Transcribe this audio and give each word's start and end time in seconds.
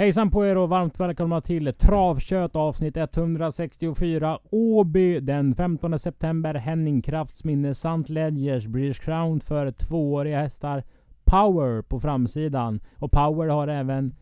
Hejsan 0.00 0.30
på 0.30 0.46
er 0.46 0.56
och 0.56 0.68
varmt 0.68 1.00
välkomna 1.00 1.40
till 1.40 1.74
Travkött 1.74 2.56
avsnitt 2.56 2.96
164 2.96 4.38
Åby 4.50 5.20
den 5.20 5.54
15 5.54 5.98
september 5.98 6.54
Henning 6.54 7.02
Krafts 7.02 7.44
minne 7.44 7.74
samt 7.74 8.08
Ledgers 8.08 8.66
British 8.66 9.00
Crown 9.00 9.40
för 9.40 9.70
tvååriga 9.70 10.40
hästar 10.40 10.84
Power 11.24 11.82
på 11.82 12.00
framsidan. 12.00 12.80
Och 12.96 13.12
Power 13.12 13.48
har 13.48 13.68
även 13.68 14.14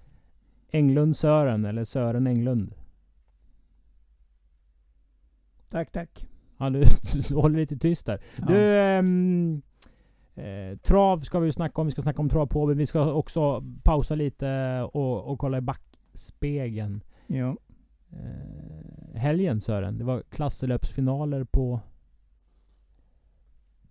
Englund 0.71 1.17
Sören, 1.17 1.65
eller 1.65 1.85
Sören 1.85 2.27
Englund. 2.27 2.75
Tack, 5.69 5.93
tack. 5.93 6.27
Ja, 6.59 6.71
du, 6.71 6.85
du 7.29 7.35
håller 7.35 7.57
lite 7.59 7.77
tyst 7.77 8.07
där. 8.07 8.21
Du, 8.49 8.79
ehm, 8.79 9.63
eh, 10.39 10.79
trav 10.79 11.21
ska 11.21 11.39
vi 11.39 11.47
ju 11.47 11.53
snacka 11.53 11.81
om. 11.81 11.87
Vi 11.87 11.93
ska 11.93 12.03
snacka 12.03 12.23
om 12.23 12.29
trav 12.29 12.47
på 12.47 12.63
Åby. 12.63 12.75
Vi 12.75 12.87
ska 12.87 13.13
också 13.13 13.65
pausa 13.83 14.15
lite 14.15 14.81
och, 14.93 15.25
och 15.25 15.39
kolla 15.39 15.59
i 15.59 15.61
backspegeln. 15.61 17.01
Ja. 17.27 17.57
eh, 18.11 19.19
helgen 19.21 19.61
Sören. 19.61 19.99
Det 19.99 20.05
var 20.05 20.23
klasselöpsfinaler 20.31 21.45
på 21.45 21.81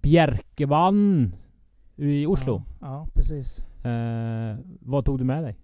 Bjerkebanen 0.01 1.35
i 1.95 2.25
Oslo. 2.25 2.63
Ja, 2.81 2.87
ja 2.87 3.07
precis. 3.13 3.65
Eh, 3.85 4.57
vad 4.79 5.05
tog 5.05 5.17
du 5.17 5.23
med 5.23 5.43
dig? 5.43 5.57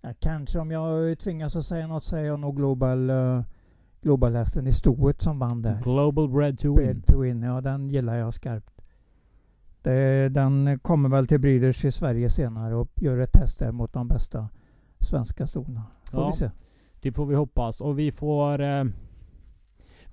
Ja, 0.00 0.12
kanske 0.20 0.58
om 0.58 0.70
jag 0.70 1.18
tvingas 1.18 1.56
att 1.56 1.64
säga 1.64 1.86
något 1.86 2.04
säger 2.04 2.26
jag 2.26 2.40
nog 2.40 2.56
Global, 2.56 3.10
uh, 3.10 3.42
Global 4.02 4.34
hästen 4.34 4.66
i 4.66 4.72
stoet 4.72 5.22
som 5.22 5.38
vann 5.38 5.62
där. 5.62 5.80
Global 5.82 6.28
Bread 6.28 6.58
to 6.58 6.68
Win. 6.68 6.74
Bread 6.74 7.06
to 7.06 7.20
win. 7.20 7.42
Ja, 7.42 7.60
den 7.60 7.88
gillar 7.88 8.16
jag 8.16 8.34
skarpt. 8.34 8.69
Det, 9.82 10.28
den 10.28 10.78
kommer 10.78 11.08
väl 11.08 11.26
till 11.26 11.40
Breeders 11.40 11.84
i 11.84 11.92
Sverige 11.92 12.30
senare 12.30 12.74
och 12.74 12.88
gör 12.96 13.18
ett 13.18 13.32
test 13.32 13.58
där 13.58 13.72
mot 13.72 13.92
de 13.92 14.08
bästa 14.08 14.48
svenska 15.00 15.46
stona. 15.46 15.82
Får 16.04 16.20
Ja. 16.20 16.26
vi 16.26 16.32
se. 16.32 16.50
Det 17.00 17.12
får 17.12 17.26
vi 17.26 17.34
hoppas. 17.34 17.80
Och 17.80 17.98
vi 17.98 18.12
får... 18.12 18.60
Eh, 18.60 18.84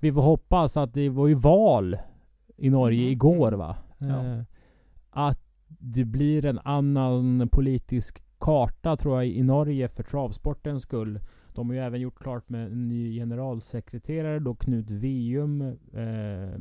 vi 0.00 0.12
får 0.12 0.22
hoppas 0.22 0.76
att 0.76 0.94
det 0.94 1.08
var 1.08 1.26
ju 1.26 1.34
val 1.34 1.96
i 2.56 2.70
Norge 2.70 3.00
Mm. 3.00 3.12
igår 3.12 3.52
va? 3.52 3.76
Ja. 3.98 4.24
Eh, 4.24 4.42
att 5.10 5.40
det 5.68 6.04
blir 6.04 6.44
en 6.44 6.58
annan 6.58 7.48
politisk 7.52 8.22
karta 8.38 8.96
tror 8.96 9.14
jag 9.16 9.26
i 9.26 9.42
Norge 9.42 9.88
för 9.88 10.02
travsportens 10.02 10.82
skull. 10.82 11.20
De 11.54 11.68
har 11.68 11.74
ju 11.74 11.80
även 11.80 12.00
gjort 12.00 12.18
klart 12.18 12.48
med 12.48 12.66
en 12.72 12.88
ny 12.88 13.14
generalsekreterare 13.18 14.38
då 14.38 14.54
Knut 14.54 14.90
Vium 14.90 15.60
eh, 15.92 16.58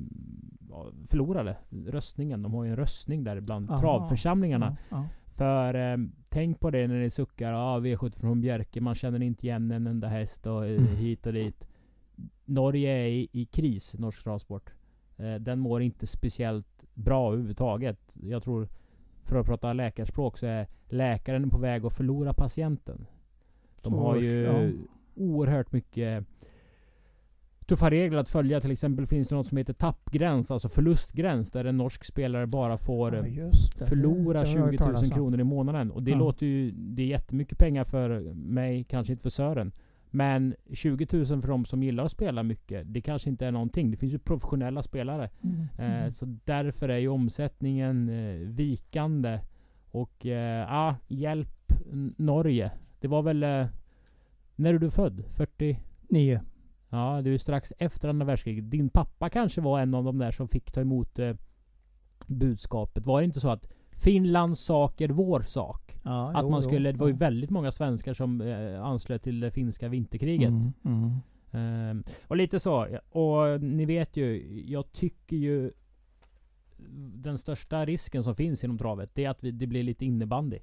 förlorade 1.08 1.58
röstningen. 1.70 2.42
De 2.42 2.54
har 2.54 2.64
ju 2.64 2.70
en 2.70 2.76
röstning 2.76 3.24
där 3.24 3.40
bland 3.40 3.72
Aha. 3.72 3.80
travförsamlingarna. 3.82 4.78
Ja, 4.90 4.98
ja. 4.98 5.06
För 5.36 5.74
eh, 5.74 5.98
tänk 6.30 6.60
på 6.60 6.72
det 6.72 6.88
när 6.88 7.00
ni 7.00 7.10
suckar. 7.10 7.52
Ja, 7.52 7.80
V70 7.80 8.20
från 8.20 8.42
Bjerke. 8.42 8.82
Man 8.82 8.96
känner 8.96 9.22
inte 9.22 9.46
igen 9.48 9.72
en 9.72 9.88
enda 9.88 10.08
häst 10.08 10.48
och 10.48 10.66
eh, 10.66 10.72
Mm. 10.78 10.96
hit 10.96 11.26
och 11.26 11.34
dit. 11.34 11.68
Norge 12.46 12.90
är 12.92 13.08
i, 13.08 13.28
i 13.32 13.46
kris, 13.46 13.94
norsk 13.94 14.24
travsport. 14.24 14.74
Eh, 15.18 15.36
den 15.36 15.60
mår 15.60 15.82
inte 15.82 16.08
speciellt 16.08 16.84
bra 16.94 17.28
överhuvudtaget. 17.28 18.18
Jag 18.22 18.44
tror, 18.44 18.68
för 19.24 19.40
att 19.40 19.46
prata 19.46 19.74
läkarspråk, 19.74 20.38
så 20.38 20.46
är 20.46 20.68
läkaren 20.90 21.50
på 21.50 21.58
väg 21.58 21.86
att 21.86 21.94
förlora 21.94 22.34
patienten. 22.34 23.06
De 23.82 23.94
har 23.94 24.16
ju 24.16 24.42
ja. 24.42 24.70
oerhört 25.16 25.72
mycket 25.72 26.26
tuffa 27.68 27.90
regler 27.90 28.18
att 28.18 28.30
följa. 28.30 28.62
Till 28.62 28.72
exempel 28.72 29.06
finns 29.08 29.28
det 29.28 29.36
något 29.36 29.48
som 29.48 29.58
heter 29.58 29.74
tappgräns, 29.74 30.52
alltså 30.52 30.70
förlustgräns. 30.70 31.52
Där 31.52 31.66
en 31.66 31.78
norsk 31.78 32.06
spelare 32.06 32.48
bara 32.48 32.78
får 32.78 33.16
Ja, 33.16 33.20
eh, 33.26 33.34
det. 33.80 33.86
förlora 33.86 34.40
Det- 34.40 34.46
det 34.46 34.50
har 34.52 34.58
jag 34.58 34.66
hört 34.66 34.72
20 34.72 34.84
000 34.84 34.94
talas 34.94 35.04
om. 35.12 35.16
kronor 35.18 35.40
i 35.40 35.44
månaden. 35.44 35.92
Och 35.92 36.04
det 36.04 36.12
Ja. 36.12 36.18
låter 36.18 36.46
ju... 36.46 36.72
Det 36.72 37.02
är 37.02 37.08
jättemycket 37.08 37.58
pengar 37.58 37.84
för 37.84 38.34
mig, 38.34 38.84
kanske 38.84 39.14
inte 39.14 39.24
för 39.24 39.30
Sören. 39.30 39.72
Men 40.10 40.56
20 40.74 41.08
000 41.12 41.26
för 41.42 41.48
de 41.48 41.66
som 41.66 41.84
gillar 41.84 42.06
att 42.06 42.12
spela 42.12 42.44
mycket, 42.44 42.94
det 42.94 43.02
kanske 43.02 43.30
inte 43.30 43.46
är 43.46 43.52
någonting. 43.52 43.92
Det 43.92 43.98
finns 43.98 44.14
ju 44.14 44.20
professionella 44.20 44.84
spelare. 44.84 45.30
Mm, 45.44 45.60
Eh, 45.78 45.98
mm. 46.00 46.12
så 46.12 46.26
därför 46.46 46.90
är 46.90 46.98
ju 46.98 47.08
omsättningen 47.08 48.10
eh, 48.10 48.48
vikande. 48.48 49.40
Och 49.92 50.26
eh, 50.26 50.60
ja, 50.70 50.96
hjälp 51.08 51.74
Norge. 52.18 52.72
Det 53.00 53.08
var 53.08 53.22
väl... 53.22 53.44
Eh, 53.44 53.66
när 54.56 54.74
är 54.74 54.80
du 54.80 54.90
född? 54.90 55.24
40? 55.34 55.80
Ja, 56.90 57.22
det 57.22 57.30
är 57.30 57.32
ju 57.32 57.40
strax 57.40 57.74
efter 57.78 58.10
andra 58.10 58.26
världskriget. 58.26 58.72
Din 58.72 58.90
pappa 58.90 59.30
kanske 59.30 59.62
var 59.62 59.80
en 59.80 59.94
av 59.94 60.04
de 60.04 60.18
där 60.18 60.32
som 60.32 60.48
fick 60.48 60.72
ta 60.72 60.82
emot 60.82 61.20
eh, 61.20 61.36
budskapet. 62.28 63.06
Var 63.06 63.22
det 63.22 63.26
inte 63.26 63.40
så 63.40 63.50
att 63.50 63.68
Finlands 63.92 64.62
sak 64.62 65.02
är 65.02 65.10
vår 65.10 65.42
sak? 65.42 66.00
Ja, 66.04 66.32
att 66.32 66.44
jo, 66.44 66.50
man 66.50 66.62
jo, 66.64 66.70
skulle... 66.70 66.92
Det 66.92 66.98
var 66.98 67.08
ju 67.08 67.14
ja. 67.14 67.18
väldigt 67.18 67.50
många 67.50 67.72
svenskar 67.72 68.14
som 68.14 68.42
eh, 68.42 68.84
anslöt 68.84 69.24
till 69.24 69.40
det 69.40 69.52
finska 69.52 69.88
vinterkriget. 69.88 70.50
Mm, 70.50 70.74
mm. 70.86 71.20
Ehm, 71.52 72.04
och 72.28 72.38
lite 72.38 72.60
så. 72.60 73.00
Och 73.10 73.62
ni 73.62 73.86
vet 73.86 74.18
ju, 74.18 74.62
jag 74.66 74.92
tycker 74.92 75.38
ju 75.38 75.72
den 77.14 77.38
största 77.38 77.86
risken 77.86 78.24
som 78.24 78.36
finns 78.36 78.64
inom 78.64 78.78
travet, 78.78 79.10
det 79.14 79.26
är 79.26 79.30
att 79.30 79.44
vi, 79.44 79.52
det 79.52 79.68
blir 79.68 79.84
lite 79.84 80.06
innebandy. 80.06 80.60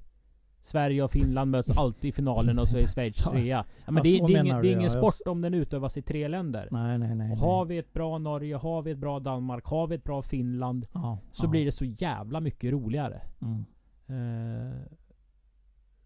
Sverige 0.67 1.03
och 1.03 1.11
Finland 1.11 1.51
möts 1.51 1.71
alltid 1.79 2.09
i 2.09 2.13
finalen 2.13 2.59
och 2.59 2.69
så 2.69 2.79
är 2.79 2.87
Schweiz 2.87 3.17
trea. 3.17 3.65
Ja, 3.87 3.93
men 3.93 3.97
Ja, 3.97 4.03
det, 4.03 4.27
det, 4.27 4.39
är 4.39 4.45
ingen, 4.45 4.63
det 4.63 4.69
är 4.69 4.73
ingen 4.73 4.91
sport 4.91 5.21
om 5.27 5.41
den 5.41 5.55
utövas 5.55 5.97
i 5.97 6.03
tre 6.03 6.29
länder. 6.29 6.69
Nej, 6.71 6.99
nej, 6.99 7.15
nej. 7.15 7.31
Och 7.33 7.37
har 7.39 7.65
vi 7.65 7.79
ett 7.79 7.93
bra 7.93 8.19
Norge, 8.19 8.57
har 8.57 8.83
vi 8.83 8.91
ett 8.91 8.99
bra 8.99 9.21
Danmark, 9.21 9.65
har 9.65 9.87
vi 9.87 9.95
ett 9.95 10.05
bra 10.05 10.23
Finland, 10.23 10.87
ja, 10.93 11.19
så 11.31 11.49
blir 11.49 11.65
det 11.65 11.73
så 11.73 11.85
jävla 11.85 12.41
mycket 12.41 12.73
roligare. 12.73 13.21
Mm. 13.43 13.65
Eh, 14.07 14.77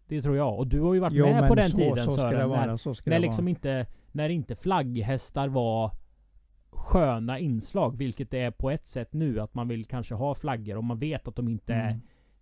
det 0.07 0.21
tror 0.21 0.37
jag. 0.37 0.57
Och 0.59 0.67
du 0.67 0.81
har 0.81 0.93
ju 0.93 0.99
varit 0.99 1.13
Jo, 1.13 1.25
med 1.25 1.47
på 1.47 1.55
den 1.55 1.69
så, 1.69 1.77
tiden 1.77 1.97
så 1.97 2.09
det 2.09 2.15
Sören. 2.15 2.49
vara. 2.49 2.65
när, 2.65 3.09
när 3.09 3.19
liksom 3.19 3.47
inte, 3.47 3.85
när 4.11 4.29
inte 4.29 4.55
flagghästar 4.55 5.47
var 5.47 5.91
sköna 6.69 7.39
inslag, 7.39 7.97
vilket 7.97 8.31
det 8.31 8.39
är 8.39 8.51
på 8.51 8.71
ett 8.71 8.87
sätt 8.87 9.13
nu. 9.13 9.39
Att 9.39 9.53
man 9.53 9.67
vill 9.67 9.85
kanske 9.85 10.15
ha 10.15 10.35
flaggor 10.35 10.77
och 10.77 10.83
man 10.83 10.99
vet 10.99 11.27
att 11.27 11.35
de 11.35 11.47
inte 11.47 11.73
Mm. 11.73 11.87
är 11.87 11.99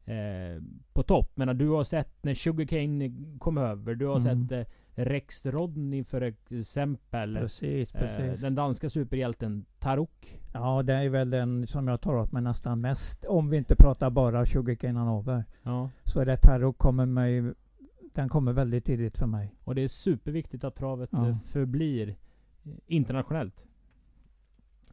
eh, 0.07 0.61
på 0.93 1.03
topp. 1.03 1.31
Men 1.35 1.57
du 1.57 1.69
har 1.69 1.83
sett 1.83 2.23
när 2.23 2.33
Sugarcane 2.33 3.11
kom 3.39 3.57
över. 3.57 3.95
Du 3.95 4.05
har 4.05 4.19
Mm. 4.19 4.47
sett 4.47 4.51
eh, 4.51 4.73
Rex 5.05 5.45
Rodney 5.45 6.03
för 6.03 6.21
exempel. 6.21 7.35
Precis, 7.37 7.95
Eh, 7.95 8.01
precis. 8.01 8.41
den 8.41 8.55
danska 8.55 8.89
superhjälten 8.89 9.65
Tarok. 9.79 10.39
Ja, 10.53 10.83
det 10.83 10.93
är 10.93 11.09
väl 11.09 11.29
den 11.29 11.67
som 11.67 11.87
jag 11.87 12.01
tar 12.01 12.15
åt 12.15 12.31
mig 12.31 12.41
nästan 12.41 12.81
mest. 12.81 13.25
Om 13.25 13.49
vi 13.49 13.57
inte 13.57 13.75
pratar 13.75 14.09
bara 14.09 14.45
Sugarcane 14.45 14.99
Hanover. 14.99 15.43
Ja. 15.63 15.89
Så 16.03 16.19
är 16.19 16.25
det 16.25 16.37
Tarot 16.37 16.77
kommer 16.77 17.05
mig... 17.05 17.53
Den 18.13 18.29
kommer 18.29 18.53
väldigt 18.53 18.85
tidigt 18.85 19.17
för 19.17 19.25
mig. 19.27 19.55
Och 19.63 19.75
det 19.75 19.81
är 19.81 19.87
superviktigt 19.87 20.63
att 20.63 20.75
travet 20.75 21.09
Ja. 21.13 21.27
eh, 21.29 21.37
förblir 21.39 22.15
internationellt. 22.87 23.65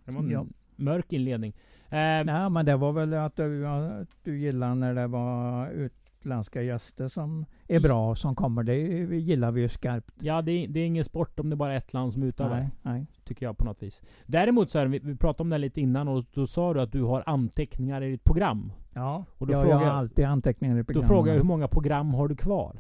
Det 0.04 0.12
var 0.14 0.22
en 0.22 0.30
Ja. 0.30 0.46
mörk 0.76 1.12
inledning. 1.12 1.54
Eh, 1.94 2.24
Nej, 2.24 2.50
men 2.50 2.66
det 2.66 2.76
var 2.76 2.92
väl 2.92 3.14
att 3.14 3.36
du, 3.36 3.66
att 3.66 4.08
du 4.22 4.38
gillar 4.38 4.74
när 4.74 4.94
det 4.94 5.06
var 5.06 5.68
utländska 5.70 6.62
gäster 6.62 7.08
som 7.08 7.46
är 7.68 7.80
bra 7.80 8.14
som 8.14 8.34
kommer. 8.34 8.62
Det 8.62 8.76
gillar 9.18 9.50
vi 9.50 9.60
ju 9.60 9.68
skarpt. 9.68 10.14
Ja, 10.20 10.42
det 10.42 10.52
är, 10.52 10.68
det 10.68 10.80
är 10.80 10.86
ingen 10.86 11.04
sport 11.04 11.40
om 11.40 11.50
det 11.50 11.56
bara 11.56 11.72
är 11.72 11.76
ett 11.76 11.92
land 11.92 12.12
som 12.12 12.22
utövar. 12.22 12.56
Nej, 12.56 12.70
nej. 12.82 13.06
Tycker 13.24 13.46
jag 13.46 13.58
på 13.58 13.64
något 13.64 13.82
vis. 13.82 14.02
Däremot 14.26 14.70
så 14.70 14.78
är 14.78 14.82
det, 14.82 14.88
vi, 14.90 14.98
vi 14.98 15.16
pratade 15.16 15.42
om 15.42 15.50
det 15.50 15.58
lite 15.58 15.80
innan 15.80 16.08
och 16.08 16.24
då 16.34 16.46
sa 16.46 16.74
du 16.74 16.80
att 16.80 16.92
du 16.92 17.02
har 17.02 17.22
anteckningar 17.26 18.02
i 18.02 18.10
ditt 18.10 18.24
program. 18.24 18.72
Ja, 18.94 19.24
Och 19.38 19.46
då 19.46 19.52
ja, 19.52 19.62
frågar 19.62 19.80
jag 19.80 19.86
har 19.86 19.98
alltid 19.98 20.24
anteckningar 20.24 20.74
i 20.76 20.78
Då 20.78 20.84
programmet. 20.84 21.08
frågar 21.08 21.32
jag 21.32 21.38
hur 21.38 21.44
många 21.46 21.68
program 21.68 22.14
har 22.14 22.28
du 22.28 22.36
kvar? 22.36 22.76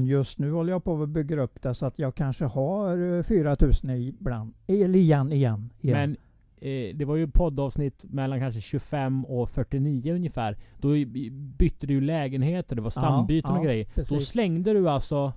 Just 0.00 0.38
nu 0.38 0.52
håller 0.52 0.72
jag 0.72 0.84
på 0.84 1.02
att 1.02 1.08
bygga 1.08 1.40
upp 1.40 1.62
det 1.62 1.74
så 1.74 1.86
att 1.86 1.98
jag 1.98 2.14
kanske 2.14 2.44
har 2.44 3.16
eh, 3.18 3.22
4000 3.22 3.90
ibland. 3.90 4.54
Eller 4.66 4.98
igen, 4.98 5.32
igen. 5.32 5.72
igen. 5.80 5.98
Men 5.98 6.16
eh, 6.60 6.96
det 6.96 7.04
var 7.04 7.16
ju 7.16 7.28
poddavsnitt 7.28 8.04
mellan 8.04 8.40
kanske 8.40 8.60
25 8.60 9.24
och 9.24 9.50
49 9.50 10.14
ungefär. 10.14 10.56
Då 10.78 10.88
bytte 11.32 11.86
du 11.86 12.00
lägenheter, 12.00 12.76
det 12.76 12.82
var 12.82 12.92
Ja, 12.94 13.00
stambyten 13.00 13.50
ja, 13.50 13.58
och 13.58 13.64
grejer. 13.64 13.84
Då 13.84 13.92
precis. 13.94 14.28
slängde 14.28 14.72
du 14.72 14.88
alltså... 14.88 15.32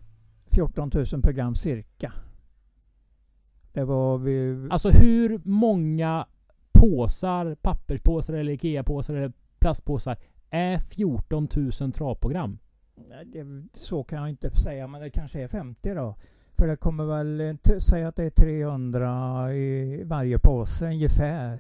14 0.53 0.91
000 1.13 1.21
program 1.21 1.55
cirka. 1.55 2.13
Det 3.73 3.83
var 3.83 4.17
vi... 4.17 4.67
Alltså 4.71 4.89
hur 4.89 5.41
många 5.43 6.27
påsar, 6.71 7.55
papperspåsar 7.55 8.33
eller 8.33 8.53
IKEA-påsar 8.53 9.13
eller 9.13 9.33
plastpåsar 9.59 10.17
är 10.49 10.77
14 10.77 11.47
000 11.81 11.91
travprogram? 11.91 12.59
Så 13.73 14.03
kan 14.03 14.19
jag 14.19 14.29
inte 14.29 14.51
säga, 14.51 14.87
men 14.87 15.01
det 15.01 15.09
kanske 15.09 15.41
är 15.41 15.47
50 15.47 15.93
då. 15.93 16.15
För 16.63 16.67
det 16.67 16.75
kommer 16.75 17.05
väl, 17.05 17.57
säga 17.81 18.07
att 18.07 18.15
det 18.15 18.23
är 18.23 18.29
300 18.29 19.53
i 19.53 20.03
varje 20.03 20.39
påse 20.39 20.85
ungefär. 20.85 21.59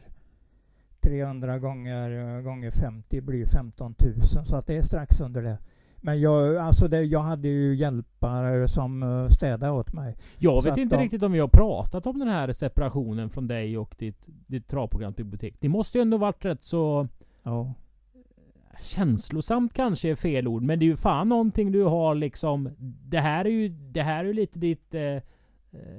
300 0.99 1.59
gånger, 1.59 2.41
gånger 2.41 2.71
50 2.71 3.21
blir 3.21 3.45
15 3.45 3.95
000 4.35 4.45
så 4.45 4.55
att 4.55 4.67
det 4.67 4.77
är 4.77 4.81
strax 4.81 5.21
under 5.21 5.41
det. 5.41 5.57
Men 6.01 6.21
jag, 6.21 6.57
alltså 6.57 6.87
det, 6.87 7.01
jag 7.03 7.19
hade 7.19 7.47
ju 7.47 7.75
hjälpare 7.75 8.67
som 8.67 9.03
eh, 9.03 9.27
städade 9.27 9.71
åt 9.71 9.93
mig. 9.93 10.15
Jag 10.37 10.63
Så 10.63 10.69
vet 10.69 10.77
inte 10.77 10.95
de- 10.95 11.01
riktigt 11.01 11.23
om 11.23 11.31
vi 11.31 11.39
har 11.39 11.47
pratat 11.47 12.05
om 12.05 12.19
den 12.19 12.27
här 12.27 12.53
separationen 12.53 13.29
från 13.29 13.47
dig 13.47 13.77
och 13.77 13.95
ditt, 13.97 14.27
ditt 14.47 14.67
travprogramsbibliotek. 14.67 15.55
Det 15.59 15.69
måste 15.69 15.97
ju 15.97 16.01
ändå 16.01 16.17
varit 16.17 16.45
rätt 16.45 16.63
så 16.63 17.07
Ja. 17.43 17.73
Känslosamt 18.83 19.73
kanske 19.73 20.09
är 20.09 20.15
fel 20.15 20.47
ord. 20.47 20.63
Men 20.63 20.79
det 20.79 20.85
är 20.85 20.87
ju 20.87 20.95
fan 20.95 21.29
någonting 21.29 21.71
du 21.71 21.83
har 21.83 22.15
liksom. 22.15 22.69
Det 23.07 23.19
här 23.19 23.45
är 23.45 23.49
ju, 23.49 23.69
det 23.69 24.01
här 24.01 24.19
är 24.19 24.27
ju 24.27 24.33
lite 24.33 24.59
ditt 24.59 24.93
eh, 24.93 25.01
eh, 25.01 25.21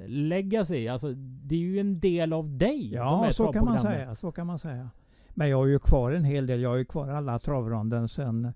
legacy. 0.07 0.87
Alltså 0.87 1.13
det 1.17 1.55
är 1.55 1.59
ju 1.59 1.79
en 1.79 1.99
del 1.99 2.33
av 2.33 2.57
dig. 2.57 2.93
Ja, 2.93 3.29
så 3.31 3.51
kan 3.51 3.65
man 3.65 3.79
säga. 3.79 4.15
Så 4.15 4.31
kan 4.31 4.47
man 4.47 4.59
säga. 4.59 4.89
Men 5.29 5.49
jag 5.49 5.57
har 5.57 5.65
ju 5.65 5.79
kvar 5.79 6.11
en 6.11 6.23
hel 6.23 6.47
del. 6.47 6.61
Jag 6.61 6.69
har 6.69 6.77
ju 6.77 6.85
kvar 6.85 7.09
alla 7.09 7.39
travronden 7.39 8.07
sedan 8.07 8.53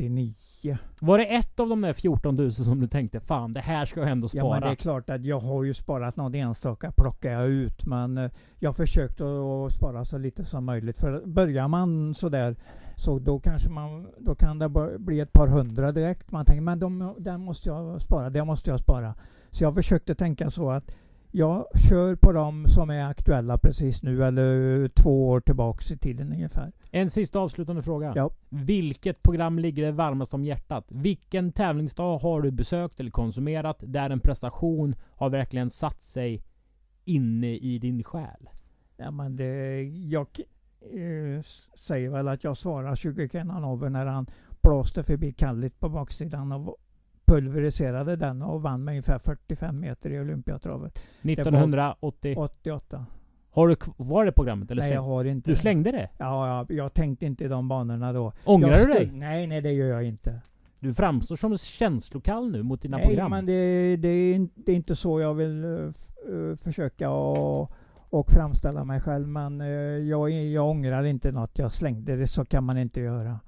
1959. 0.00 0.76
Var 1.00 1.18
det 1.18 1.24
ett 1.24 1.60
av 1.60 1.68
de 1.68 1.80
där 1.80 1.92
14 1.92 2.36
000 2.36 2.52
som 2.52 2.80
du 2.80 2.86
tänkte 2.88 3.20
fan 3.20 3.52
det 3.52 3.60
här 3.60 3.86
ska 3.86 4.00
jag 4.00 4.10
ändå 4.10 4.28
Ja, 4.32 4.44
men 4.44 4.52
det 4.52 4.58
spara? 4.58 4.70
är 4.70 4.74
klart 4.76 5.10
att 5.10 5.24
jag 5.24 5.40
har 5.40 5.64
ju 5.64 5.74
sparat 5.74 6.16
någon 6.16 6.34
enstaka 6.34 6.92
plockar 6.96 7.30
jag 7.30 7.46
ut. 7.48 7.86
Men 7.86 8.18
eh, 8.18 8.30
jag 8.58 8.68
har 8.68 8.74
försökt 8.74 9.20
att 9.20 9.72
spara 9.72 10.04
så 10.04 10.18
lite 10.18 10.44
som 10.44 10.64
möjligt. 10.64 10.98
För 10.98 11.22
börjar 11.26 11.68
man 11.68 12.14
sådär 12.14 12.56
så 12.96 13.18
då 13.18 13.38
kanske 13.38 13.70
man, 13.70 14.08
då 14.18 14.34
kan 14.34 14.58
det 14.58 14.68
bli 14.98 15.20
ett 15.20 15.32
par 15.32 15.46
hundra 15.48 15.92
direkt. 15.92 16.30
Man 16.32 16.44
tänker 16.44 16.62
men 16.62 16.78
de, 16.78 17.14
den 17.18 17.40
måste 17.40 17.68
jag 17.68 18.02
spara, 18.02 18.30
det 18.30 18.44
måste 18.44 18.70
jag 18.70 18.80
spara. 18.80 19.14
Så 19.50 19.64
jag 19.64 19.74
försökte 19.74 20.14
tänka 20.14 20.50
så 20.50 20.70
att 20.70 20.96
jag 21.36 21.66
kör 21.88 22.16
på 22.16 22.32
de 22.32 22.68
som 22.68 22.90
är 22.90 23.04
aktuella 23.04 23.58
precis 23.58 24.02
nu 24.02 24.24
eller 24.24 24.88
två 24.88 25.28
år 25.28 25.40
tillbaks 25.40 25.90
i 25.90 25.98
tiden 25.98 26.32
ungefär. 26.32 26.72
En 26.90 27.10
sista 27.10 27.38
avslutande 27.38 27.82
fråga. 27.82 28.12
Ja. 28.16 28.30
Vilket 28.48 29.22
program 29.22 29.58
ligger 29.58 29.82
dig 29.82 29.92
varmast 29.92 30.34
om 30.34 30.44
hjärtat? 30.44 30.86
Vilken 30.88 31.52
tävlingsdag 31.52 32.18
har 32.18 32.42
du 32.42 32.50
besökt 32.50 33.00
eller 33.00 33.10
konsumerat 33.10 33.76
där 33.80 34.10
en 34.10 34.20
prestation 34.20 34.94
har 35.10 35.30
verkligen 35.30 35.70
satt 35.70 36.04
sig 36.04 36.42
inne 37.04 37.56
i 37.56 37.78
din 37.78 38.04
själ? 38.04 38.50
Ja, 38.96 39.10
men 39.10 39.36
det, 39.36 39.82
jag 39.82 40.28
eh, 40.80 41.42
säger 41.74 42.10
väl 42.10 42.28
att 42.28 42.44
jag 42.44 42.56
svarar 42.56 42.96
20 42.96 43.28
Kenanover 43.28 43.90
när 43.90 44.06
han 44.06 44.26
blåste 44.62 45.02
förbi 45.02 45.32
Kallit 45.32 45.80
på 45.80 45.88
baksidan 45.88 46.52
och 46.52 46.76
pulveriserade 47.24 48.16
den 48.16 48.42
och 48.42 48.62
vann 48.62 48.84
med 48.84 48.92
ungefär 48.92 49.18
45 49.18 49.80
meter 49.80 50.10
i 50.10 50.20
Olympiatravet. 50.20 51.02
1980. 51.22 52.34
88. 52.38 53.06
Har 53.50 53.68
du 53.68 53.76
kvar 53.76 54.24
det 54.24 54.32
programmet? 54.32 54.70
Eller 54.70 54.82
Nej, 54.82 54.92
jag 54.92 55.02
har 55.02 55.24
inte 55.24 55.50
Du 55.50 55.56
slängde 55.56 55.92
det? 55.92 56.08
Ja, 56.18 56.48
ja, 56.68 56.74
jag 56.74 56.94
tänkte 56.94 57.26
inte 57.26 57.44
i 57.44 57.48
de 57.48 57.68
banorna 57.68 58.12
då. 58.12 58.32
Ångrar 58.44 58.70
jag 58.70 58.86
du 58.86 58.92
dig? 58.92 59.10
Nej, 59.12 59.46
nej 59.46 59.60
det 59.60 59.72
gör 59.72 59.86
jag 59.86 60.04
inte. 60.04 60.40
Du 60.78 60.94
framstår 60.94 61.36
som 61.36 61.58
känslokall 61.58 62.50
nu 62.50 62.62
mot 62.62 62.82
dina 62.82 62.96
nej, 62.96 63.06
program. 63.06 63.30
men 63.30 63.46
det, 63.46 63.96
det, 63.96 64.08
är, 64.08 64.48
det 64.54 64.72
är 64.72 64.76
inte 64.76 64.96
så 64.96 65.20
jag 65.20 65.34
vill 65.34 65.64
eh, 65.64 66.56
försöka 66.56 67.10
och, 67.10 67.72
och 68.10 68.30
framställa 68.30 68.84
mig 68.84 69.00
själv. 69.00 69.28
Men 69.28 69.60
eh, 69.60 69.68
jag, 69.68 70.30
jag 70.30 70.70
ångrar 70.70 71.04
inte 71.04 71.32
något 71.32 71.58
jag 71.58 71.72
slängde. 71.72 72.16
Det 72.16 72.26
så 72.26 72.44
kan 72.44 72.64
man 72.64 72.78
inte 72.78 73.00
göra. 73.00 73.40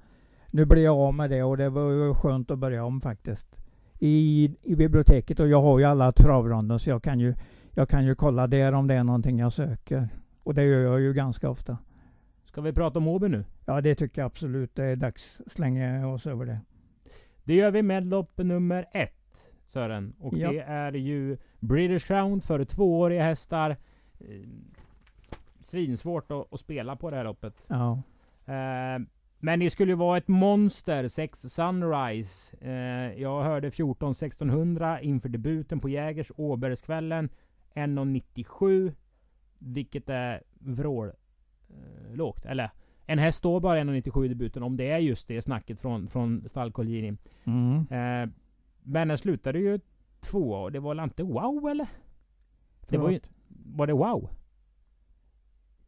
Nu 0.47 0.65
blir 0.65 0.83
jag 0.83 0.97
av 0.97 1.13
med 1.13 1.29
det 1.29 1.43
och 1.43 1.57
det 1.57 1.69
var 1.69 2.13
skönt 2.13 2.51
att 2.51 2.59
börja 2.59 2.85
om 2.85 3.01
faktiskt. 3.01 3.57
I, 3.99 4.55
i 4.63 4.75
biblioteket 4.75 5.39
och 5.39 5.47
jag 5.47 5.61
har 5.61 5.79
ju 5.79 5.85
alla 5.85 6.11
travronder 6.11 6.77
så 6.77 6.89
jag 6.89 7.03
kan 7.03 7.19
ju, 7.19 7.33
jag 7.71 7.89
kan 7.89 8.05
ju 8.05 8.15
kolla 8.15 8.47
där 8.47 8.73
om 8.73 8.87
det 8.87 8.93
är 8.95 9.03
någonting 9.03 9.39
jag 9.39 9.53
söker. 9.53 10.09
Och 10.43 10.53
det 10.53 10.63
gör 10.63 10.79
jag 10.83 10.99
ju 11.01 11.13
ganska 11.13 11.49
ofta. 11.49 11.77
Ska 12.45 12.61
vi 12.61 12.73
prata 12.73 12.99
om 12.99 13.07
Åby 13.07 13.27
nu? 13.27 13.45
Ja, 13.65 13.81
det 13.81 13.95
tycker 13.95 14.21
jag 14.21 14.25
absolut. 14.25 14.75
Det 14.75 14.83
är 14.85 14.95
dags 14.95 15.39
att 15.45 15.51
slänga 15.51 16.07
oss 16.07 16.27
över 16.27 16.45
det. 16.45 16.59
Det 17.43 17.53
gör 17.55 17.71
vi 17.71 17.81
med 17.81 18.05
lopp 18.05 18.37
nummer 18.37 18.85
ett, 18.93 19.53
Sören. 19.67 20.13
Och 20.19 20.37
Ja. 20.37 20.51
det 20.51 20.59
är 20.59 20.91
ju 20.95 21.37
British 21.59 22.07
Crown 22.07 22.41
för 22.41 22.65
tvååriga 22.65 23.23
hästar. 23.23 23.69
Eh, 24.19 24.25
Svinsvårt 25.61 26.31
att, 26.31 26.53
att 26.53 26.59
spela 26.59 26.95
på 26.95 27.09
det 27.09 27.17
här 27.17 27.23
loppet. 27.23 27.65
Ja. 27.67 28.01
Eh, 28.45 29.01
men 29.39 29.59
det 29.59 29.69
skulle 29.69 29.91
ju 29.91 29.95
vara 29.95 30.17
ett 30.17 30.27
monster, 30.27 31.07
6 31.07 31.39
Sunrise. 31.39 32.57
Eh, 32.61 33.21
jag 33.21 33.43
hörde 33.43 33.71
14 33.71 34.11
1600 34.11 35.01
inför 35.01 35.29
debuten 35.29 35.79
på 35.79 35.89
Jägers 35.89 36.31
Åbergskvällen. 36.35 37.29
1,97. 37.73 38.93
Vilket 39.59 40.09
är 40.09 40.43
vrål 40.59 41.07
eh, 41.69 42.15
lågt. 42.15 42.45
Eller 42.45 42.71
en 43.05 43.19
häst 43.19 43.37
står 43.37 43.59
bara 43.59 43.79
1,97 43.79 44.25
i 44.25 44.27
debuten. 44.27 44.63
Om 44.63 44.77
det 44.77 44.89
är 44.89 44.97
just 44.97 45.27
det 45.27 45.41
snacket 45.41 45.81
från, 45.81 46.07
från 46.09 46.49
stall 46.49 46.71
Colgjini. 46.71 47.17
Mm. 47.43 47.77
Eh, 47.77 48.29
men 48.83 49.07
den 49.07 49.17
slutade 49.17 49.59
ju 49.59 49.79
två 50.19 50.51
och 50.51 50.71
det 50.71 50.79
var 50.79 50.95
väl 50.95 51.03
inte 51.03 51.23
wow 51.23 51.69
eller? 51.69 51.87
Det 52.89 52.97
var 52.97 53.09
ju, 53.09 53.19
var 53.47 53.87
det 53.87 53.93
wow? 53.93 54.29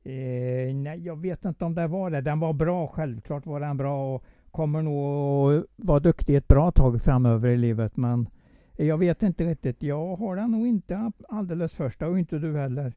Eh, 0.04 0.76
nej, 0.76 1.02
jag 1.06 1.22
vet 1.22 1.46
inte 1.46 1.66
om 1.66 1.76
det 1.76 1.88
var 1.88 2.10
det. 2.10 2.22
Den 2.22 2.40
var 2.40 2.54
bra, 2.54 2.88
självklart 2.88 3.46
var 3.46 3.60
den 3.60 3.78
bra 3.78 4.16
och 4.16 4.24
kommer 4.52 4.82
nog 4.82 5.54
att 5.54 5.66
vara 5.76 6.00
duktig 6.00 6.36
ett 6.36 6.48
bra 6.48 6.72
tag 6.72 7.02
framöver 7.02 7.50
i 7.50 7.58
livet. 7.58 7.98
Men 7.98 8.30
jag 8.78 8.98
vet 8.98 9.24
inte 9.24 9.44
riktigt. 9.44 9.84
Jag 9.84 10.16
har 10.16 10.36
den 10.36 10.52
nog 10.52 10.68
inte 10.68 11.12
alldeles 11.30 11.74
första 11.74 12.08
och 12.08 12.20
inte 12.20 12.40
du 12.40 12.58
heller. 12.58 12.94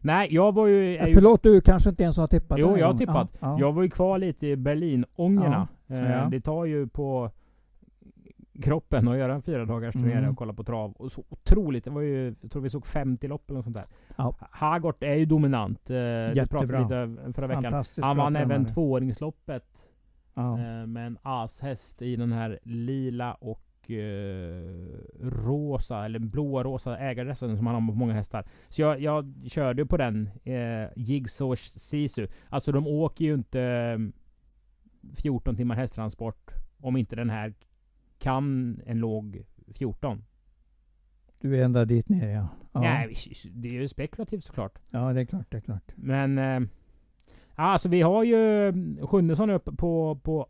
Nej, 0.00 0.34
jag 0.34 0.54
var 0.54 0.66
ju... 0.66 0.96
är 0.96 1.06
ju 1.06 1.14
Förlåt, 1.14 1.42
du 1.42 1.60
kanske 1.60 1.90
inte 1.90 2.02
ens 2.02 2.16
har 2.18 2.26
tippat 2.26 2.58
Jo, 2.58 2.78
jag 2.78 2.86
har 2.86 2.94
tippat. 2.94 3.28
Ja, 3.32 3.38
ja. 3.40 3.56
Jag 3.60 3.72
var 3.72 3.82
ju 3.82 3.90
kvar 3.90 4.18
lite 4.18 4.46
i 4.46 4.56
Berlin-ångorna. 4.56 5.68
Eh, 5.88 6.10
Ja. 6.10 6.28
Det 6.30 6.40
tar 6.40 6.64
ju 6.64 6.86
på 6.88 7.30
kroppen 8.62 9.08
att 9.08 9.16
göra 9.18 9.34
en 9.34 9.42
fyra 9.42 9.64
dagars 9.64 9.92
turnering 9.92 10.18
Mm. 10.18 10.30
och 10.30 10.36
kolla 10.36 10.52
på 10.52 10.64
trav. 10.64 10.92
Och 10.92 11.12
så 11.12 11.24
otroligt. 11.28 11.84
Det 11.84 11.90
var 11.90 12.00
ju, 12.00 12.34
jag 12.40 12.50
tror 12.50 12.62
vi 12.62 12.70
såg 12.70 12.86
50 12.86 13.28
lopp 13.28 13.50
eller 13.50 13.56
något 13.58 13.64
sånt 13.64 13.76
där. 13.76 13.86
Ja. 14.16 14.36
Hagort 14.50 15.02
är 15.02 15.14
ju 15.14 15.24
dominant. 15.26 15.90
Eh, 15.90 15.96
Jättebra. 16.36 16.80
lite 16.82 17.32
förra 17.32 17.46
veckan. 17.46 17.84
Han 18.02 18.16
vann 18.16 18.36
även 18.36 18.64
tvååringsloppet 18.66 19.88
Ja. 20.34 20.58
eh, 20.58 20.86
med 20.86 21.06
en 21.06 21.18
ashäst 21.22 22.02
i 22.02 22.16
den 22.16 22.32
här 22.32 22.58
lila 22.62 23.34
och 23.34 23.90
eh, 23.90 24.98
rosa, 25.22 26.04
eller 26.04 26.18
blårosa 26.18 26.98
ägardressen 26.98 27.56
som 27.56 27.66
han 27.66 27.74
har 27.82 27.92
på 27.92 27.98
många 27.98 28.12
hästar. 28.14 28.44
Så 28.68 28.82
jag, 28.82 29.00
jag 29.00 29.34
körde 29.46 29.82
ju 29.82 29.86
på 29.86 29.96
den, 29.96 30.30
eh, 30.44 30.88
Jigsaw 30.96 31.56
Sisu. 31.56 32.26
Alltså 32.48 32.72
de 32.72 32.86
åker 32.86 33.24
ju 33.24 33.34
inte 33.34 33.60
eh, 33.62 33.98
14 35.22 35.56
timmar 35.56 35.74
hästtransport 35.74 36.50
om 36.80 36.96
inte 36.96 37.16
den 37.16 37.30
här 37.30 37.54
kan 38.24 38.80
en 38.86 38.98
låg 38.98 39.44
14. 39.74 40.24
Du 41.40 41.56
är 41.60 41.64
ända 41.64 41.84
dit 41.84 42.08
ner 42.08 42.28
ja. 42.28 42.48
Ja, 42.72 42.80
Nej, 42.80 43.14
det 43.54 43.68
är 43.68 43.72
ju 43.72 43.88
spekulativt 43.88 44.44
såklart. 44.44 44.78
ja 44.90 45.12
det 45.12 45.20
är 45.20 45.24
klart, 45.24 45.46
det 45.50 45.56
är 45.56 45.60
klart. 45.60 45.92
Men... 45.96 46.38
Eh, 46.38 46.60
alltså 47.54 47.88
vi 47.88 48.02
har 48.02 48.24
ju 48.24 48.72
Sjunnesson 49.06 49.50
uppe 49.50 49.72
på, 49.72 50.20
på 50.22 50.46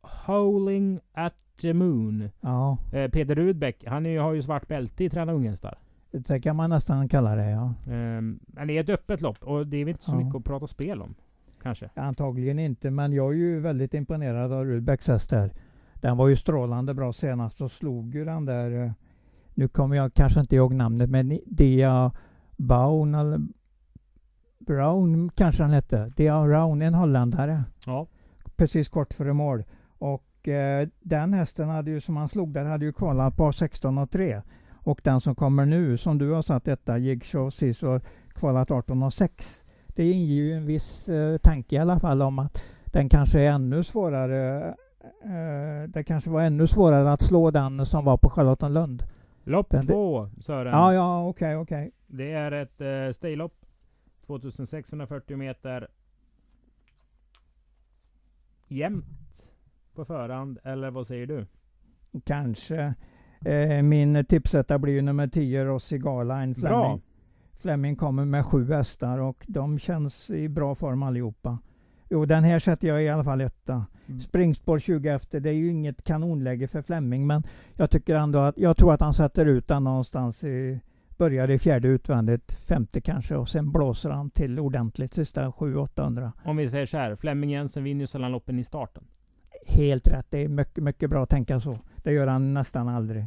Howling 0.00 1.00
at 1.12 1.34
the 1.60 1.74
Moon. 1.74 2.30
Ja, 2.40 2.78
Eh, 2.92 3.10
Peter 3.10 3.34
Rudbeck, 3.34 3.84
han 3.86 4.06
är, 4.06 4.18
har 4.20 4.32
ju 4.32 4.42
svart 4.42 4.68
bälte 4.68 5.04
i 5.04 5.10
träna 5.10 5.32
unghästar. 5.32 5.78
det 6.10 6.40
kan 6.40 6.56
man 6.56 6.70
nästan 6.70 7.08
kalla 7.08 7.34
det 7.34 7.50
ja. 7.50 7.64
Eh, 7.86 8.20
men 8.46 8.66
det 8.66 8.76
är 8.76 8.80
ett 8.80 8.88
öppet 8.88 9.20
lopp 9.20 9.42
och 9.42 9.66
det 9.66 9.76
är 9.76 9.84
väl 9.84 9.92
inte 9.92 10.04
så 10.04 10.12
Ja. 10.12 10.16
mycket 10.18 10.34
att 10.34 10.44
prata 10.44 10.66
spel 10.66 11.02
om. 11.02 11.14
Kanske. 11.62 11.90
Antagligen 11.94 12.58
inte, 12.58 12.90
men 12.90 13.12
jag 13.12 13.32
är 13.32 13.36
ju 13.36 13.60
väldigt 13.60 13.94
imponerad 13.94 14.52
av 14.52 14.64
Rudbecks 14.64 15.08
häst 15.08 15.30
där. 15.30 15.52
Den 16.00 16.16
var 16.16 16.28
ju 16.28 16.36
strålande 16.36 16.94
bra 16.94 17.12
senast 17.12 17.60
och 17.60 17.72
slog 17.72 18.14
ju 18.14 18.24
den 18.24 18.44
där, 18.44 18.84
eh, 18.84 18.92
nu 19.54 19.68
kommer 19.68 19.96
jag 19.96 20.14
kanske 20.14 20.40
inte 20.40 20.56
ihåg 20.56 20.74
namnet, 20.74 21.10
men 21.10 21.40
Dia 21.46 22.12
Baun 22.56 23.14
eller 23.14 23.40
Brown 24.58 25.30
kanske 25.34 25.62
han 25.62 25.72
hette. 25.72 26.12
Dia 26.16 26.44
Brown, 26.44 26.82
en 26.82 26.94
holländare. 26.94 27.64
Ja. 27.86 28.06
Precis 28.56 28.88
kort 28.88 29.14
före 29.14 29.32
mål. 29.32 29.64
Och 29.98 30.48
eh, 30.48 30.88
den 31.00 31.32
hästen 31.32 31.68
hade 31.68 31.90
ju, 31.90 32.00
som 32.00 32.16
han 32.16 32.28
slog 32.28 32.52
där, 32.52 32.64
hade 32.64 32.84
ju 32.84 32.92
kvalat 32.92 33.36
på 33.36 33.52
16 33.52 33.98
och 33.98 34.10
3. 34.10 34.42
Och 34.74 35.00
den 35.04 35.20
som 35.20 35.34
kommer 35.34 35.66
nu, 35.66 35.96
som 35.96 36.18
du 36.18 36.30
har 36.30 36.42
satt 36.42 36.64
detta, 36.64 36.98
Jigshaw 36.98 37.50
Sis, 37.50 37.82
har 37.82 38.00
kvalat 38.34 38.70
18 38.70 39.02
och 39.02 39.12
6. 39.12 39.64
Det 39.86 40.10
inger 40.10 40.34
ju 40.34 40.52
en 40.52 40.66
viss 40.66 41.08
eh, 41.08 41.38
tanke 41.38 41.74
i 41.76 41.78
alla 41.78 42.00
fall 42.00 42.22
om 42.22 42.38
att 42.38 42.62
den 42.84 43.08
kanske 43.08 43.40
är 43.40 43.50
ännu 43.50 43.84
svårare. 43.84 44.74
Eh, 45.04 45.88
det 45.88 46.04
kanske 46.04 46.30
var 46.30 46.42
ännu 46.42 46.66
svårare 46.66 47.12
att 47.12 47.22
slå 47.22 47.50
den 47.50 47.86
som 47.86 48.04
var 48.04 48.16
på 48.16 48.30
Charlottenlund. 48.30 49.04
Lopp 49.44 49.70
Den- 49.70 49.86
två, 49.86 50.28
Sören. 50.40 50.72
Ja, 50.72 50.94
ja, 50.94 51.28
okej, 51.28 51.56
okej. 51.56 51.90
Det 52.06 52.32
är 52.32 52.52
ett 52.52 52.80
eh, 52.80 53.12
staylopp. 53.12 53.54
2640 54.26 55.36
meter. 55.36 55.88
jämnt 58.68 59.52
på 59.94 60.04
förhand, 60.04 60.58
eller 60.64 60.90
vad 60.90 61.06
säger 61.06 61.26
du? 61.26 61.46
Kanske. 62.24 62.94
Eh, 63.44 63.82
min 63.82 64.24
tipsetta 64.24 64.78
blir 64.78 64.92
ju 64.94 65.02
nummer 65.02 65.26
10, 65.28 65.64
Rossi 65.64 65.98
Garline. 65.98 66.52
Bra. 66.52 66.82
Fleming. 66.84 67.02
Fleming 67.52 67.96
kommer 67.96 68.24
med 68.24 68.46
sju 68.46 68.72
hästar 68.72 69.18
och 69.18 69.44
de 69.48 69.78
känns 69.78 70.30
i 70.30 70.48
bra 70.48 70.74
form 70.74 71.02
allihopa. 71.02 71.58
Jo, 72.08 72.24
den 72.24 72.44
här 72.44 72.58
sätter 72.58 72.88
jag 72.88 73.02
i 73.02 73.08
alla 73.08 73.24
fall 73.24 73.40
etta. 73.40 73.86
Springspår 74.18 74.78
20 74.78 75.08
efter, 75.08 75.40
det 75.40 75.50
är 75.50 75.54
ju 75.54 75.70
inget 75.70 76.04
kanonläge 76.04 76.68
för 76.68 76.82
Fleming, 76.82 77.26
men 77.26 77.42
jag 77.74 77.90
tycker 77.90 78.14
ändå 78.14 78.38
att, 78.38 78.58
jag 78.58 78.76
tror 78.76 78.92
att 78.92 79.00
han 79.00 79.14
sätter 79.14 79.46
ut 79.46 79.68
den 79.68 79.84
någonstans 79.84 80.44
i, 80.44 80.80
börjar 81.16 81.50
i 81.50 81.58
fjärde 81.58 81.88
utvändigt, 81.88 82.52
femte 82.52 83.00
kanske, 83.00 83.36
och 83.36 83.48
sen 83.48 83.72
blåser 83.72 84.10
han 84.10 84.30
till 84.30 84.58
ordentligt 84.58 85.14
sista 85.14 85.50
700-800. 85.50 86.32
Om 86.44 86.56
vi 86.56 86.70
säger 86.70 86.86
så 86.86 86.96
här, 86.96 87.16
Flemming 87.16 87.50
Jensen 87.50 87.84
vinner 87.84 88.00
ju 88.00 88.06
sällan 88.06 88.32
loppen 88.32 88.58
i 88.58 88.64
starten. 88.64 89.04
Helt 89.66 90.08
rätt, 90.08 90.26
det 90.30 90.38
är 90.38 90.48
mycket, 90.48 90.84
mycket 90.84 91.10
bra 91.10 91.22
att 91.22 91.30
tänka 91.30 91.60
så. 91.60 91.78
Det 91.96 92.12
gör 92.12 92.26
han 92.26 92.54
nästan 92.54 92.88
aldrig. 92.88 93.26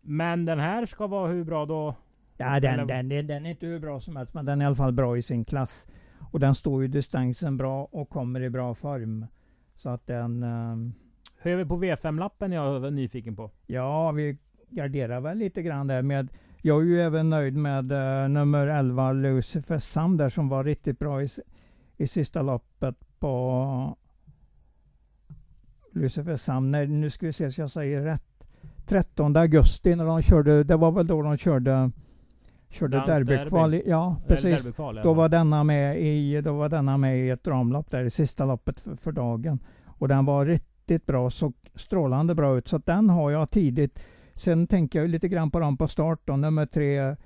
Men 0.00 0.44
den 0.44 0.60
här 0.60 0.86
ska 0.86 1.06
vara 1.06 1.32
hur 1.32 1.44
bra 1.44 1.66
då? 1.66 1.94
Ja, 2.36 2.60
den, 2.60 2.86
den, 2.86 3.08
den, 3.08 3.26
den 3.26 3.46
är 3.46 3.50
inte 3.50 3.66
hur 3.66 3.78
bra 3.78 4.00
som 4.00 4.16
helst, 4.16 4.34
men 4.34 4.44
den 4.44 4.60
är 4.60 4.64
i 4.64 4.66
alla 4.66 4.76
fall 4.76 4.92
bra 4.92 5.18
i 5.18 5.22
sin 5.22 5.44
klass. 5.44 5.86
Och 6.30 6.40
den 6.40 6.54
står 6.54 6.82
ju 6.82 6.88
distansen 6.88 7.56
bra 7.56 7.84
och 7.84 8.08
kommer 8.08 8.40
i 8.40 8.50
bra 8.50 8.74
form. 8.74 9.26
Så 9.76 9.88
att 9.88 10.06
den... 10.06 10.42
ehm, 10.42 10.92
Hur 11.38 11.52
är 11.52 11.56
vi 11.56 11.64
på 11.64 11.76
V5-lappen 11.76 12.52
jag 12.52 12.84
är 12.84 12.90
nyfiken 12.90 13.36
på? 13.36 13.50
Ja, 13.66 14.12
vi 14.12 14.38
garderar 14.70 15.20
väl 15.20 15.38
lite 15.38 15.62
grann 15.62 15.86
där 15.86 16.02
med... 16.02 16.28
Jag 16.62 16.82
är 16.82 16.86
ju 16.86 17.00
även 17.00 17.30
nöjd 17.30 17.56
med 17.56 17.92
eh, 17.92 18.28
nummer 18.28 18.66
11, 18.66 19.12
Lucifer 19.12 19.78
Sam 19.78 20.16
där 20.16 20.28
som 20.28 20.48
var 20.48 20.64
riktigt 20.64 20.98
bra 20.98 21.22
i, 21.22 21.28
i 21.96 22.06
sista 22.06 22.42
loppet 22.42 23.18
på... 23.18 23.96
Lucifer 25.92 26.36
Sam, 26.36 26.70
nej, 26.70 26.86
nu 26.86 27.10
ska 27.10 27.26
vi 27.26 27.32
se 27.32 27.50
så 27.50 27.60
jag 27.60 27.70
säger 27.70 28.02
rätt. 28.02 28.22
13 28.86 29.36
augusti 29.36 29.96
när 29.96 30.04
de 30.04 30.22
körde, 30.22 30.64
det 30.64 30.76
var 30.76 30.92
väl 30.92 31.06
då 31.06 31.22
de 31.22 31.36
körde, 31.36 31.90
körde 32.76 32.96
derbykval. 33.06 33.74
i- 33.74 33.82
Ja, 33.86 34.16
precis. 34.26 34.62
derbykval, 34.62 35.00
Då 35.02 35.14
var 35.14 35.28
denna 35.28 35.64
med 35.64 36.00
i, 36.02 36.40
då 36.40 36.52
var 36.52 36.68
denna 36.68 36.96
med 36.96 37.18
i 37.18 37.30
ett 37.30 37.48
ramlopp 37.48 37.90
där, 37.90 38.04
i 38.04 38.10
sista 38.10 38.44
loppet 38.44 38.80
för, 38.80 38.94
för 38.96 39.12
dagen. 39.12 39.58
Och 39.86 40.08
den 40.08 40.24
var 40.24 40.46
riktigt 40.46 41.06
bra, 41.06 41.30
så 41.30 41.52
strålande 41.74 42.34
bra 42.34 42.58
ut. 42.58 42.68
Så 42.68 42.78
den 42.78 43.10
har 43.10 43.30
jag 43.30 43.50
tidigt. 43.50 43.98
Sen 44.34 44.66
tänker 44.66 45.00
jag 45.00 45.10
lite 45.10 45.28
grann 45.28 45.50
på 45.50 45.60
dem 45.60 45.76
på 45.76 45.88
start 45.88 46.20
då. 46.24 46.36
Nummer 46.36 46.66
tre, 46.66 47.16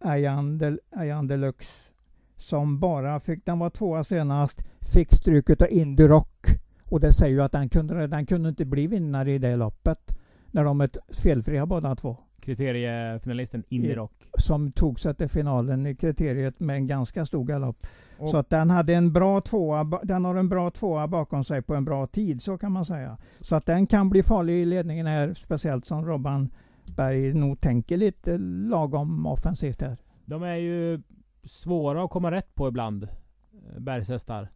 Ayan 0.00 0.58
Del- 0.58 0.80
Ayan 0.96 1.26
Deluxe. 1.26 1.72
Som 2.36 2.80
bara 2.80 3.20
fick, 3.20 3.46
den 3.46 3.58
var 3.58 3.70
tvåa 3.70 4.04
senast, 4.04 4.64
fick 4.94 5.12
stryket 5.14 5.62
av 5.62 5.68
Indy 5.70 6.04
Rock. 6.08 6.46
Och 6.90 7.00
det 7.00 7.12
säger 7.12 7.34
ju 7.34 7.42
att 7.42 7.52
den 7.52 7.68
kunde, 7.68 8.06
den 8.06 8.26
kunde 8.26 8.48
inte 8.48 8.64
bli 8.64 8.86
vinnare 8.86 9.32
i 9.32 9.38
det 9.38 9.56
loppet. 9.56 10.18
När 10.50 10.64
de 10.64 10.80
är 10.80 10.90
felfria 11.22 11.66
båda 11.66 11.94
två 11.96 12.16
Kriteriefinalisten 12.42 13.64
Indy 13.68 13.88
I- 13.88 13.94
Rock. 13.94 14.12
som 14.38 14.72
tog 14.72 15.00
sig 15.00 15.14
till 15.14 15.28
finalen 15.28 15.86
i 15.86 15.94
kriteriet 15.96 16.60
med 16.60 16.76
en 16.76 16.86
ganska 16.86 17.26
stor 17.26 17.44
galopp. 17.44 17.86
Och- 18.18 18.30
Så 18.30 18.36
att 18.36 18.50
den 18.50 18.70
hade 18.70 18.94
en 18.94 19.12
bra 19.12 19.40
tvåa, 19.40 20.00
den 20.02 20.24
har 20.24 20.34
en 20.34 20.48
bra 20.48 20.70
tvåa 20.70 21.08
bakom 21.08 21.44
sig 21.44 21.62
på 21.62 21.74
en 21.74 21.84
bra 21.84 22.06
tid, 22.06 22.42
så 22.42 22.58
kan 22.58 22.72
man 22.72 22.84
säga. 22.84 23.18
Så 23.30 23.56
att 23.56 23.66
den 23.66 23.86
kan 23.86 24.10
bli 24.10 24.22
farlig 24.22 24.54
i 24.62 24.64
ledningen 24.64 25.06
här, 25.06 25.34
speciellt 25.34 25.84
som 25.84 26.04
Robban 26.06 26.50
Berg 26.96 27.34
nog 27.34 27.60
tänker 27.60 27.96
lite 27.96 28.38
lagom 28.38 29.26
offensivt 29.26 29.80
här. 29.80 29.96
De 30.24 30.42
är 30.42 30.54
ju 30.56 31.02
svåra 31.44 32.04
att 32.04 32.10
komma 32.10 32.30
rätt 32.30 32.54
på 32.54 32.68
ibland. 32.68 33.02
eh, 33.04 33.80
Bergshästar. 33.80 34.48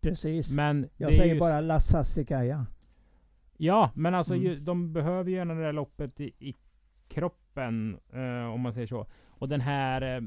Precis. 0.00 0.50
Men 0.52 0.88
Jag 0.96 1.14
säger 1.14 1.34
ju- 1.34 1.40
bara 1.40 1.60
La 1.60 1.80
Sassicaia. 1.80 2.66
Ja, 3.60 3.90
men 3.94 4.14
alltså 4.14 4.34
Mm. 4.34 4.46
ju, 4.46 4.60
de 4.60 4.92
behöver 4.92 5.30
ju 5.30 5.36
gärna 5.36 5.54
det 5.54 5.62
där 5.62 5.72
loppet 5.72 6.20
i, 6.20 6.32
i 6.38 6.54
kroppen. 7.08 7.96
eh, 8.12 8.52
om 8.54 8.60
man 8.60 8.72
säger 8.72 8.86
så. 8.86 9.06
Och 9.28 9.48
den 9.48 9.60
här... 9.60 10.16
eh, 10.16 10.20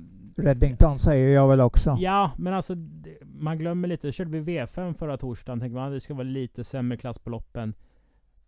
Reddington 0.44 1.00
säger 1.00 1.30
jag 1.36 1.48
väl 1.48 1.62
också. 1.62 1.96
Ja, 2.00 2.32
men 2.38 2.54
alltså 2.54 2.76
man 3.24 3.58
glömmer 3.58 3.88
lite. 3.88 4.12
Körde 4.12 4.40
vi 4.40 4.40
V5 4.60 4.94
förra 4.94 5.18
torsdagen. 5.18 5.60
Tänker 5.60 5.76
man 5.76 5.88
att 5.88 5.94
det 5.94 6.02
ska 6.02 6.14
vara 6.14 6.24
lite 6.24 6.64
sämre 6.64 6.98
klass 6.98 7.20
på 7.20 7.30
loppen. 7.30 7.74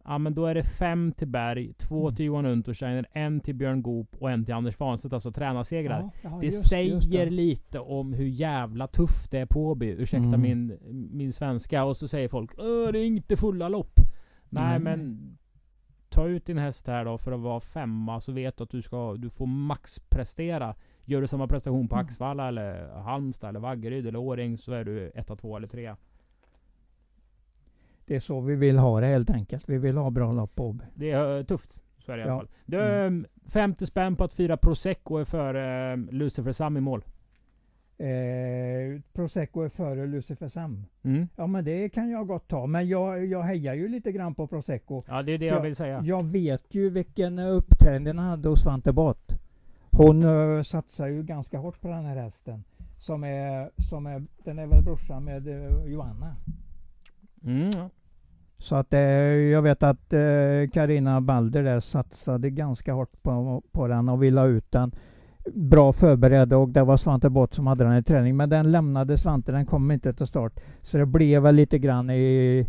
Ja, 0.06 0.18
men 0.18 0.34
då 0.34 0.46
är 0.46 0.56
det 0.56 0.64
fem 0.64 1.12
till 1.12 1.28
Berg, 1.28 1.74
två 1.74 2.02
Mm. 2.08 2.16
till 2.16 2.26
Johan 2.26 2.46
Untersteiner, 2.46 3.06
en 3.12 3.40
till 3.40 3.56
Björn 3.56 3.82
Goop 3.82 4.16
och 4.20 4.32
en 4.32 4.46
till 4.46 4.54
Anders 4.54 4.76
Svanstedt. 4.76 5.14
Alltså 5.14 5.32
tränarsegrar. 5.32 6.00
Ja, 6.02 6.12
ja, 6.24 6.38
Det 6.40 6.46
just- 6.46 6.70
säger 6.70 6.94
just 6.94 7.12
det. 7.12 7.30
lite 7.30 7.80
om 7.80 8.14
hur 8.14 8.26
jävla 8.28 8.88
tufft 8.88 9.32
det 9.32 9.40
är 9.40 9.46
på 9.46 9.68
Åby. 9.68 9.88
Ursäkta 9.90 10.28
Mm. 10.28 10.42
min, 10.42 10.78
min 11.12 11.34
svenska. 11.34 11.84
Och 11.84 11.98
så 11.98 12.08
säger 12.08 12.28
folk 12.28 12.52
Åh, 12.58 12.92
det 12.92 13.00
är 13.00 13.06
inte 13.06 13.38
fulla 13.38 13.70
lopp. 13.70 14.00
Nej, 14.54 14.80
Nej. 14.80 14.80
men 14.80 15.38
ta 16.10 16.28
ut 16.28 16.46
din 16.46 16.58
häst 16.58 16.88
här 16.88 17.06
då 17.06 17.18
för 17.18 17.32
att 17.32 17.40
vara 17.40 17.60
femma 17.60 18.22
så 18.22 18.32
vet 18.32 18.58
du 18.58 18.64
att 18.64 18.70
du 18.70 18.82
ska 18.82 19.14
du 19.16 19.30
får 19.30 19.46
maxprestera. 19.46 20.76
Gör 21.06 21.22
du 21.22 21.28
samma 21.28 21.48
prestation 21.48 21.88
på 21.88 21.96
Mm. 21.96 22.06
Axvalla 22.06 22.48
eller 22.48 22.90
Halmstad 22.90 23.50
eller 23.50 23.60
Vaggeryd 23.60 24.08
eller 24.08 24.20
Åring 24.20 24.58
så 24.58 24.74
är 24.74 24.84
du 24.84 25.12
etta, 25.16 25.36
två 25.36 25.58
eller 25.58 25.68
tre. 25.68 25.96
Det 28.06 28.16
är 28.16 28.20
så 28.20 28.40
vi 28.42 28.56
vill 28.56 28.78
ha 28.78 29.02
det 29.02 29.08
helt 29.08 29.30
enkelt. 29.30 29.70
Vi 29.70 29.78
vill 29.78 29.98
ha 29.98 30.10
bra 30.10 30.32
lopp 30.32 30.56
på. 30.56 30.78
Det 30.96 31.12
är 31.12 31.38
eh, 31.38 31.44
tufft. 31.44 31.80
Så 31.98 32.12
är 32.12 32.18
det 32.18 32.22
i 32.22 32.24
alla 32.24 32.34
Ja. 32.34 32.40
fall. 32.40 32.50
Du, 32.66 32.82
mm. 32.82 33.26
50 33.48 33.86
spänn 33.86 34.16
på 34.16 34.24
att 34.24 34.34
fira 34.34 34.58
Prosecco 34.58 35.18
är 35.18 35.26
för 35.26 35.56
eh, 35.92 35.98
Lucifer 35.98 36.52
Sam 36.52 36.78
i 36.78 36.82
mål. 36.82 37.04
Eh, 37.98 39.02
Prosecco 39.14 39.62
är 39.62 39.70
före 39.70 40.06
Lucifer 40.06 40.48
Sam. 40.48 40.86
Mm. 41.04 41.28
Ja 41.36 41.48
men 41.48 41.66
det 41.66 41.90
kan 41.90 42.10
jag 42.10 42.28
gott 42.28 42.48
ta. 42.48 42.66
Men 42.66 42.88
jag, 42.88 43.26
jag 43.26 43.42
hejar 43.42 43.74
ju 43.74 43.88
lite 43.88 44.12
grann 44.12 44.36
på 44.36 44.48
Prosecco. 44.48 45.04
Ja, 45.08 45.24
det 45.24 45.32
är 45.32 45.38
det 45.38 45.50
För 45.50 45.56
jag 45.56 45.64
vill 45.64 45.76
säga. 45.76 46.02
Jag 46.06 46.26
vet 46.26 46.76
ju 46.76 46.90
vilken 46.90 47.40
eh, 47.40 47.56
uppträdning 47.56 48.04
den 48.04 48.20
hade 48.20 48.50
hos 48.50 48.64
Svante 48.64 48.94
Bott. 48.94 49.40
Hon 49.92 50.24
uh, 50.24 50.64
satsar 50.64 51.08
ju 51.08 51.24
ganska 51.24 51.58
hårt 51.58 51.82
på 51.82 51.88
den 51.88 52.06
här 52.06 52.16
hästen. 52.16 52.64
Som 52.98 53.24
är, 53.24 53.72
som 53.90 54.06
är, 54.06 54.24
den 54.44 54.60
är 54.60 54.68
väl 54.68 54.84
brorsan 54.84 55.24
med 55.24 55.48
eh, 55.48 55.86
Johanna. 55.86 56.36
Mm. 57.44 57.90
Så 58.58 58.76
att 58.76 58.94
eh, 58.94 59.00
jag 59.00 59.62
vet 59.62 59.84
att 59.84 60.14
eh, 60.14 60.70
Karina 60.74 61.22
Balder 61.22 61.64
där 61.64 61.80
satsade 61.80 62.50
ganska 62.50 62.94
hårt 62.94 63.24
på, 63.24 63.64
på 63.72 63.88
den 63.88 64.10
och 64.10 64.24
ville 64.24 64.40
ha 64.40 64.48
ut 64.48 64.72
den. 64.72 64.92
Bra 65.46 65.94
förberedd 65.94 66.54
och 66.54 66.70
det 66.70 66.84
var 66.84 66.98
Svante 66.98 67.30
Bott 67.30 67.54
som 67.54 67.68
hade 67.68 67.84
den 67.84 67.98
i 67.98 68.04
träning. 68.04 68.38
Men 68.38 68.50
den 68.50 68.72
lämnade 68.72 69.18
Svante, 69.18 69.52
den 69.52 69.66
kom 69.66 69.92
inte 69.92 70.14
till 70.14 70.28
start. 70.28 70.60
Så 70.82 70.98
det 70.98 71.06
blev 71.06 71.42
väl 71.42 71.56
lite 71.56 71.80
grann 71.80 72.10
i... 72.10 72.68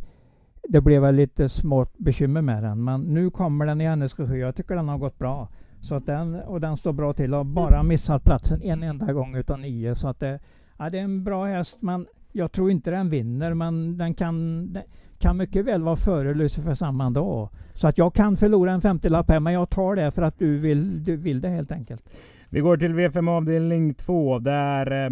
Det 0.68 0.80
blev 0.80 1.02
väl 1.02 1.14
lite 1.14 1.48
smått 1.48 1.98
bekymmer 1.98 2.42
med 2.42 2.62
den. 2.62 2.84
Men 2.84 3.00
nu 3.00 3.30
kommer 3.30 3.66
den 3.66 3.80
i 3.80 3.84
hennes 3.84 4.18
regi. 4.18 4.40
Jag 4.40 4.56
tycker 4.56 4.74
den 4.74 4.88
har 4.88 4.98
gått 4.98 5.18
bra. 5.18 5.48
Så 5.80 5.94
att 5.94 6.06
den, 6.06 6.34
och 6.34 6.60
den 6.60 6.76
står 6.76 6.92
bra 6.92 7.12
till. 7.12 7.32
Har 7.32 7.44
bara 7.44 7.82
missat 7.82 8.24
platsen 8.24 8.62
en 8.62 8.82
enda 8.82 9.12
gång 9.12 9.36
utav 9.36 9.58
nio. 9.58 9.94
Så 9.94 10.08
att 10.08 10.20
det, 10.20 10.40
ja, 10.78 10.90
det 10.90 10.98
är 10.98 11.04
en 11.04 11.24
bra 11.24 11.44
häst. 11.44 11.82
Men 11.82 12.06
jag 12.32 12.52
tror 12.52 12.70
inte 12.70 12.90
den 12.90 13.10
vinner. 13.10 13.54
Men 13.54 13.98
den 13.98 14.14
kan, 14.14 14.66
den 14.72 14.82
kan 15.18 15.36
mycket 15.36 15.64
väl 15.64 15.82
vara 15.82 15.96
före 15.96 16.34
Lucifer 16.34 16.74
samma 16.74 17.10
dag. 17.10 17.48
Så 17.74 17.88
att 17.88 17.98
jag 17.98 18.14
kan 18.14 18.36
förlora 18.36 18.72
en 18.72 18.80
50-lapp 18.80 19.30
här. 19.30 19.40
Men 19.40 19.52
jag 19.52 19.70
tar 19.70 19.96
det 19.96 20.10
för 20.10 20.22
att 20.22 20.38
du 20.38 20.58
vill, 20.58 21.04
du 21.04 21.16
vill 21.16 21.40
det 21.40 21.48
helt 21.48 21.72
enkelt. 21.72 22.02
Vi 22.54 22.60
går 22.60 22.76
till 22.76 22.94
V5 22.94 23.30
avdelning 23.30 23.94
2 23.94 24.38
där 24.38 25.04
eh, 25.04 25.10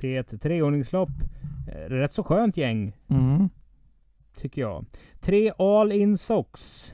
det 0.00 0.16
är 0.16 0.20
ett 0.20 0.42
treordningslopp. 0.42 1.10
Eh, 1.68 1.90
Rätt 1.90 2.12
så 2.12 2.22
skönt 2.22 2.56
gäng 2.56 2.96
Mm. 3.08 3.48
tycker 4.36 4.60
jag. 4.60 4.84
Tre 5.20 5.52
All 5.58 5.92
In 5.92 6.16
Sox. 6.16 6.92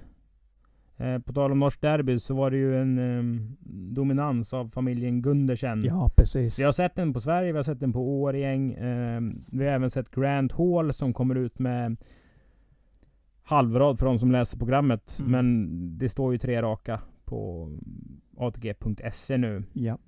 Eh, 0.97 1.19
på 1.19 1.33
tal 1.33 1.53
om 1.53 1.59
norsk 1.61 1.81
derby 1.81 2.19
så 2.19 2.35
var 2.35 2.51
det 2.51 2.57
ju 2.57 2.81
en 2.81 2.99
eh, 2.99 3.41
dominans 3.95 4.53
av 4.53 4.69
familjen 4.69 5.23
Gundersen. 5.23 5.83
Ja, 5.85 6.11
precis. 6.17 6.59
Vi 6.59 6.63
har 6.63 6.73
sett 6.73 6.95
den 6.95 7.13
på 7.13 7.21
Sverige, 7.21 7.53
vi 7.53 7.59
har 7.59 7.63
sett 7.63 7.81
den 7.81 7.93
på 7.93 8.23
Årgäng. 8.23 8.73
Eh, 8.73 9.21
vi 9.53 9.65
har 9.67 9.73
även 9.73 9.91
sett 9.91 10.11
Grand 10.11 10.53
Hall 10.53 10.93
som 10.95 11.13
kommer 11.15 11.35
ut 11.35 11.59
med 11.59 11.97
halvrad 13.43 13.99
för 13.99 14.07
de 14.07 14.19
som 14.19 14.33
läser 14.33 14.59
programmet. 14.59 15.17
Mm. 15.19 15.31
Men 15.33 15.99
det 15.99 16.09
står 16.09 16.33
ju 16.33 16.39
tre 16.39 16.63
raka 16.63 17.01
på 17.25 17.71
ATG.se 18.43 19.37
nu. 19.37 19.65
Ja. 19.73 19.99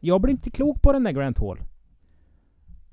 Jag 0.00 0.20
blir 0.20 0.32
inte 0.32 0.50
klok 0.50 0.82
på 0.82 0.92
den 0.92 1.02
där 1.04 1.12
Grant 1.12 1.38
Hall. 1.38 1.58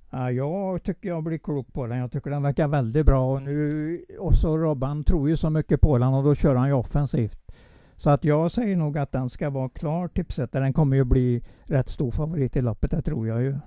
Ja, 0.09 0.31
jag 0.31 0.83
tycker 0.83 1.09
jag 1.09 1.23
blir 1.23 1.37
klok 1.37 1.73
på 1.73 1.87
den. 1.87 1.97
Jag 1.97 2.11
tycker 2.11 2.29
den 2.29 2.43
verkar 2.43 2.67
väldigt 2.67 3.05
bra. 3.05 3.31
Och, 3.33 3.41
nu, 3.41 4.05
och 4.19 4.33
så 4.33 4.57
Robban 4.57 5.03
tror 5.03 5.29
ju 5.29 5.35
så 5.35 5.49
mycket 5.49 5.81
på 5.81 5.97
den 5.97 6.13
och 6.13 6.23
då 6.23 6.35
kör 6.35 6.55
han 6.55 6.67
ju 6.67 6.73
offensivt. 6.73 7.51
Så 7.95 8.09
att 8.09 8.23
jag 8.23 8.51
säger 8.51 8.75
nog 8.75 8.97
att 8.97 9.11
den 9.11 9.29
ska 9.29 9.49
vara 9.49 9.69
klar 9.69 10.07
tipsetta. 10.07 10.59
Den 10.59 10.73
kommer 10.73 10.95
ju 10.95 11.03
bli 11.03 11.43
rätt 11.63 11.89
stor 11.89 12.11
favorit 12.11 12.55
i 12.55 12.61
loppet, 12.61 12.91
det 12.91 13.01
tror 13.01 13.27
jag 13.27 13.41
ju. 13.41 13.57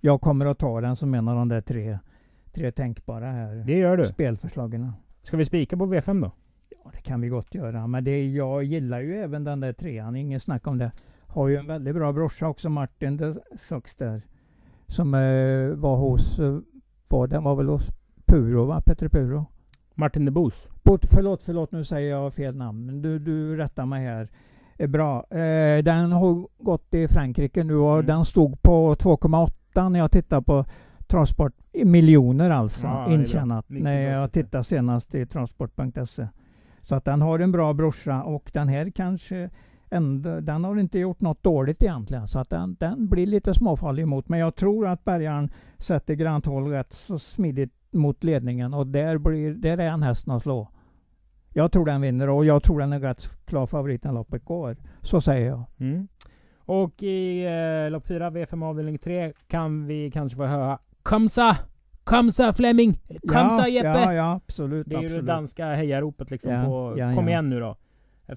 Jag 0.00 0.20
kommer 0.20 0.46
att 0.46 0.58
ta 0.58 0.80
den 0.80 0.96
som 0.96 1.14
en 1.14 1.28
av 1.28 1.36
de 1.36 1.48
där 1.48 1.60
tre, 1.60 1.98
tre 2.52 2.72
tänkbara 2.72 3.32
här 3.32 3.54
Det 3.54 3.78
gör 3.78 3.96
du. 3.96 4.04
spelförslagen. 4.06 4.92
Ska 5.22 5.36
vi 5.36 5.44
spika 5.44 5.76
på 5.76 5.86
V5 5.86 6.22
då? 6.22 6.30
Ja, 6.86 6.90
det 6.94 7.00
kan 7.00 7.20
vi 7.20 7.28
gott 7.28 7.54
göra. 7.54 7.86
Men 7.86 8.04
det, 8.04 8.26
jag 8.26 8.64
gillar 8.64 9.00
ju 9.00 9.16
även 9.16 9.44
den 9.44 9.60
där 9.60 9.72
trean, 9.72 10.16
ingen 10.16 10.40
snack 10.40 10.66
om 10.66 10.78
det. 10.78 10.92
Har 11.26 11.48
ju 11.48 11.56
en 11.56 11.66
väldigt 11.66 11.94
bra 11.94 12.12
brorsa 12.12 12.48
också, 12.48 12.68
Martin 12.70 13.16
de 13.16 13.34
Sox 13.58 13.96
där. 13.96 14.22
Som 14.86 15.14
eh, 15.14 15.68
var 15.76 15.96
hos, 15.96 16.38
eh, 16.38 16.58
var, 17.08 17.26
den 17.26 17.44
var 17.44 17.54
väl 17.54 17.68
hos 17.68 17.88
Puro 18.26 18.64
va? 18.64 18.80
Petter 18.86 19.08
Puro? 19.08 19.46
Martin 19.94 20.24
de 20.24 20.30
Boos. 20.30 20.68
Bort, 20.82 21.04
förlåt, 21.14 21.42
förlåt 21.42 21.72
nu 21.72 21.84
säger 21.84 22.10
jag 22.10 22.34
fel 22.34 22.56
namn. 22.56 22.86
Men 22.86 23.02
du, 23.02 23.18
du 23.18 23.56
rättar 23.56 23.86
mig 23.86 24.04
här. 24.04 24.28
Är 24.78 24.86
bra. 24.86 25.26
Eh, 25.30 25.82
den 25.82 26.12
har 26.12 26.48
gått 26.64 26.94
i 26.94 27.08
Frankrike 27.08 27.64
nu 27.64 27.76
och 27.76 27.94
Mm. 27.94 28.06
den 28.06 28.24
stod 28.24 28.62
på 28.62 28.94
2,8 28.94 29.88
när 29.88 29.98
jag 29.98 30.10
tittade 30.10 30.42
på 30.42 30.64
Transport. 31.06 31.52
Miljoner 31.84 32.50
alltså 32.50 32.86
Ja, 32.86 33.12
intjänat. 33.12 33.64
När 33.68 34.00
jag 34.10 34.32
tittade 34.32 34.64
senast 34.64 35.14
i 35.14 35.26
transport.se. 35.26 36.26
Så 36.86 36.94
att 36.94 37.04
den 37.04 37.22
har 37.22 37.38
en 37.38 37.52
bra 37.52 37.72
brorsa 37.72 38.22
och 38.22 38.50
den 38.52 38.68
här 38.68 38.90
kanske 38.90 39.50
ändå, 39.90 40.40
den 40.40 40.64
har 40.64 40.78
inte 40.78 40.98
gjort 40.98 41.20
något 41.20 41.42
dåligt 41.42 41.82
egentligen. 41.82 42.28
Så 42.28 42.38
att 42.38 42.50
den, 42.50 42.76
den 42.80 43.08
blir 43.08 43.26
lite 43.26 43.54
småfarlig 43.54 44.02
emot. 44.02 44.28
Men 44.28 44.38
jag 44.38 44.54
tror 44.54 44.86
att 44.86 45.04
bärgaren 45.04 45.50
sätter 45.78 46.14
grant 46.14 46.46
håll 46.46 46.66
rätt 46.68 46.92
så 46.92 47.18
smidigt 47.18 47.72
mot 47.90 48.24
ledningen 48.24 48.74
och 48.74 48.86
där, 48.86 49.18
blir, 49.18 49.54
där 49.54 49.78
är 49.78 49.90
han 49.90 50.02
hästen 50.02 50.32
att 50.32 50.42
slå. 50.42 50.68
Jag 51.52 51.72
tror 51.72 51.86
den 51.86 52.00
vinner 52.00 52.28
och 52.28 52.44
jag 52.44 52.62
tror 52.62 52.80
den 52.80 52.92
är 52.92 53.00
rätt 53.00 53.46
klar 53.46 53.66
favorit 53.66 54.04
när 54.04 54.12
loppet 54.12 54.44
går. 54.44 54.76
Så 55.02 55.20
säger 55.20 55.46
jag. 55.46 55.64
Mm. 55.78 56.08
Och 56.56 57.02
i 57.02 57.44
eh, 57.44 57.90
lopp 57.90 58.06
4, 58.06 58.30
V5 58.30 58.64
avdelning 58.64 58.98
3, 58.98 59.32
kan 59.48 59.86
vi 59.86 60.10
kanske 60.10 60.36
få 60.36 60.44
höra 60.44 60.78
Komsa! 61.02 61.56
Komsa 62.06 62.52
Fleming! 62.52 62.98
Komsa 63.28 63.68
ja, 63.68 63.68
Jeppe! 63.68 63.88
Ja, 63.88 64.14
ja, 64.14 64.32
absolut. 64.32 64.86
det 64.86 64.96
är 64.96 65.00
ju 65.00 65.06
absolut. 65.06 65.26
det 65.26 65.32
danska 65.32 65.74
hejaropet 65.74 66.30
liksom 66.30 66.52
Ja, 66.52 66.64
på 66.64 66.94
ja, 66.98 67.14
Kom 67.14 67.24
ja. 67.24 67.30
igen 67.30 67.50
nu 67.50 67.60
då. 67.60 67.76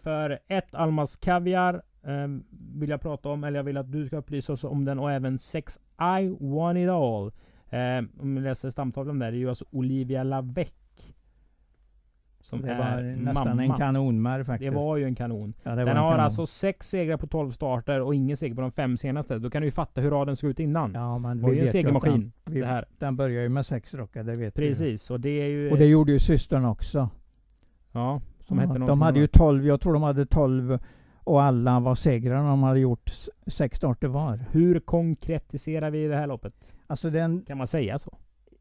För 0.03 0.39
ett 0.47 0.75
Almas 0.75 1.15
Kaviar 1.15 1.81
eh, 2.03 2.27
vill 2.75 2.89
jag 2.89 3.01
prata 3.01 3.29
om, 3.29 3.43
eller 3.43 3.59
jag 3.59 3.63
vill 3.63 3.77
att 3.77 3.91
du 3.91 4.07
ska 4.07 4.17
upplysa 4.17 4.53
oss 4.53 4.63
om 4.63 4.85
den 4.85 4.99
och 4.99 5.11
även 5.11 5.39
6 5.39 5.79
I 6.19 6.37
want 6.39 6.77
it 6.77 6.89
all. 6.89 7.31
Eh, 7.69 8.21
om 8.21 8.35
vi 8.35 8.41
läser 8.41 8.69
stamtavlan 8.69 9.19
där, 9.19 9.31
det 9.31 9.37
är 9.37 9.39
ju 9.39 9.49
alltså 9.49 9.65
Olivia 9.71 10.23
Lavec. 10.23 10.71
Som 12.49 12.61
det 12.61 12.71
är 12.71 12.77
var 12.95 13.01
nästan 13.15 13.57
mamma. 13.57 13.63
en 13.63 13.79
kanonmär 13.79 14.43
faktiskt. 14.43 14.71
Det 14.71 14.77
var 14.77 14.97
ju 14.97 15.05
en 15.05 15.15
kanon. 15.15 15.53
ja, 15.63 15.75
Den 15.75 15.87
en 15.87 15.97
har 15.97 16.07
kanon. 16.07 16.19
alltså 16.19 16.45
sex 16.45 16.89
segrar 16.89 17.17
på 17.17 17.27
12 17.27 17.51
starter 17.51 18.01
och 18.01 18.15
ingen 18.15 18.37
seger 18.37 18.55
på 18.55 18.61
de 18.61 18.71
fem 18.71 18.97
senaste. 18.97 19.39
Då 19.39 19.49
kan 19.49 19.61
du 19.61 19.67
ju 19.67 19.71
fatta 19.71 20.01
hur 20.01 20.11
raden 20.11 20.35
såg 20.35 20.49
ut 20.49 20.59
innan. 20.59 20.93
Ja, 20.93 21.17
men 21.17 21.37
det 21.37 21.43
var 21.43 21.49
vi 21.49 21.55
ju 21.55 21.61
en 21.61 21.67
segermaskin. 21.67 22.31
Den, 22.43 22.53
vi, 22.53 22.59
det 22.59 22.65
här. 22.67 22.85
den 22.97 23.15
börjar 23.15 23.41
ju 23.41 23.49
med 23.49 23.65
sex 23.65 23.93
rockar, 23.95 24.23
det 24.23 24.35
vet 24.35 24.57
vi. 24.57 24.67
Precis, 24.67 25.11
och 25.11 25.19
det 25.19 25.29
är 25.29 25.47
ju... 25.47 25.71
Och 25.71 25.77
det 25.77 25.85
gjorde 25.85 26.11
ju 26.11 26.19
systern 26.19 26.65
också. 26.65 27.09
ja, 27.91 28.21
som 28.47 28.59
hette 28.59 28.79
de 28.79 29.01
hade 29.01 29.19
ju 29.19 29.23
annat. 29.23 29.31
12, 29.31 29.65
jag 29.65 29.81
tror 29.81 29.93
de 29.93 30.03
hade 30.03 30.25
12 30.25 30.79
och 31.23 31.41
alla 31.41 31.79
var 31.79 31.95
segrar. 31.95 32.43
De 32.43 32.63
hade 32.63 32.79
gjort 32.79 33.11
sex 33.47 33.77
starter 33.77 34.07
var. 34.07 34.45
Hur 34.51 34.79
konkretiserar 34.79 35.89
vi 35.91 36.07
det 36.07 36.15
här 36.15 36.27
loppet? 36.27 36.73
Alltså 36.87 37.09
den, 37.09 37.41
Kan 37.47 37.57
man 37.57 37.67
säga 37.67 37.99
så? 37.99 38.17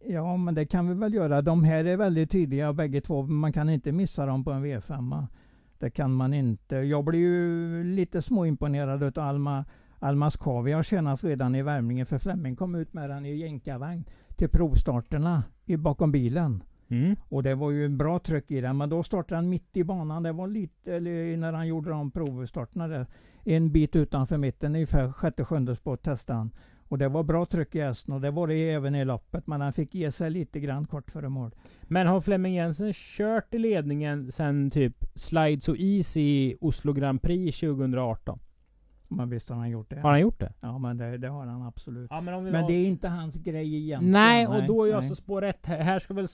Ja 0.07 0.37
men 0.37 0.55
det 0.55 0.67
kan 0.67 0.89
vi 0.89 0.95
väl 0.95 1.15
göra. 1.15 1.43
De 1.43 1.65
här 1.65 1.85
är 1.85 1.97
väldigt 1.97 2.31
tidiga 2.31 2.73
bägge 2.73 3.01
två. 3.01 3.23
Man 3.23 3.53
kan 3.53 3.69
inte 3.69 3.93
missa 3.93 4.27
dem 4.27 4.45
på 4.45 4.51
en 4.51 4.65
V5. 4.65 5.27
Det 5.79 5.91
kan 5.91 6.13
man 6.13 6.35
inte. 6.35 6.77
Jag 6.77 7.05
blir 7.05 7.21
ju 7.21 7.85
lite 7.85 8.23
småimponerad 8.23 9.03
utav 9.03 9.29
Alma 9.29 9.65
Almas 10.01 10.37
Kaviar 10.37 10.83
senast 10.83 11.25
redan 11.25 11.55
i 11.55 11.63
värmningen 11.63 12.07
för 12.07 12.19
Flemming 12.19 12.57
kom 12.57 12.75
ut 12.75 12.93
med 12.93 13.11
den 13.11 13.27
i 13.27 13.37
jänkarvagn 13.37 14.05
till 14.37 14.49
provstarterna 14.49 15.43
i, 15.65 15.77
bakom 15.77 16.13
bilen. 16.13 16.63
Mm. 16.89 17.17
Och 17.29 17.43
det 17.43 17.55
var 17.55 17.71
ju 17.71 17.85
en 17.85 17.99
bra 17.99 18.19
tryck 18.19 18.51
i 18.51 18.61
den. 18.61 18.77
Men 18.77 18.89
då 18.89 19.03
startade 19.03 19.37
han 19.37 19.49
mitt 19.49 19.77
i 19.77 19.85
banan. 19.85 20.23
Det 20.23 20.33
var 20.33 20.47
lite, 20.47 20.95
eller 20.95 21.37
när 21.37 21.53
han 21.53 21.67
gjorde 21.67 21.91
de 21.91 22.11
provstarterna 22.11 22.89
där. 22.89 23.07
En 23.45 23.73
bit 23.73 23.97
utanför 23.97 24.39
mitten, 24.39 24.75
ungefär 24.75 25.13
sjätte, 25.13 25.45
sjunde 25.45 25.77
spår 25.77 25.97
testade 25.97 26.39
han. 26.39 26.51
Och 26.89 26.99
det 26.99 27.09
var 27.09 27.23
bra 27.23 27.47
tryck 27.47 27.75
i 27.75 27.81
hästen 27.81 28.15
och 28.15 28.21
det 28.21 28.31
var 28.31 28.47
det 28.47 28.71
även 28.71 28.95
i 28.95 29.05
loppet. 29.05 29.47
Men 29.47 29.61
han 29.61 29.73
fick 29.73 29.95
ge 29.95 30.13
sig 30.13 30.31
lite 30.31 30.61
grann 30.61 30.87
kort 30.87 31.11
före 31.11 31.29
mål. 31.29 31.51
Men 31.83 32.07
har 32.07 32.21
Flemming 32.21 32.55
Jensen 32.55 32.93
kört 32.95 33.55
i 33.55 33.59
ledningen 33.59 34.33
sen 34.33 34.71
typ 34.71 35.05
Slide 35.15 35.61
So 35.61 35.77
Easy 35.77 36.21
i 36.21 36.57
Oslo 36.61 36.93
Grand 36.93 37.23
Prix 37.23 37.61
2018? 37.61 38.39
Men 39.09 39.31
visst 39.31 39.49
har 39.49 39.57
han 39.57 39.71
gjort 39.71 39.91
det. 39.91 40.01
Har 40.01 40.11
han 40.11 40.21
gjort 40.21 40.41
det? 40.41 40.53
Ja 40.61 40.79
men 40.79 40.97
det, 40.97 41.19
det 41.19 41.29
har 41.29 41.47
han 41.47 41.63
absolut. 41.63 42.11
Ja, 42.11 42.21
men 42.21 42.45
Men 42.45 42.63
var- 42.63 42.69
det 42.69 42.75
är 42.75 42.87
inte 42.87 43.09
hans 43.09 43.37
grej 43.37 43.77
egentligen. 43.77 44.13
Nej, 44.13 44.47
och 44.47 44.67
då 44.67 44.83
är 44.83 44.87
ju 44.87 44.93
nej. 44.93 44.97
alltså 44.97 45.15
spår 45.15 45.45
ett. 45.45 45.67
Här 45.67 45.99
ska 45.99 46.15
väl... 46.15 46.27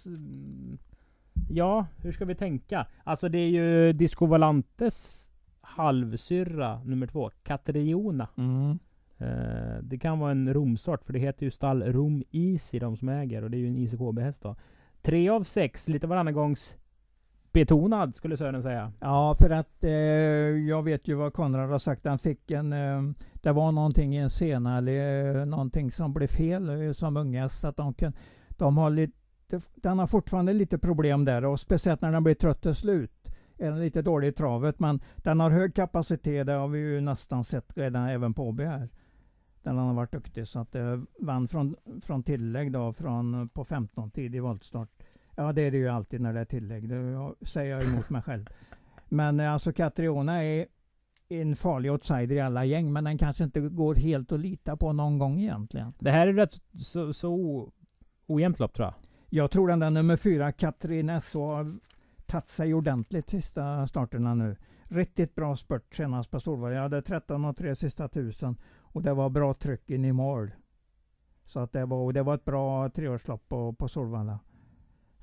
Ja, 1.50 1.86
hur 1.96 2.12
ska 2.12 2.24
vi 2.24 2.34
tänka? 2.34 2.86
Alltså 3.04 3.28
det 3.28 3.38
är 3.38 3.48
ju 3.48 3.92
Disco 3.92 4.26
Volantes 4.26 5.28
halvsyrra 5.60 6.84
nummer 6.84 7.06
två, 7.06 7.30
Katriona. 7.42 8.28
Mm. 8.36 8.78
Eh, 9.18 9.79
det 9.83 9.98
kan 9.98 10.18
vara 10.18 10.31
en 10.31 10.55
romsort, 10.55 11.05
för 11.05 11.12
det 11.12 11.18
heter 11.18 11.44
ju 11.44 11.50
stall 11.50 11.83
Rom 11.83 12.24
Easy, 12.31 12.79
de 12.79 12.96
som 12.96 13.09
äger. 13.09 13.44
Och 13.44 13.50
det 13.50 13.57
är 13.57 13.59
ju 13.59 13.68
en 13.68 13.77
ICKB-häst 13.77 14.42
då. 14.42 14.57
Tre 15.03 15.29
av 15.29 15.42
sex, 15.42 15.88
lite 15.88 16.07
varannan 16.07 16.35
gångs 16.35 16.77
betonad 17.55 18.16
skulle 18.16 18.37
Sören 18.37 18.62
säga. 18.62 18.92
Ja, 19.00 19.35
för 19.38 19.50
att 19.50 19.85
eh, 19.85 19.90
jag 20.68 20.83
vet 20.83 21.09
ju 21.09 21.14
vad 21.14 21.33
Konrad 21.33 21.70
har 21.70 21.79
sagt. 21.79 22.07
Han 22.07 22.18
fick 22.18 22.50
en... 22.50 22.72
Eh, 22.72 23.03
det 23.35 23.53
var 23.53 23.72
någonting 23.72 24.14
i 24.14 24.18
en 24.18 24.31
sena 24.31 24.79
eller 24.79 25.37
eh, 25.37 25.46
någonting 25.46 25.90
som 25.90 26.12
blev 26.12 26.27
fel 26.27 26.68
eh, 26.68 26.92
som 26.92 27.16
unghäst. 27.16 27.61
Så 27.61 27.68
att 27.68 27.77
de, 27.77 27.94
kan, 27.94 28.12
de 28.48 28.77
har 28.77 28.90
lite... 28.90 29.12
Den 29.74 29.98
har 29.98 30.07
fortfarande 30.07 30.53
lite 30.53 30.79
problem 30.79 31.24
där 31.24 31.44
och 31.44 31.61
speciellt 31.61 32.03
när 32.03 32.12
den 32.12 32.24
blir 32.24 32.35
trött 32.35 32.62
till 32.62 32.74
slut. 32.74 33.31
Är 33.59 33.70
den 33.70 33.81
lite 33.81 34.03
dålig 34.03 34.29
i 34.29 34.33
travet 34.33 34.81
men 34.81 35.00
den 35.16 35.40
har 35.40 35.50
hög 35.50 35.74
kapacitet. 35.74 36.46
Det 36.46 36.53
har 36.53 36.68
vi 36.68 36.79
ju 36.79 37.00
nästan 37.00 37.44
sett 37.44 37.77
redan 37.77 38.09
även 38.09 38.35
på 38.35 38.48
Åby 38.48 38.64
här. 38.64 38.88
Den 39.64 39.77
har 39.77 39.94
varit 39.94 40.12
duktig 40.12 40.48
så 40.48 40.61
att 40.61 40.74
eh, 40.74 41.00
vann 41.18 41.48
från, 41.48 41.77
från 42.03 42.22
tillägg 42.22 42.72
då 42.72 42.92
från 42.92 43.48
på 43.48 43.64
15 43.64 44.11
tid 44.11 44.35
i 44.35 44.38
voltstart. 44.38 44.88
Ja 45.37 45.53
det 45.53 45.62
är 45.62 45.70
det 45.70 45.79
ju 45.79 45.88
alltid 45.88 46.20
när 46.20 46.33
det 46.33 46.40
är 46.40 46.44
tillägg. 46.44 46.88
Det 46.88 47.35
säger 47.42 47.77
jag 47.77 47.85
emot 47.85 48.11
mig 48.11 48.22
själv. 48.22 48.46
Men 49.09 49.40
eh, 49.40 49.53
alltså 49.53 49.72
Catriona 49.72 50.44
är 50.44 50.66
en 51.29 51.57
farlig 51.57 51.92
outsider 51.92 52.37
i 52.37 52.40
alla 52.40 52.64
gäng 52.64 52.92
men 52.92 53.05
den 53.05 53.18
kanske 53.18 53.44
inte 53.44 53.61
går 53.61 53.94
helt 53.94 54.33
att 54.33 54.40
lita 54.40 54.77
på 54.77 54.92
någon 54.92 55.18
gång 55.18 55.40
egentligen. 55.40 55.92
Det 55.98 56.11
här 56.11 56.27
är 56.27 56.33
rätt 56.33 56.61
så, 56.79 57.12
så, 57.12 57.72
ojämnt 58.27 58.59
lopp 58.59 58.74
tror 58.74 58.87
jag. 58.87 58.94
Jag 59.29 59.50
tror 59.50 59.68
den 59.68 59.79
där 59.79 59.90
nummer 59.90 60.16
fyra, 60.16 60.53
Katrin 60.53 61.11
S, 61.11 61.35
har 61.35 61.79
tagit 62.27 62.48
sig 62.48 62.74
ordentligt 62.74 63.29
sista 63.29 63.87
starterna 63.87 64.35
nu. 64.35 64.57
Riktigt 64.85 65.35
bra 65.35 65.57
spurt 65.57 65.94
senast 65.94 66.31
på 66.31 66.40
Solvalla. 66.40 66.74
Jag 66.74 66.83
hade 66.83 67.03
13 67.03 67.44
och 67.44 67.57
3 67.57 67.77
sista 67.77 68.09
tusen 68.09 68.57
och 68.94 69.02
det 69.02 69.14
var 69.14 69.30
bra 69.30 69.54
tryck 69.54 69.90
in 69.90 70.04
i 70.04 70.12
mål. 70.12 70.50
Så 71.46 71.61
att 71.61 71.72
det 71.72 71.85
var, 71.85 71.96
och 71.96 72.12
det 72.12 72.22
var 72.22 72.35
ett 72.35 72.44
bra 72.44 72.88
treårslopp 72.88 73.48
på, 73.48 73.72
på 73.72 73.88
Solvalla. 73.88 74.38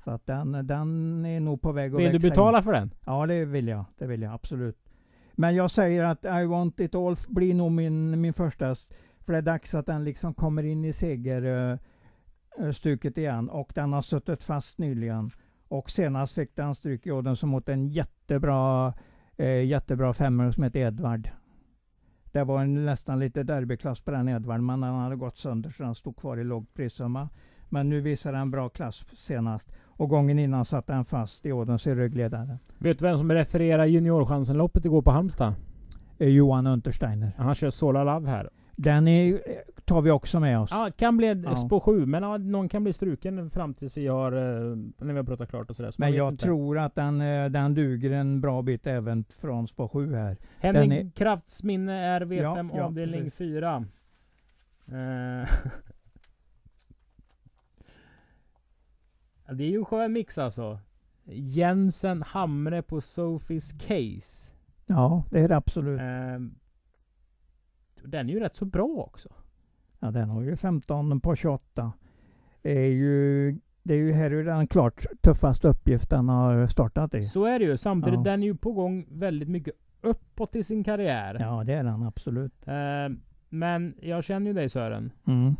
Så 0.04 0.10
att 0.10 0.26
den, 0.26 0.66
den 0.66 1.24
är 1.26 1.40
nog 1.40 1.62
på 1.62 1.72
väg 1.72 1.94
att 1.94 2.00
Vill 2.00 2.06
du 2.06 2.12
växa 2.12 2.26
in. 2.26 2.30
betala 2.30 2.62
för 2.62 2.72
den? 2.72 2.94
Ja, 3.06 3.26
det 3.26 3.44
vill 3.44 3.68
jag. 3.68 3.84
Det 3.98 4.06
vill 4.06 4.22
jag 4.22 4.34
absolut. 4.34 4.78
Men 5.32 5.54
jag 5.54 5.70
säger 5.70 6.04
att 6.04 6.24
I 6.24 6.44
want 6.46 6.80
it 6.80 6.94
all 6.94 7.16
blir 7.28 7.54
nog 7.54 7.72
min, 7.72 8.20
min 8.20 8.32
första. 8.32 8.74
För 9.20 9.32
det 9.32 9.38
är 9.38 9.42
dags 9.42 9.74
att 9.74 9.86
den 9.86 10.04
liksom 10.04 10.34
kommer 10.34 10.62
in 10.62 10.84
i 10.84 10.92
segerstuket 10.92 13.18
igen. 13.18 13.48
Och 13.48 13.72
den 13.74 13.92
har 13.92 14.02
suttit 14.02 14.44
fast 14.44 14.78
nyligen. 14.78 15.30
Och 15.68 15.90
senast 15.90 16.34
fick 16.34 16.56
den 16.56 16.74
stryk 16.74 17.06
i 17.06 17.10
åden 17.10 17.36
som 17.36 17.50
mot 17.50 17.68
en 17.68 17.88
jättebra, 17.88 18.94
eh, 19.36 19.64
jättebra 19.64 20.12
femmare 20.12 20.52
som 20.52 20.62
heter 20.62 20.80
Edvard. 20.80 21.28
Det 22.32 22.44
var 22.44 22.62
en, 22.62 22.84
nästan 22.84 23.18
lite 23.18 23.42
derbyklass 23.42 24.00
på 24.00 24.10
den 24.10 24.28
Edvard, 24.28 24.60
men 24.60 24.80
den 24.80 24.94
hade 24.94 25.16
gått 25.16 25.36
sönder 25.36 25.70
så 25.70 25.82
den 25.82 25.94
stod 25.94 26.16
kvar 26.16 26.36
i 26.36 26.44
låg 26.44 26.74
prissumma. 26.74 27.28
Men 27.68 27.88
nu 27.88 28.00
visar 28.00 28.32
den 28.32 28.50
bra 28.50 28.68
klass 28.68 29.06
senast. 29.14 29.72
Och 29.84 30.08
gången 30.08 30.38
innan 30.38 30.64
satt 30.64 30.86
den 30.86 31.04
fast 31.04 31.46
i 31.46 31.52
ådens 31.52 31.86
i 31.86 31.94
ryggledaren. 31.94 32.58
Vet 32.78 32.98
du 32.98 33.04
vem 33.04 33.18
som 33.18 33.32
refererar 33.32 33.86
Juniorchansen-loppet 33.86 34.84
igår 34.84 35.02
på 35.02 35.10
Halmstad? 35.10 35.54
Eh, 36.18 36.28
Johan 36.28 36.66
Untersteiner. 36.66 37.32
Han 37.36 37.54
kör 37.54 37.70
Sola 37.70 38.04
Love 38.04 38.30
här. 38.30 38.50
Den 38.76 39.08
är, 39.08 39.40
tar 39.84 40.02
vi 40.02 40.10
också 40.10 40.40
med 40.40 40.60
oss. 40.60 40.70
Ja, 40.72 40.90
kan 40.96 41.16
bli 41.16 41.42
Ja. 41.44 41.56
spår 41.56 41.80
7, 41.80 42.06
men 42.06 42.22
ja, 42.22 42.36
någon 42.36 42.68
kan 42.68 42.84
bli 42.84 42.92
struken 42.92 43.50
fram 43.50 43.74
tills 43.74 43.96
vi 43.96 44.06
har, 44.06 44.32
eh, 44.32 44.76
när 44.98 45.12
vi 45.12 45.16
har 45.16 45.24
pratat 45.24 45.50
klart 45.50 45.70
och 45.70 45.76
sådär. 45.76 45.90
Så 45.90 45.96
Men 45.98 46.12
jag 46.14 46.32
inte. 46.32 46.44
tror 46.44 46.78
att 46.78 46.94
den, 46.94 47.20
eh, 47.20 47.44
den 47.50 47.74
duger 47.74 48.10
en 48.10 48.40
bra 48.40 48.62
bit 48.62 48.86
även 48.86 49.24
från 49.24 49.68
spår 49.68 49.88
7 49.88 50.14
här. 50.14 50.36
Henning 50.58 50.92
är- 50.92 51.10
Krafts 51.10 51.62
minne 51.62 51.92
är 51.92 52.20
V5 52.20 52.70
Ja, 52.76 52.82
avdelning 52.84 53.20
precis. 53.24 53.38
4. 53.38 53.84
Eh. 54.86 55.48
Det 59.56 59.64
är 59.64 59.68
ju 59.68 59.76
en 59.78 59.84
skön 59.84 60.12
mix 60.12 60.38
alltså. 60.38 60.78
Jensen 61.24 62.22
Hamre 62.22 62.82
på 62.82 63.00
Sophies 63.00 63.72
Case. 63.72 64.50
Ja, 64.86 65.24
det 65.30 65.40
är 65.40 65.48
det 65.48 65.56
absolut. 65.56 66.00
Eh, 66.00 66.38
den 68.04 68.28
är 68.28 68.32
ju 68.32 68.40
rätt 68.40 68.56
så 68.56 68.64
bra 68.64 68.86
också. 69.08 69.28
Ja, 70.00 70.10
den 70.10 70.28
har 70.28 70.42
ju 70.42 70.56
15 70.56 71.20
på 71.20 71.36
28. 71.36 71.92
Det 72.62 72.78
är 72.86 72.90
ju, 72.90 73.52
det 73.82 73.94
är 73.94 73.98
ju 73.98 74.12
här 74.12 74.30
är 74.30 74.44
den 74.44 74.66
klart 74.66 75.04
tuffaste 75.20 75.68
uppgift 75.68 76.10
den 76.10 76.28
har 76.28 76.66
startat 76.66 77.14
i. 77.14 77.22
Så 77.22 77.44
är 77.44 77.58
det 77.58 77.64
ju. 77.64 77.76
Samtidigt, 77.76 78.18
Ja. 78.18 78.22
den 78.24 78.42
är 78.42 78.46
ju 78.46 78.54
på 78.56 78.72
gång 78.72 79.06
väldigt 79.10 79.48
mycket 79.48 79.74
uppåt 80.00 80.56
i 80.56 80.64
sin 80.64 80.84
karriär. 80.84 81.36
Ja, 81.40 81.64
det 81.64 81.72
är 81.72 81.84
den 81.84 82.02
absolut. 82.02 82.52
Eh, 82.68 83.16
men 83.48 83.94
jag 84.00 84.24
känner 84.24 84.46
ju 84.46 84.52
dig 84.54 84.68
Sören. 84.68 85.12
Mm. 85.26 85.56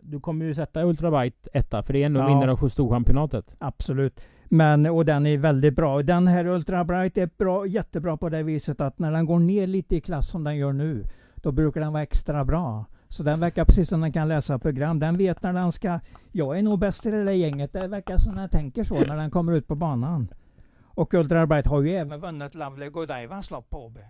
du 0.00 0.20
kommer 0.20 0.44
ju 0.44 0.54
sätta 0.54 0.84
Ultrabite 0.84 1.50
etta, 1.52 1.82
för 1.82 1.92
det 1.92 2.02
är 2.02 2.06
ändå 2.06 2.20
Ja. 2.20 2.26
vinnare 2.28 2.52
av 2.52 2.68
storchampionatet. 2.68 3.56
Absolut. 3.58 4.20
Men, 4.52 4.86
och 4.86 5.04
den 5.04 5.26
är 5.26 5.38
väldigt 5.38 5.76
bra. 5.76 6.02
Den 6.02 6.26
här 6.26 6.46
Ultra 6.46 6.84
Bright 6.84 7.18
är 7.18 7.30
bra, 7.38 7.66
jättebra 7.66 8.16
på 8.16 8.28
det 8.28 8.42
viset 8.42 8.80
att 8.80 8.98
när 8.98 9.12
den 9.12 9.26
går 9.26 9.38
ner 9.38 9.66
lite 9.66 9.96
i 9.96 10.00
klass 10.00 10.28
som 10.28 10.44
den 10.44 10.56
gör 10.56 10.72
nu, 10.72 11.04
då 11.42 11.52
brukar 11.52 11.80
den 11.80 11.92
vara 11.92 12.02
extra 12.02 12.44
bra. 12.44 12.84
Så 13.08 13.22
den 13.22 13.40
verkar 13.40 13.64
precis 13.64 13.88
som 13.88 14.00
den 14.00 14.12
kan 14.12 14.28
läsa 14.28 14.58
program. 14.58 14.98
Den 14.98 15.16
vet 15.16 15.42
när 15.42 15.52
den 15.52 15.72
ska... 15.72 16.00
Jag 16.32 16.58
är 16.58 16.62
nog 16.62 16.78
bäst 16.78 17.06
i 17.06 17.10
det 17.10 17.24
där 17.24 17.32
gänget. 17.32 17.72
Det 17.72 17.88
verkar 17.88 18.16
som 18.16 18.36
den 18.36 18.48
tänker 18.48 18.84
så 18.84 19.00
när 19.00 19.16
den 19.16 19.30
kommer 19.30 19.52
ut 19.52 19.66
på 19.66 19.74
banan. 19.74 20.28
Och 20.84 21.14
Ultra 21.14 21.46
Bright 21.46 21.66
har 21.66 21.82
ju 21.82 21.90
även 21.90 22.20
vunnit 22.20 22.54
Lovely 22.54 22.88
Godievas 22.88 23.50
lopp 23.50 23.70
på 23.70 23.84
Åby. 23.84 24.00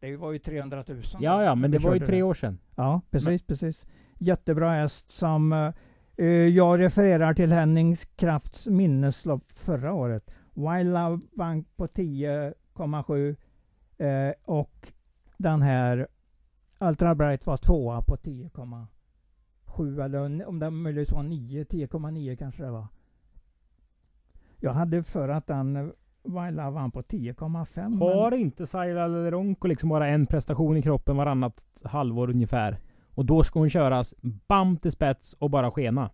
Det 0.00 0.16
var 0.16 0.32
ju 0.32 0.38
300 0.38 0.84
000. 0.88 1.02
Ja, 1.20 1.44
ja, 1.44 1.54
men 1.54 1.70
det 1.70 1.78
var 1.78 1.94
ju 1.94 2.06
tre 2.06 2.22
år 2.22 2.34
sedan. 2.34 2.58
Ja, 2.76 3.00
precis, 3.10 3.42
precis. 3.42 3.86
Jättebra 4.18 4.70
häst 4.70 5.10
som 5.10 5.52
eh, 5.52 5.72
eh, 6.16 6.26
jag 6.26 6.80
refererar 6.80 7.34
till 7.34 7.52
Hennings 7.52 8.04
Krafts 8.04 8.66
minneslopp 8.66 9.52
förra 9.52 9.92
året. 9.92 10.30
Wild 10.54 10.92
Love 10.92 11.20
vann 11.32 11.64
på 11.76 11.86
10,7 11.86 13.36
eh, 13.98 14.34
och 14.44 14.92
den 15.36 15.62
här 15.62 16.08
Ultra 16.80 17.14
Bright 17.14 17.46
var 17.46 17.56
tvåa 17.56 18.02
på 18.02 18.16
10,7 18.16 20.04
eller 20.04 20.46
om 20.48 20.58
det 20.58 20.70
möjligtvis 20.70 21.12
var 21.12 21.22
9, 21.22 21.64
10,9 21.64 22.36
kanske 22.36 22.62
det 22.62 22.70
var. 22.70 22.86
Jag 24.56 24.72
hade 24.72 25.02
för 25.02 25.28
att 25.28 25.46
den 25.46 25.76
eh, 25.76 25.86
Wild 26.24 26.56
Love 26.56 26.70
vann 26.70 26.90
på 26.90 27.02
10,5. 27.02 27.98
Har 27.98 28.30
men- 28.30 28.40
inte 28.40 28.66
Saila 28.66 29.06
Leronko 29.06 29.68
liksom 29.68 29.88
bara 29.88 30.08
en 30.08 30.26
prestation 30.26 30.76
i 30.76 30.82
kroppen 30.82 31.16
varannat 31.16 31.64
halvår 31.84 32.30
ungefär? 32.30 32.78
Och 33.14 33.24
då 33.26 33.44
ska 33.44 33.58
hon 33.58 33.70
köras 33.70 34.14
bam 34.20 34.76
till 34.76 34.92
spets 34.92 35.32
och 35.32 35.50
bara 35.50 35.70
skena. 35.70 36.10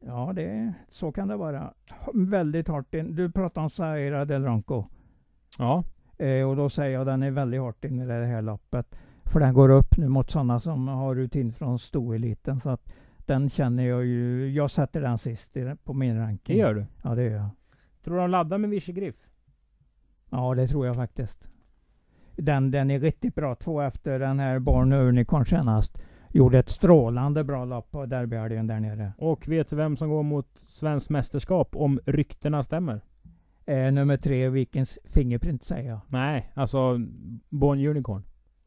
Ja, 0.00 0.32
det, 0.34 0.72
så 0.88 1.12
kan 1.12 1.28
det 1.28 1.36
vara. 1.36 1.74
Väldigt 2.14 2.68
hårt 2.68 2.94
in. 2.94 3.14
Du 3.14 3.30
pratar 3.32 3.62
om 3.62 3.70
Zaira 3.70 4.24
Del 4.24 4.44
Ronco. 4.44 4.84
Ja. 5.58 5.84
Eh, 6.18 6.48
och 6.48 6.56
då 6.56 6.68
säger 6.70 6.92
jag 6.92 7.00
att 7.00 7.06
den 7.06 7.22
är 7.22 7.30
väldigt 7.30 7.60
hårt 7.60 7.84
in 7.84 8.00
i 8.00 8.06
det 8.06 8.26
här 8.26 8.42
loppet. 8.42 8.98
För 9.32 9.40
den 9.40 9.54
går 9.54 9.68
upp 9.68 9.96
nu 9.96 10.08
mot 10.08 10.30
sådana 10.30 10.60
som 10.60 10.88
har 10.88 11.14
rutin 11.14 11.52
från 11.52 11.78
stoeliten. 11.78 12.60
Så 12.60 12.70
att 12.70 12.92
den 13.26 13.48
känner 13.50 13.86
jag 13.86 14.04
ju. 14.04 14.50
Jag 14.52 14.70
sätter 14.70 15.00
den 15.00 15.18
sist 15.18 15.56
på 15.84 15.92
min 15.94 16.14
Det 16.14 16.20
ranking. 16.22 16.56
gör 16.58 16.74
du. 16.74 16.86
Ja, 17.02 17.14
det 17.14 17.22
gör 17.22 17.36
jag. 17.36 17.48
Tror 18.04 18.14
du 18.14 18.20
de 18.20 18.30
laddar 18.30 18.58
med 18.58 18.70
Vichy 18.70 18.92
Griff? 18.92 19.14
Ja, 20.30 20.54
det 20.54 20.66
tror 20.66 20.86
jag 20.86 20.96
faktiskt. 20.96 21.48
Den, 22.36 22.70
den 22.70 22.90
är 22.90 23.00
riktigt 23.00 23.34
bra. 23.34 23.54
Två 23.54 23.80
efter 23.80 24.18
den 24.18 24.38
här 24.38 24.58
Born 24.58 24.92
Unicorn 24.92 25.46
senast. 25.46 25.98
Gjorde 26.32 26.58
ett 26.58 26.68
strålande 26.70 27.44
bra 27.44 27.64
lopp 27.64 27.90
på 27.90 28.06
derbyhelgen 28.06 28.66
där 28.66 28.80
nere. 28.80 29.12
Och 29.18 29.48
vet 29.48 29.68
du 29.68 29.76
vem 29.76 29.96
som 29.96 30.08
går 30.10 30.22
mot 30.22 30.58
svenskt 30.58 31.10
mästerskap 31.10 31.76
om 31.76 32.00
ryktena 32.06 32.62
stämmer? 32.62 33.00
Eh, 33.66 33.92
nummer 33.92 34.16
tre, 34.16 34.48
Vikings 34.48 34.98
Fingerprint 35.04 35.62
säger 35.62 35.90
jag. 35.90 36.00
Nej, 36.08 36.52
alltså 36.54 36.98
Born 37.48 37.86
Unicorn. 37.86 38.22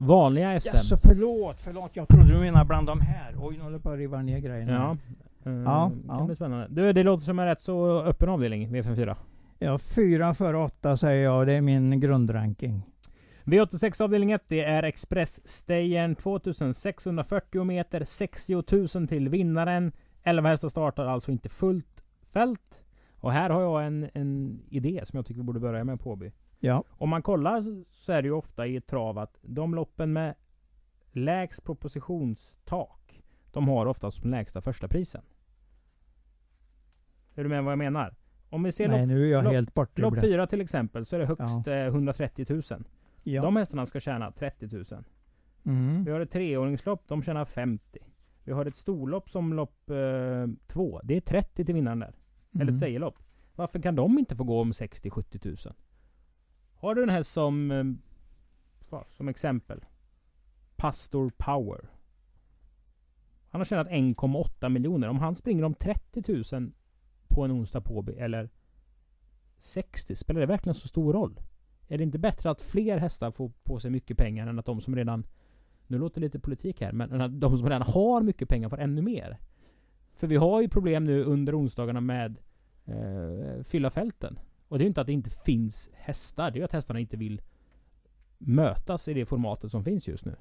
Vanliga 0.06 0.60
SM. 0.60 0.70
Jaså, 0.76 0.98
förlåt, 0.98 1.60
förlåt. 1.60 1.96
Jag 1.96 2.08
trodde 2.08 2.34
du 2.34 2.40
menade 2.40 2.66
bland 2.66 2.88
de 2.88 3.00
här. 3.02 3.36
Oj, 3.42 3.58
nu 3.58 3.64
håller 3.64 3.76
jag 3.76 3.84
på 3.84 3.90
att 3.92 3.98
riva 3.98 4.22
ner 4.22 4.40
grejerna. 4.40 4.98
Ja. 5.44 5.52
Eh, 5.52 5.58
Ja, 5.58 5.92
kan 6.08 6.20
ja. 6.20 6.26
bli 6.26 6.36
spännande. 6.36 6.68
Du, 6.70 6.94
det 6.94 7.04
låter 7.04 7.24
som 7.26 7.40
en 7.40 7.46
rätt 7.46 7.62
så 7.62 8.02
öppen 8.02 8.30
avdelning, 8.30 8.70
V54. 8.76 9.16
Ja, 9.60 9.78
fyra 9.78 10.34
före 10.34 10.58
åtta 10.58 10.98
säger 10.98 11.24
jag. 11.24 11.48
Det 11.48 11.54
är 11.54 11.62
min 11.62 12.00
grundranking. 12.00 12.82
V86 13.44 14.02
avdelning 14.04 14.32
1, 14.32 14.44
det 14.48 14.64
är 14.64 14.84
Express-stayern 14.84 16.16
2640 16.16 17.64
meter, 17.64 18.04
60 18.06 18.98
000 19.00 19.08
till 19.08 19.30
vinnaren. 19.30 19.92
11 20.24 20.50
hästar 20.50 20.70
startar 20.70 21.06
alltså 21.06 21.32
inte 21.32 21.50
fullt 21.50 22.04
fält. 22.34 22.84
Och 23.20 23.32
här 23.32 23.50
har 23.50 23.62
jag 23.62 23.86
en, 23.86 24.10
en 24.14 24.60
idé 24.70 25.02
som 25.06 25.18
jag 25.18 25.26
tycker 25.26 25.40
vi 25.40 25.46
borde 25.46 25.60
börja 25.60 25.84
med 25.84 26.00
på 26.00 26.12
Åby. 26.12 26.32
Ja, 26.64 26.84
Om 26.90 27.10
man 27.10 27.22
kollar 27.22 27.64
så 27.92 28.12
är 28.14 28.22
det 28.22 28.28
ju 28.28 28.34
ofta 28.34 28.68
i 28.68 28.76
ett 28.76 28.88
trav 28.88 29.18
att 29.18 29.38
de 29.42 29.76
loppen 29.76 30.14
med 30.14 30.36
lägst 31.12 31.64
propositionstak, 31.64 33.24
de 33.52 33.68
har 33.68 33.86
ofta 33.86 34.12
som 34.12 34.30
lägsta 34.30 34.62
första 34.62 34.88
prisen. 34.88 35.22
Är 37.36 37.44
du 37.44 37.50
med 37.50 37.64
vad 37.64 37.72
jag 37.72 37.78
menar? 37.80 38.16
Om 38.50 38.64
vi 38.64 38.72
ser 38.72 38.88
nej 38.88 39.00
lopp, 39.00 39.08
nu 39.08 39.24
är 39.28 39.32
jag 39.32 39.44
lopp- 39.44 39.54
helt 39.54 39.74
borta. 39.74 40.02
lopp 40.02 40.20
4 40.22 40.48
till 40.48 40.62
exempel, 40.62 41.06
så 41.06 41.16
är 41.16 41.20
det 41.20 41.26
högst 41.26 41.68
Ja. 41.68 41.74
eh, 41.74 41.86
130 41.88 42.46
000. 42.50 42.62
Ja. 43.24 43.42
De 43.42 43.56
hästarna 43.56 43.86
ska 43.86 44.00
tjäna 44.00 44.32
30 44.32 44.68
000. 44.76 44.86
Mm. 45.66 46.04
Vi 46.04 46.12
har 46.12 46.20
ett 46.20 46.32
treåringslopp, 46.32 47.08
de 47.08 47.24
tjänar 47.24 47.46
50. 47.46 48.00
Vi 48.44 48.52
har 48.52 48.66
ett 48.66 48.76
storlopp 48.76 49.30
som 49.30 49.54
lopp 49.54 49.90
2. 50.68 51.02
det 51.04 51.16
är 51.18 51.22
30 51.22 51.66
till 51.66 51.76
vinnaren 51.76 52.00
där. 52.00 52.16
Eller 52.54 52.62
Mm. 52.64 52.74
ett 52.74 52.80
sejerlopp. 52.80 53.16
Varför 53.56 53.82
kan 53.82 53.96
de 53.96 54.20
inte 54.20 54.36
få 54.36 54.44
gå 54.44 54.62
om 54.62 54.72
60-70 54.72 55.46
000? 55.68 55.76
Har 56.82 56.96
du 56.96 57.04
en 57.04 57.10
häst 57.10 57.32
som, 57.32 57.72
eh, 57.72 59.02
som 59.10 59.28
exempel. 59.28 59.86
Pastor 60.76 61.32
Power. 61.38 61.90
Han 63.50 63.62
har 63.62 63.66
tjänat 63.66 63.88
1,8 63.88 64.70
miljoner. 64.70 65.08
Om 65.08 65.18
han 65.18 65.36
springer 65.36 65.64
om 65.64 65.74
30 65.74 66.56
000 66.56 66.72
på 67.28 67.44
en 67.44 67.52
onsdag 67.52 67.82
på 67.82 68.06
eller 68.18 68.50
60, 69.58 70.16
spelar 70.16 70.42
det 70.42 70.48
verkligen 70.48 70.76
så 70.76 70.88
stor 70.88 71.14
roll? 71.14 71.40
Är 71.88 71.98
det 71.98 72.04
inte 72.04 72.20
bättre 72.20 72.50
att 72.50 72.62
fler 72.62 72.98
hästar 72.98 73.32
får 73.32 73.52
på 73.64 73.80
sig 73.80 73.92
mycket 73.92 74.18
pengar 74.18 74.48
än 74.48 74.60
att 74.60 74.66
de 74.66 74.82
som 74.82 74.96
redan 74.96 75.26
nu 75.88 75.98
låter 75.98 76.22
det 76.22 76.26
lite 76.26 76.40
politik 76.40 76.82
här, 76.82 76.92
men 76.92 77.22
att 77.22 77.40
de 77.40 77.58
som 77.58 77.70
redan 77.70 77.82
har 77.82 78.22
mycket 78.22 78.50
pengar 78.50 78.70
får 78.70 78.80
ännu 78.80 79.02
mer. 79.02 79.38
För 80.14 80.28
vi 80.28 80.36
har 80.36 80.62
ju 80.62 80.70
problem 80.70 81.06
nu 81.06 81.24
under 81.24 81.60
onsdagarna 81.60 82.02
med 82.02 82.38
eh, 82.86 83.64
fylla 83.64 83.90
fälten. 83.90 84.40
Och 84.72 84.78
det 84.78 84.82
är 84.82 84.86
ju 84.86 84.88
inte 84.88 85.02
att 85.02 85.08
det 85.08 85.14
inte 85.14 85.30
finns 85.30 85.90
hästar, 85.94 86.52
det 86.52 86.58
är 86.58 86.60
ju 86.60 86.66
att 86.66 86.72
hästarna 86.72 87.00
inte 87.00 87.18
vill 87.18 87.42
mötas 88.38 89.08
i 89.08 89.14
det 89.14 89.26
formatet 89.26 89.72
som 89.72 89.84
finns 89.84 90.08
just 90.08 90.26
nu. 90.26 90.36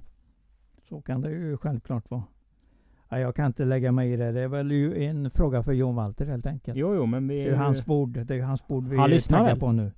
Så 0.82 1.00
kan 1.00 1.20
det 1.20 1.30
ju 1.30 1.56
självklart 1.56 2.10
vara. 2.10 2.22
Ja, 3.08 3.18
jag 3.18 3.36
kan 3.36 3.46
inte 3.46 3.64
lägga 3.64 3.92
mig 3.92 4.12
i 4.12 4.16
det. 4.16 4.32
Det 4.32 4.40
är 4.40 4.48
väl 4.48 4.70
ju 4.72 5.04
en 5.04 5.30
fråga 5.30 5.62
för 5.62 5.72
Jon 5.72 5.94
Walter 5.94 6.26
helt 6.26 6.46
enkelt. 6.46 6.78
Jo, 6.78 6.94
jo, 6.94 7.06
men 7.06 7.28
vi... 7.28 7.34
det 7.34 7.44
är 7.44 7.48
ju 7.48 7.54
hans 7.54 7.86
bord. 7.86 8.10
Det 8.10 8.34
är 8.34 8.42
hans 8.42 8.66
bord 8.66 8.88
vi 8.88 8.96
Han 8.96 9.10
lyssnar 9.10 9.44
väl? 9.44 9.58
på 9.58 9.72
nu. 9.72 9.92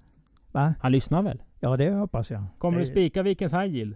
Va? 0.52 0.74
Han 0.80 0.92
lyssnar 0.92 1.22
väl? 1.22 1.42
Ja, 1.60 1.76
det 1.76 1.90
hoppas 1.90 2.30
jag. 2.30 2.44
Kommer 2.58 2.78
du 2.78 2.84
det, 2.84 2.90
spika 2.90 3.22
Vikens 3.22 3.52
High 3.52 3.92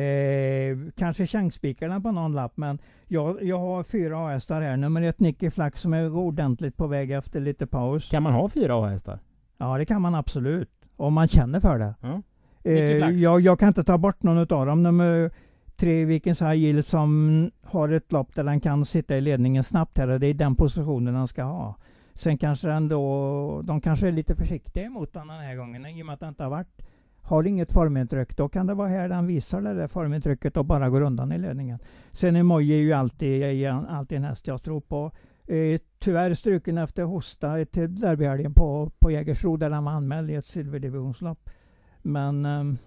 eh, 0.00 0.78
Kanske 0.96 1.26
chansspikarna 1.26 2.00
på 2.00 2.10
någon 2.12 2.32
lapp, 2.32 2.56
men 2.56 2.78
jag, 3.06 3.42
jag 3.42 3.58
har 3.58 3.82
fyra 3.82 4.26
A-hästar 4.26 4.62
här. 4.62 4.76
Nummer 4.76 5.02
ett 5.02 5.20
Nicky 5.20 5.50
Flax 5.50 5.80
som 5.80 5.92
är 5.92 6.16
ordentligt 6.16 6.76
på 6.76 6.86
väg 6.86 7.10
efter 7.10 7.40
lite 7.40 7.66
paus. 7.66 8.10
Kan 8.10 8.22
man 8.22 8.32
ha 8.32 8.48
fyra 8.48 8.74
A-hästar? 8.74 9.18
Ja, 9.58 9.78
det 9.78 9.84
kan 9.84 10.02
man 10.02 10.14
absolut. 10.14 10.70
Om 10.96 11.14
man 11.14 11.28
känner 11.28 11.60
för 11.60 11.78
det. 11.78 11.94
Nicky 12.00 12.22
Eh, 12.66 13.10
jag, 13.10 13.40
jag 13.40 13.58
kan 13.58 13.68
inte 13.68 13.84
ta 13.84 13.98
bort 13.98 14.22
någon 14.22 14.38
av 14.38 14.66
dem. 14.66 14.82
Nummer 14.82 15.30
tre, 15.76 16.04
Vikens 16.04 16.42
High 16.42 16.54
Yield, 16.54 16.84
som 16.84 17.50
har 17.62 17.88
ett 17.88 18.12
lopp 18.12 18.34
där 18.34 18.44
den 18.44 18.60
kan 18.60 18.84
sitta 18.84 19.16
i 19.16 19.20
ledningen 19.20 19.64
snabbt 19.64 19.98
här. 19.98 20.08
Och 20.08 20.20
det 20.20 20.26
är 20.26 20.34
den 20.34 20.56
positionen 20.56 21.14
den 21.14 21.28
ska 21.28 21.42
ha. 21.42 21.76
Sen 22.14 22.38
kanske 22.38 22.68
den 22.68 22.88
då, 22.88 23.62
de 23.64 23.80
kanske 23.80 24.08
är 24.08 24.12
lite 24.12 24.34
försiktiga 24.34 24.84
emot 24.84 25.12
den 25.12 25.26
den 25.26 25.40
här 25.40 25.56
gången 25.56 25.86
i 25.86 26.02
och 26.02 26.06
med 26.06 26.12
att 26.14 26.20
det 26.20 26.28
inte 26.28 26.42
har 26.42 26.50
varit 26.50 26.82
har 27.26 27.44
inget 27.44 27.72
formintryck, 27.72 28.36
då 28.36 28.48
kan 28.48 28.66
det 28.66 28.74
vara 28.74 28.88
här 28.88 29.08
den 29.08 29.26
visar 29.26 29.60
det 29.60 29.74
där 29.74 29.88
formintrycket 29.88 30.56
och 30.56 30.64
bara 30.64 30.90
går 30.90 31.00
undan 31.00 31.32
i 31.32 31.38
ledningen. 31.38 31.78
Sen 32.12 32.36
är 32.36 32.42
Moje 32.42 32.76
ju 32.76 32.92
alltid, 32.92 33.42
är 33.42 33.72
alltid 33.72 34.18
en 34.18 34.24
häst 34.24 34.46
jag 34.46 34.62
tror 34.62 34.80
på. 34.80 35.12
Eh, 35.46 35.80
tyvärr 35.98 36.34
struken 36.34 36.78
efter 36.78 37.02
hosta 37.02 37.64
till 37.64 38.00
derbyhelgen 38.00 38.54
på, 38.54 38.90
på 38.98 39.10
Jägersro 39.10 39.56
där 39.56 39.70
han 39.70 39.84
var 39.84 39.92
anmäld 39.92 40.30
i 40.30 40.34
ett 40.34 40.46
silverdivisionslopp. 40.46 41.50
Men 42.02 42.46
ehm, 42.46 42.78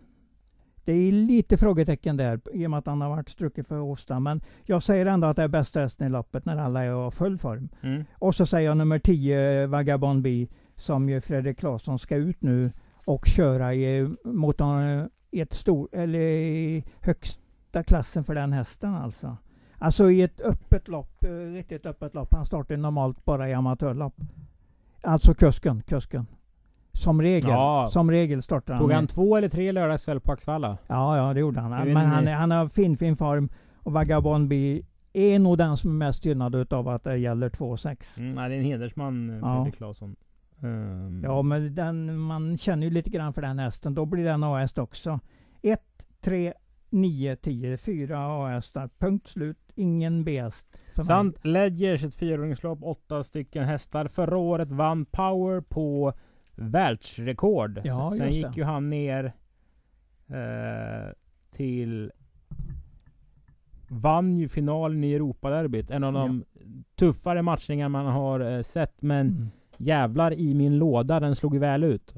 det 0.85 0.93
är 0.93 1.11
lite 1.11 1.57
frågetecken 1.57 2.17
där 2.17 2.39
i 2.53 2.65
och 2.65 2.71
med 2.71 2.77
att 2.77 2.85
han 2.85 3.01
har 3.01 3.09
varit 3.09 3.29
struken 3.29 3.63
för 3.63 3.77
hosta. 3.77 4.19
Men 4.19 4.41
jag 4.65 4.83
säger 4.83 5.05
ändå 5.05 5.27
att 5.27 5.35
det 5.35 5.43
är 5.43 5.47
bästa 5.47 5.79
hästen 5.79 6.07
i 6.07 6.09
loppet 6.09 6.45
när 6.45 6.57
alla 6.57 6.83
är 6.83 7.07
i 7.07 7.11
full 7.11 7.37
form. 7.37 7.69
Mm. 7.81 8.03
Och 8.13 8.35
så 8.35 8.45
säger 8.45 8.69
jag 8.69 8.77
nummer 8.77 8.99
10, 8.99 9.67
Vagabond 9.67 10.21
B, 10.21 10.47
som 10.75 11.09
ju 11.09 11.21
Fredrik 11.21 11.59
Claesson 11.59 11.99
ska 11.99 12.15
ut 12.15 12.41
nu 12.41 12.71
och 13.05 13.25
köra 13.25 13.73
i, 13.73 14.09
mot 14.23 14.61
en, 14.61 15.09
i 15.31 15.41
ett 15.41 15.53
stor, 15.53 15.89
eller 15.91 16.19
i 16.19 16.83
högsta 17.01 17.83
klassen 17.83 18.23
för 18.23 18.35
den 18.35 18.53
hästen 18.53 18.95
alltså. 18.95 19.37
Alltså 19.79 20.11
i 20.11 20.21
ett 20.21 20.41
öppet 20.41 20.87
lopp, 20.87 21.23
eh, 21.23 21.29
riktigt 21.29 21.85
öppet 21.85 22.13
lopp. 22.13 22.33
Han 22.33 22.45
startar 22.45 22.77
normalt 22.77 23.25
bara 23.25 23.49
i 23.49 23.53
amatörlopp. 23.53 24.13
Alltså 25.01 25.33
kusken, 25.33 25.81
kusken. 25.81 26.25
Som 26.93 27.21
regel, 27.21 27.49
Ja. 27.49 27.89
som 27.91 28.11
regel 28.11 28.41
startar 28.41 28.73
han. 28.73 28.81
Tog 28.81 28.87
med- 28.87 28.95
han 28.97 29.07
två 29.07 29.37
eller 29.37 29.49
tre 29.49 29.71
lördagskväll 29.71 30.19
på 30.19 30.31
Axvalla? 30.31 30.77
Ja, 30.87 31.17
ja 31.17 31.33
det 31.33 31.39
gjorde 31.39 31.59
han. 31.59 31.71
Men 31.93 31.95
han, 31.95 32.27
är- 32.27 32.33
han 32.35 32.51
har 32.51 32.67
fin, 32.67 32.97
fin 32.97 33.15
form. 33.17 33.49
Och 33.75 33.91
Vagabond 33.93 34.47
B 34.47 34.81
är 35.13 35.39
nog 35.39 35.57
den 35.57 35.77
som 35.77 35.89
är 35.91 35.95
mest 35.95 36.25
gynnad 36.25 36.55
utav 36.55 36.87
att 36.87 37.03
det 37.03 37.17
gäller 37.17 37.49
2,6. 37.49 38.17
Mm, 38.19 38.35
nej, 38.35 38.49
det 38.49 38.55
är 38.55 38.59
en 38.59 38.65
hedersman, 38.65 39.29
eh, 39.29 39.35
Ja. 39.35 39.55
Fredrik 39.55 39.75
Claesson. 39.77 40.15
Ehm, 40.63 41.21
Ja, 41.23 41.41
men 41.41 41.75
den, 41.75 42.17
man 42.19 42.57
känner 42.57 42.87
ju 42.87 42.93
lite 42.93 43.09
grann 43.09 43.33
för 43.33 43.41
den 43.41 43.59
hästen. 43.59 43.93
Då 43.95 44.05
blir 44.05 44.23
den 44.25 44.43
A-häst 44.43 44.77
också. 44.77 45.19
1, 45.61 45.81
3, 46.21 46.53
9, 46.91 47.35
10, 47.35 47.77
4 47.77 48.19
A-hästar. 48.19 48.89
Punkt 48.99 49.27
slut. 49.27 49.57
Ingen 49.75 50.23
B-häst. 50.23 50.67
Sant. 51.05 51.45
Ledgers 51.45 52.03
ett 52.03 52.15
fyraåringslopp, 52.15 52.79
åtta 52.83 53.23
stycken 53.23 53.63
hästar. 53.63 54.07
Förra 54.07 54.37
året 54.37 54.71
vann 54.71 55.05
Power 55.05 55.61
på 55.61 56.13
världsrekord. 56.55 57.81
Ja, 57.83 58.11
Sen 58.11 58.31
gick 58.31 58.57
ju 58.57 58.63
han 58.63 58.89
ner 58.89 59.25
eh, 60.27 61.13
till... 61.51 62.11
Vann 63.91 64.37
ju 64.37 64.47
finalen 64.47 65.03
i 65.03 65.13
Europaderbyt. 65.13 65.91
En 65.91 66.03
av 66.03 66.13
de 66.13 66.43
tuffare 66.95 67.41
matchningar 67.41 67.89
man 67.89 68.05
har 68.05 68.39
eh, 68.39 68.61
sett. 68.61 69.01
Men 69.01 69.27
Mm. 69.27 69.49
jävlar 69.77 70.33
i 70.33 70.53
min 70.53 70.77
låda, 70.77 71.19
den 71.19 71.35
slog 71.35 71.53
ju 71.53 71.59
väl 71.59 71.83
ut. 71.83 72.15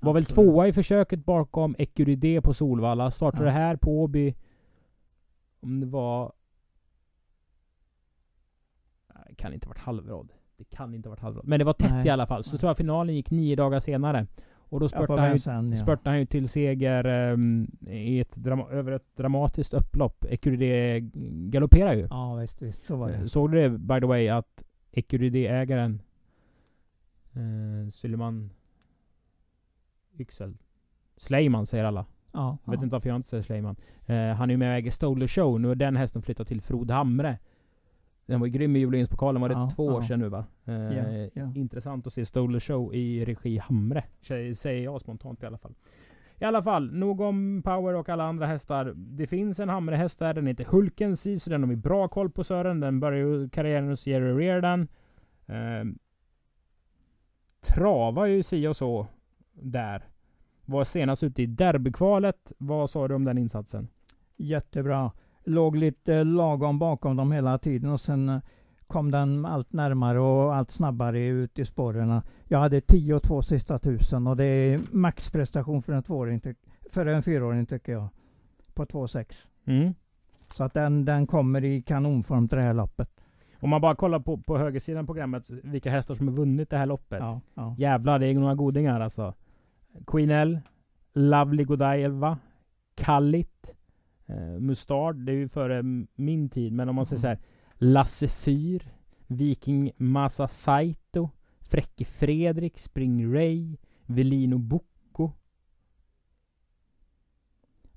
Var 0.00 0.12
väl 0.12 0.24
tvåa 0.24 0.68
i 0.68 0.72
försöket 0.72 1.24
bakom 1.24 1.74
Ecuride 1.78 2.40
på 2.42 2.54
Solvalla. 2.54 3.10
Startade 3.10 3.44
Ja. 3.44 3.50
här 3.50 3.76
på 3.76 4.02
Åby. 4.02 4.34
Om 5.60 5.80
det 5.80 5.86
var... 5.86 6.32
Det 9.28 9.34
kan 9.34 9.52
inte 9.52 9.66
ha 9.66 9.70
varit 9.70 9.78
halvrad. 9.78 10.32
Det 10.56 10.64
kan 10.64 10.94
inte 10.94 11.08
ha 11.08 11.10
varit 11.10 11.22
halvrad. 11.22 11.46
Men 11.46 11.58
det 11.58 11.64
var 11.64 11.72
tätt 11.72 11.90
Nej. 11.90 12.06
i 12.06 12.10
alla 12.10 12.26
fall. 12.26 12.44
Så 12.44 12.50
Nej. 12.52 12.58
tror 12.60 12.70
jag 12.70 12.76
finalen 12.76 13.14
gick 13.14 13.30
nio 13.30 13.56
dagar 13.56 13.80
senare. 13.80 14.26
Och 14.68 14.80
då 14.80 14.88
spurtade 14.88 15.20
han, 15.20 15.28
ju, 15.28 15.32
Vincennes, 15.32 15.80
ja. 15.80 15.86
spurtade 15.86 16.10
han 16.10 16.18
ju 16.18 16.26
till 16.26 16.48
seger 16.48 17.04
ehm, 17.04 17.70
i 17.86 18.20
ett 18.20 18.36
drama, 18.36 18.68
över 18.70 18.92
ett 18.92 19.16
dramatiskt 19.16 19.74
upplopp. 19.74 20.24
Ecuride 20.28 21.00
galopperar 21.50 21.92
ju. 21.92 22.06
Ja, 22.10 22.34
visst, 22.34 22.62
visst. 22.62 22.82
Så 22.82 22.96
var 22.96 23.10
det. 23.10 23.28
Såg 23.28 23.52
du 23.52 23.60
det 23.62 23.78
by 23.78 24.00
the 24.00 24.06
way 24.06 24.28
att 24.28 24.64
Ecuride-ägaren 24.92 26.02
eh, 27.32 27.90
Suleiman 27.90 28.50
Yxel 30.20 30.56
Sleiman 31.16 31.66
säger 31.66 31.84
alla. 31.84 32.06
Ja, 32.32 32.58
Jag 32.64 32.70
vet 32.72 32.80
ja. 32.80 32.84
inte 32.84 32.92
varför 32.92 33.08
jag 33.08 33.16
inte 33.16 33.28
säger 33.28 33.42
Sleiman. 33.42 33.76
Eh, 34.06 34.16
han 34.34 34.50
är 34.50 34.54
ju 34.54 34.56
med 34.58 34.68
och 34.70 34.74
äger 34.76 34.90
Stoler 34.90 35.26
Show. 35.28 35.60
Nu 35.60 35.70
är 35.70 35.74
den 35.74 35.96
hästen 35.96 36.22
flyttat 36.22 36.48
till 36.48 36.60
Frod 36.60 36.90
Hamre. 36.90 37.38
Den 38.26 38.40
var 38.40 38.46
ju 38.46 38.52
grym 38.52 38.76
i 38.76 38.78
jubileumspokalen. 38.78 39.42
Var 39.42 39.48
det 39.48 39.54
Ja, 39.54 39.70
två 39.76 39.86
år 39.86 40.00
sedan 40.02 40.20
nu 40.20 40.28
va? 40.28 40.44
Eh, 40.64 40.74
Ja, 40.74 41.30
ja. 41.34 41.52
Intressant 41.54 42.06
att 42.06 42.12
se 42.12 42.26
Stoler 42.26 42.60
Show 42.60 42.94
i 42.94 43.24
regi 43.24 43.58
Hamre. 43.58 44.04
Säger- 44.54 44.84
jag 44.84 45.00
spontant 45.00 45.42
i 45.42 45.46
alla 45.46 45.58
fall. 45.58 45.74
I 46.38 46.44
alla 46.44 46.62
fall, 46.62 46.92
nog 46.92 47.20
om 47.20 47.62
Power 47.64 47.94
och 47.94 48.08
alla 48.08 48.24
andra 48.24 48.46
hästar. 48.46 48.92
Det 48.96 49.26
finns 49.26 49.60
en 49.60 49.68
Hamre-häst 49.68 50.18
där. 50.18 50.34
Den 50.34 50.46
heter 50.46 50.64
Hulken 50.64 51.16
Sea, 51.16 51.36
så 51.36 51.50
den 51.50 51.62
har 51.62 51.70
vi 51.70 51.76
bra 51.76 52.08
koll 52.08 52.30
på 52.30 52.44
Sören. 52.44 52.80
Den 52.80 53.00
börjar 53.00 53.18
ju 53.26 53.48
karriären 53.48 53.88
hos 53.88 54.06
Jerry 54.06 54.32
Reardon. 54.46 54.88
Eh, 55.46 55.84
travar 57.60 58.26
ju 58.26 58.42
si 58.42 58.66
och 58.66 58.76
så 58.76 59.06
där. 59.62 60.02
Var 60.64 60.84
senast 60.84 61.22
ute 61.22 61.42
i 61.42 61.46
derbykvalet. 61.46 62.52
Vad 62.58 62.90
sa 62.90 63.08
du 63.08 63.14
om 63.14 63.24
den 63.24 63.38
insatsen? 63.38 63.88
Jättebra. 64.36 65.12
Låg 65.44 65.76
lite 65.76 66.24
lagom 66.24 66.78
bakom 66.78 67.16
dem 67.16 67.32
hela 67.32 67.58
tiden 67.58 67.90
och 67.90 68.00
sen 68.00 68.28
eh, 68.28 68.40
kom 68.86 69.10
den 69.10 69.44
allt 69.44 69.72
närmare 69.72 70.20
och 70.20 70.54
allt 70.54 70.70
snabbare 70.70 71.24
ut 71.26 71.58
i 71.58 71.64
spåren. 71.64 72.22
Jag 72.44 72.58
hade 72.58 72.80
10 72.80 73.14
och 73.14 73.22
2 73.22 73.42
sista 73.42 73.78
tusen 73.78 74.26
och 74.26 74.36
det 74.36 74.44
är 74.44 74.80
maxprestation 74.90 75.82
för 75.82 75.92
en 75.92 76.02
tvååring, 76.02 76.40
för 76.90 77.06
en 77.06 77.22
fyraåring 77.22 77.66
tycker 77.66 77.92
jag. 77.92 78.08
På 78.74 78.84
2,6. 78.84 79.34
Mm. 79.64 79.94
Så 80.54 80.64
att 80.64 80.74
den, 80.74 81.04
den 81.04 81.26
kommer 81.26 81.64
i 81.64 81.82
kanonform 81.82 82.48
till 82.48 82.58
det 82.58 82.64
här 82.64 82.74
loppet. 82.74 83.10
Om 83.60 83.70
man 83.70 83.80
bara 83.80 83.94
kollar 83.94 84.18
på, 84.18 84.36
på 84.36 84.58
högersidan 84.58 85.06
programmet, 85.06 85.50
vilka 85.50 85.90
hästar 85.90 86.14
som 86.14 86.28
har 86.28 86.34
vunnit 86.34 86.70
det 86.70 86.76
här 86.76 86.86
loppet. 86.86 87.20
Ja, 87.20 87.40
ja. 87.54 87.74
Jävlar, 87.78 88.18
det 88.18 88.26
är 88.26 88.34
några 88.34 88.54
godingar 88.54 89.00
alltså. 89.00 89.34
Queen 90.06 90.30
L, 90.30 90.60
Lovely 91.12 91.64
Godiva, 91.64 92.38
Kallit, 92.94 93.76
eh, 94.26 94.60
Mustard, 94.60 95.16
det 95.16 95.32
är 95.32 95.36
ju 95.36 95.48
före 95.48 95.82
min 96.14 96.48
tid. 96.48 96.72
Men 96.72 96.88
om 96.88 96.94
man 96.94 97.06
säger 97.06 97.20
så 97.20 97.26
här, 97.26 97.38
Lasse 97.74 98.28
Fyr, 98.28 98.92
Viking 99.26 99.92
Masa 99.96 100.48
Saito, 100.48 101.30
Fräcke 101.60 102.04
Fredrik, 102.04 102.78
Spring 102.78 103.34
Ray, 103.34 103.76
Velino 104.06 104.58
Bocco. 104.58 105.30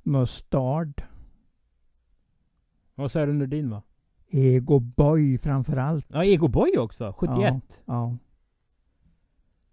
Mustard. 0.03 1.01
Vad 2.95 3.11
säger 3.11 3.27
du 3.27 3.33
Nordin 3.33 3.69
va? 3.69 3.83
Ego 4.27 4.79
Boy 4.79 5.37
framför 5.37 5.77
allt. 5.77 6.07
Ja, 6.09 6.23
Ego 6.23 6.47
Boy 6.47 6.77
också, 6.77 7.13
71. 7.17 7.81
Ja. 7.85 8.17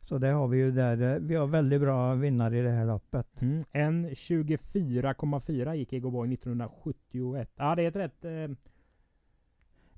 Så 0.09 0.19
det 0.19 0.29
har 0.29 0.49
vi 0.49 0.59
ju 0.59 0.71
där. 0.71 1.15
eh, 1.15 1.19
Vi 1.21 1.35
har 1.35 1.47
väldigt 1.47 1.81
bra 1.81 2.15
vinnare 2.15 2.59
i 2.59 2.63
det 2.63 2.71
här 2.71 2.87
loppet. 2.87 3.43
Mm. 3.43 3.65
En 3.73 4.09
24,4 4.11 5.75
gick 5.75 5.93
Ego 5.93 6.11
Boy 6.11 6.33
1971. 6.35 7.51
Ja, 7.57 7.75
det 7.75 7.83
är 7.83 7.89
ett 7.89 7.97
rätt... 7.97 8.25
Eh, 8.25 8.31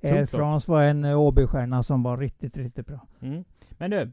Air 0.03 0.21
lopp. 0.21 0.31
France 0.31 0.71
var 0.71 0.83
en 0.83 1.05
eh, 1.05 1.21
Åbystjärna 1.21 1.83
som 1.83 2.03
var 2.03 2.17
riktigt, 2.17 2.57
riktigt 2.57 2.87
bra. 2.87 3.07
mm. 3.21 3.45
Men 3.71 3.91
du, 3.91 4.13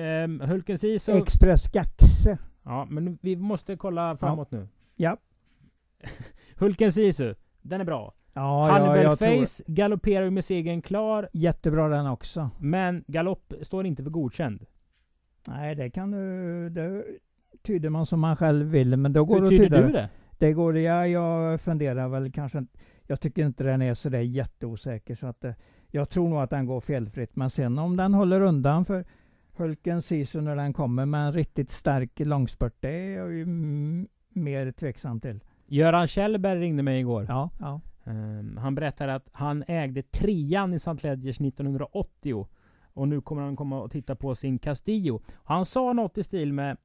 ehm, 0.00 0.40
Hulken 0.40 0.78
Sisu... 0.78 1.12
Express 1.12 1.68
Gaxe. 1.68 2.38
Ja, 2.62 2.84
men 2.90 3.18
vi 3.22 3.36
måste 3.36 3.76
kolla 3.76 4.16
framåt 4.16 4.50
nu. 4.50 4.68
Ja. 4.96 5.16
Hulken 6.58 6.92
Sisu, 6.92 7.34
den 7.62 7.80
är 7.80 7.84
bra. 7.84 8.14
Ja, 8.34 8.68
ja, 8.68 8.72
Hannibal 8.72 9.16
tror 9.18 9.46
Face 9.46 9.62
galopperar 9.66 10.24
ju 10.24 10.30
med 10.30 10.44
segern 10.44 10.82
klar, 10.82 11.28
jättebra 11.32 11.88
den 11.88 12.06
också. 12.06 12.50
men 12.58 13.04
galopp 13.06 13.52
står 13.62 13.86
inte 13.86 14.02
för 14.02 14.10
godkänd. 14.10 14.66
Nej, 15.46 15.74
det 15.74 15.90
kan 15.90 16.10
du... 16.10 16.68
Det 16.70 17.04
tyder 17.62 17.90
man 17.90 18.06
som 18.06 18.20
man 18.20 18.36
själv 18.36 18.66
vill, 18.66 18.96
men 18.96 19.12
då 19.12 19.24
går 19.24 19.34
Hur 19.34 19.42
det 19.42 19.48
tyder 19.48 19.64
tyda 19.64 19.86
du 19.86 19.92
det? 19.92 20.08
Det 20.38 20.52
går 20.52 20.78
ja, 20.78 21.06
jag 21.06 21.60
funderar 21.60 22.08
väl 22.08 22.32
kanske 22.32 22.58
inte- 22.58 22.78
Jag 23.06 23.20
tycker 23.20 23.46
inte 23.46 23.64
den 23.64 23.82
är 23.82 23.94
sådär 23.94 24.20
jätteosäker 24.20 25.14
så 25.14 25.26
att 25.26 25.44
eh, 25.44 25.52
jag 25.90 26.08
tror 26.10 26.28
nog 26.28 26.38
att 26.38 26.50
den 26.50 26.66
går 26.66 26.80
felfritt. 26.80 27.36
Men 27.36 27.50
sen 27.50 27.78
om 27.78 27.96
den 27.96 28.14
håller 28.14 28.40
undan 28.40 28.84
för 28.84 29.04
Hulken 29.56 30.02
Sisu 30.02 30.40
när 30.40 30.56
den 30.56 30.72
kommer 30.72 31.06
med 31.06 31.26
en 31.26 31.32
riktigt 31.32 31.70
stark 31.70 32.20
långspurt, 32.20 32.74
det 32.80 32.88
är 32.88 33.16
jag 33.16 33.32
ju 33.32 33.46
mer 34.28 34.72
tveksam 34.72 35.20
till. 35.20 35.40
Göran 35.66 36.06
Kjellberg 36.06 36.60
ringde 36.60 36.82
mig 36.82 37.00
igår. 37.00 37.26
Ja, 37.28 37.50
ja. 37.60 37.80
Ehm, 38.04 38.56
han 38.56 38.74
berättade 38.74 39.14
att 39.14 39.28
han 39.32 39.64
ägde 39.66 40.02
trean 40.02 40.72
i 40.72 40.76
St. 40.76 40.90
Ledgers 41.02 41.40
1980. 41.40 42.46
Och 42.94 43.08
nu 43.08 43.20
kommer 43.20 43.42
han 43.42 43.56
komma 43.56 43.82
och 43.82 43.90
titta 43.90 44.14
på 44.16 44.34
sin 44.34 44.58
Castillo. 44.58 45.20
Han 45.44 45.66
sa 45.66 45.92
något 45.92 46.18
i 46.18 46.22
stil 46.22 46.52
med 46.52 46.76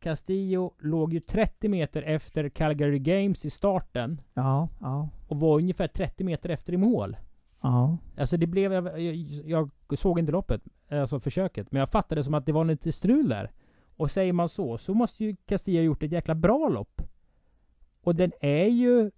Castillo 0.00 0.74
låg 0.78 1.12
ju 1.12 1.20
30 1.20 1.68
meter 1.68 2.02
efter 2.02 2.48
Calgary 2.48 2.98
Games 2.98 3.44
i 3.44 3.50
starten. 3.50 4.20
Ja, 4.34 4.68
ja, 4.80 5.08
Och 5.28 5.40
var 5.40 5.56
ungefär 5.58 5.88
30 5.88 6.24
meter 6.24 6.48
efter 6.48 6.72
i 6.72 6.76
mål. 6.76 7.16
ja. 7.60 7.96
Alltså 8.18 8.36
det 8.36 8.46
blev, 8.46 8.72
jag, 8.72 9.00
jag, 9.00 9.70
jag 9.88 9.98
såg 9.98 10.18
inte 10.18 10.32
loppet, 10.32 10.62
alltså 10.90 11.20
försöket. 11.20 11.72
Men 11.72 11.80
jag 11.80 11.88
fattade 11.90 12.24
som 12.24 12.34
att 12.34 12.46
det 12.46 12.52
var 12.52 12.64
lite 12.64 12.92
strul 12.92 13.28
där. 13.28 13.50
Och 13.96 14.10
säger 14.10 14.32
man 14.32 14.48
så, 14.48 14.78
så 14.78 14.94
måste 14.94 15.24
ju 15.24 15.36
Castillo 15.46 15.78
ha 15.78 15.84
gjort 15.84 16.02
ett 16.02 16.12
jäkla 16.12 16.34
bra 16.34 16.68
lopp. 16.68 17.02
Och 18.00 18.14
den 18.14 18.32
är 18.40 18.66
ju 18.66 19.10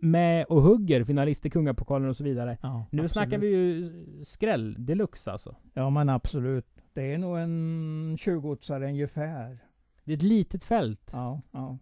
med 0.00 0.44
och 0.44 0.62
hugger 0.62 1.04
finalist 1.04 1.46
i 1.46 1.50
Kungapokalen 1.50 2.08
och 2.08 2.16
så 2.16 2.24
vidare. 2.24 2.58
ja 2.62 2.74
Nu 2.74 2.82
absolut. 2.82 3.12
snackar 3.12 3.38
vi 3.38 3.46
ju 3.46 3.92
skräll 4.24 4.76
deluxe 4.78 5.32
alltså. 5.32 5.56
Ja, 5.74 5.90
men 5.90 6.08
absolut. 6.08 6.66
Det 6.92 7.14
är 7.14 7.18
nog 7.18 7.38
en 7.38 8.16
20-åtsare 8.16 8.88
ungefär. 8.88 9.58
Det 10.04 10.12
är 10.12 10.16
ett 10.16 10.22
litet 10.22 10.64
fält. 10.64 11.10
Ja, 11.12 11.40
ja. 11.52 11.78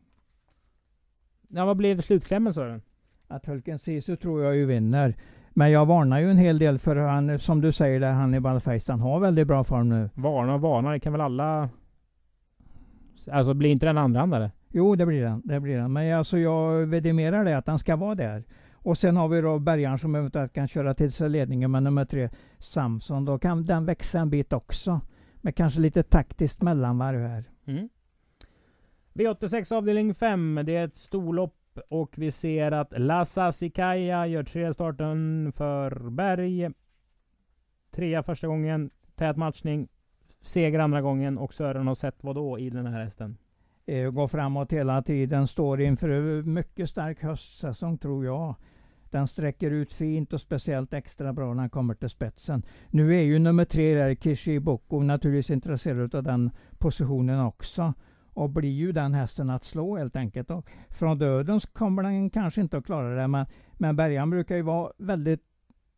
Ja, 1.49 1.65
vad 1.65 1.77
blev 1.77 2.01
slutklämmen 2.01 2.53
Sören? 2.53 2.83
Att 3.29 3.47
Hulken 3.47 3.79
Sisu 3.79 4.17
tror 4.17 4.43
jag 4.43 4.57
ju 4.57 4.67
vinner. 4.67 5.15
Men 5.51 5.71
jag 5.71 5.87
varnar 5.87 6.21
ju 6.21 6.31
en 6.31 6.39
hel 6.39 6.59
del 6.59 6.79
för 6.79 6.97
han, 6.97 7.39
som 7.39 7.61
du 7.61 7.73
säger 7.73 8.01
där, 8.01 8.13
Hannibal 8.13 8.61
Face, 8.61 8.81
han 8.93 9.01
har 9.01 9.21
väldigt 9.21 9.47
bra 9.47 9.65
form 9.65 9.89
nu. 9.89 10.11
Varna 10.15 10.55
och 10.55 10.61
varna, 10.61 10.91
det 10.91 11.01
kan 11.01 11.13
väl 11.13 11.21
alla... 11.21 11.69
Alltså 13.31 13.55
blir 13.55 13.71
inte 13.71 13.87
den 13.87 13.99
andra 13.99 14.21
andare? 14.21 14.51
Jo, 14.71 14.95
det 14.95 15.07
blir 15.07 15.23
den. 15.23 15.43
Det 15.45 15.61
blir 15.61 15.77
den. 15.77 15.93
Men 15.93 16.19
alltså 16.19 16.39
jag 16.39 16.87
vidimerar 16.87 17.45
det, 17.45 17.57
att 17.57 17.67
han 17.67 17.79
ska 17.79 17.97
vara 17.97 18.15
där. 18.15 18.45
Och 18.73 18.99
sen 18.99 19.17
har 19.17 19.29
vi 19.29 19.41
då 19.41 19.59
Bergaren 19.59 19.99
som 19.99 20.15
eventuellt 20.15 20.53
kan 20.53 20.69
köra 20.69 20.95
till 20.95 21.13
sig 21.13 21.29
ledningen 21.29 21.71
med 21.71 21.83
nummer 21.83 22.05
tre, 22.05 22.31
Samson. 22.59 23.25
Då 23.25 23.39
kan 23.39 23.67
den 23.67 23.87
växa 23.87 24.19
en 24.19 24.31
bit 24.31 24.53
också. 24.53 25.01
Med 25.41 25.57
kanske 25.57 25.81
lite 25.81 26.03
taktiskt 26.03 26.63
mellanvarv 26.63 27.27
här. 27.29 27.45
Mm. 27.65 27.89
V86 29.13 29.75
avdelning 29.75 30.15
5. 30.15 30.61
Det 30.65 30.77
är 30.77 30.85
ett 30.85 30.97
storlopp 30.97 31.55
och 31.89 32.19
vi 32.19 32.31
ser 32.31 32.73
att 32.73 32.93
Lassa 32.99 33.53
Sikaya 33.53 34.27
gör 34.27 34.45
tre 34.45 34.75
starten 34.75 35.53
för 35.57 36.11
Berg. 36.11 36.71
Trea 37.91 38.23
första 38.23 38.47
gången, 38.47 38.91
tät 39.15 39.37
matchning. 39.37 39.89
Seger 40.41 40.79
andra 40.79 41.01
gången 41.01 41.39
och 41.39 41.55
Sören 41.55 41.87
har 41.87 41.95
sett 41.95 42.25
vad 42.25 42.35
då 42.35 42.59
i 42.59 42.71
den 42.71 42.87
här 42.87 43.05
hästen? 43.05 43.37
Eh, 43.89 44.11
Går 44.11 44.29
framåt 44.29 44.73
hela 44.73 45.03
tiden, 45.03 45.47
står 45.47 45.81
inför 45.81 46.43
mycket 46.43 46.91
stark 46.91 47.23
höstsäsong 47.23 47.99
tror 47.99 48.25
jag. 48.25 48.55
Den 49.11 49.29
sträcker 49.29 49.71
ut 49.71 49.93
fint 49.93 50.33
och 50.33 50.41
speciellt 50.41 50.95
extra 50.95 51.33
bra 51.33 51.55
när 51.55 51.61
han 51.61 51.71
kommer 51.71 51.95
till 51.95 52.09
spetsen. 52.09 52.63
Nu 52.89 53.15
är 53.17 53.23
ju 53.23 53.39
nummer 53.39 53.65
tre 53.65 53.95
där, 53.95 54.15
Kishi 54.15 54.61
Boko, 54.61 55.03
naturligtvis 55.03 55.51
intresserad 55.51 56.15
av 56.15 56.23
den 56.23 56.51
positionen 56.79 57.41
också. 57.41 57.95
och 58.39 58.51
blir 58.51 58.71
ju 58.71 58.93
den 58.93 59.15
hästen 59.15 59.51
att 59.51 59.65
slå 59.65 59.97
helt 59.97 60.17
enkelt. 60.17 60.51
Och 60.51 60.71
från 60.89 61.19
döden 61.19 61.61
kommer 61.61 62.03
den 62.03 62.31
kanske 62.31 62.61
inte 62.61 62.79
att 62.79 62.85
klara 62.85 63.23
det 63.23 63.29
men, 63.29 63.47
men 63.73 63.97
Bergan 63.97 64.31
brukar 64.31 64.57
ju 64.57 64.63
vara 64.63 64.93
väldigt, 64.99 65.43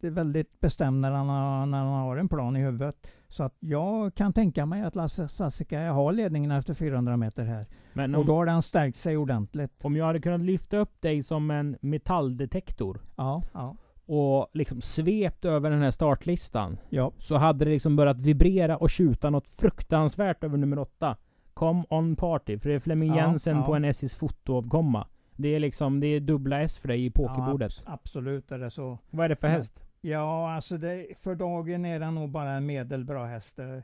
väldigt 0.05 0.61
bestämd 0.61 1.01
när 1.01 1.11
han, 1.11 1.29
har, 1.29 1.67
när 1.67 1.79
han 1.79 1.89
har 1.89 2.17
en 2.17 2.29
plan 2.29 2.57
i 2.57 2.61
huvudet. 2.61 3.07
Så 3.29 3.45
att 3.45 3.55
jag 3.61 4.15
kan 4.15 4.33
tänka 4.33 4.67
mig 4.67 4.83
att 4.83 4.97
Lasse 4.97 5.29
Sassika 5.29 5.93
har 5.93 6.13
ledningen 6.13 6.51
efter 6.51 6.75
400 6.75 7.17
meter 7.17 7.45
här. 7.45 7.67
Men 7.93 8.15
och 8.15 8.25
då 8.27 8.33
om, 8.33 8.39
har 8.39 8.47
den 8.47 8.63
stärkt 8.63 8.97
sig 8.97 9.17
ordentligt. 9.17 9.85
om 9.85 9.97
jag 9.97 10.07
hade 10.07 10.21
kunnat 10.21 10.41
lyfta 10.41 10.77
upp 10.79 11.01
dig 11.01 11.23
som 11.23 11.51
en 11.51 11.77
metalldetektor 11.81 13.01
Ja, 13.17 13.43
ja, 13.53 13.77
och 14.07 14.49
liksom 14.53 14.81
svept 14.81 15.45
över 15.45 15.71
den 15.71 15.83
här 15.83 15.91
startlistan. 15.91 16.79
ja. 16.89 17.13
Så 17.19 17.37
hade 17.37 17.65
det 17.65 17.71
liksom 17.71 17.97
börjat 17.97 18.21
vibrera 18.21 18.77
och 18.77 18.91
tjuta 18.91 19.31
något 19.31 19.49
fruktansvärt 19.49 20.45
över 20.45 20.57
nummer 20.59 20.79
åtta. 20.79 21.17
Come 21.55 21.85
on 21.91 22.17
party. 22.17 22.59
För 22.59 22.69
det 22.69 22.75
är 22.75 22.79
Flemming 22.81 23.15
Jensen 23.15 23.63
på 23.65 23.75
en 23.75 23.85
SJs 23.85 24.15
fotoavkomma. 24.15 25.07
Det 25.37 25.49
är 25.49 25.59
liksom, 25.61 26.01
det 26.01 26.07
är 26.07 26.21
dubbla 26.21 26.61
S 26.61 26.79
för 26.79 26.89
dig 26.89 27.05
i 27.05 27.11
pokerbordet. 27.11 27.73
Abs- 27.73 27.83
absolut 27.87 28.53
är 28.53 28.59
det 28.59 28.71
så. 28.71 28.99
Vad 29.11 29.25
är 29.25 29.29
det 29.29 29.37
för 29.37 29.49
häst? 29.49 29.85
Ja, 30.01 30.55
alltså 30.55 30.79
det, 30.79 31.07
för 31.19 31.35
dagen 31.35 31.85
är 31.85 32.01
den 32.01 32.15
nog 32.15 32.31
bara 32.31 32.51
en 32.51 32.67
medelbra 32.67 33.27
häst. 33.27 33.59
Eh, 33.59 33.79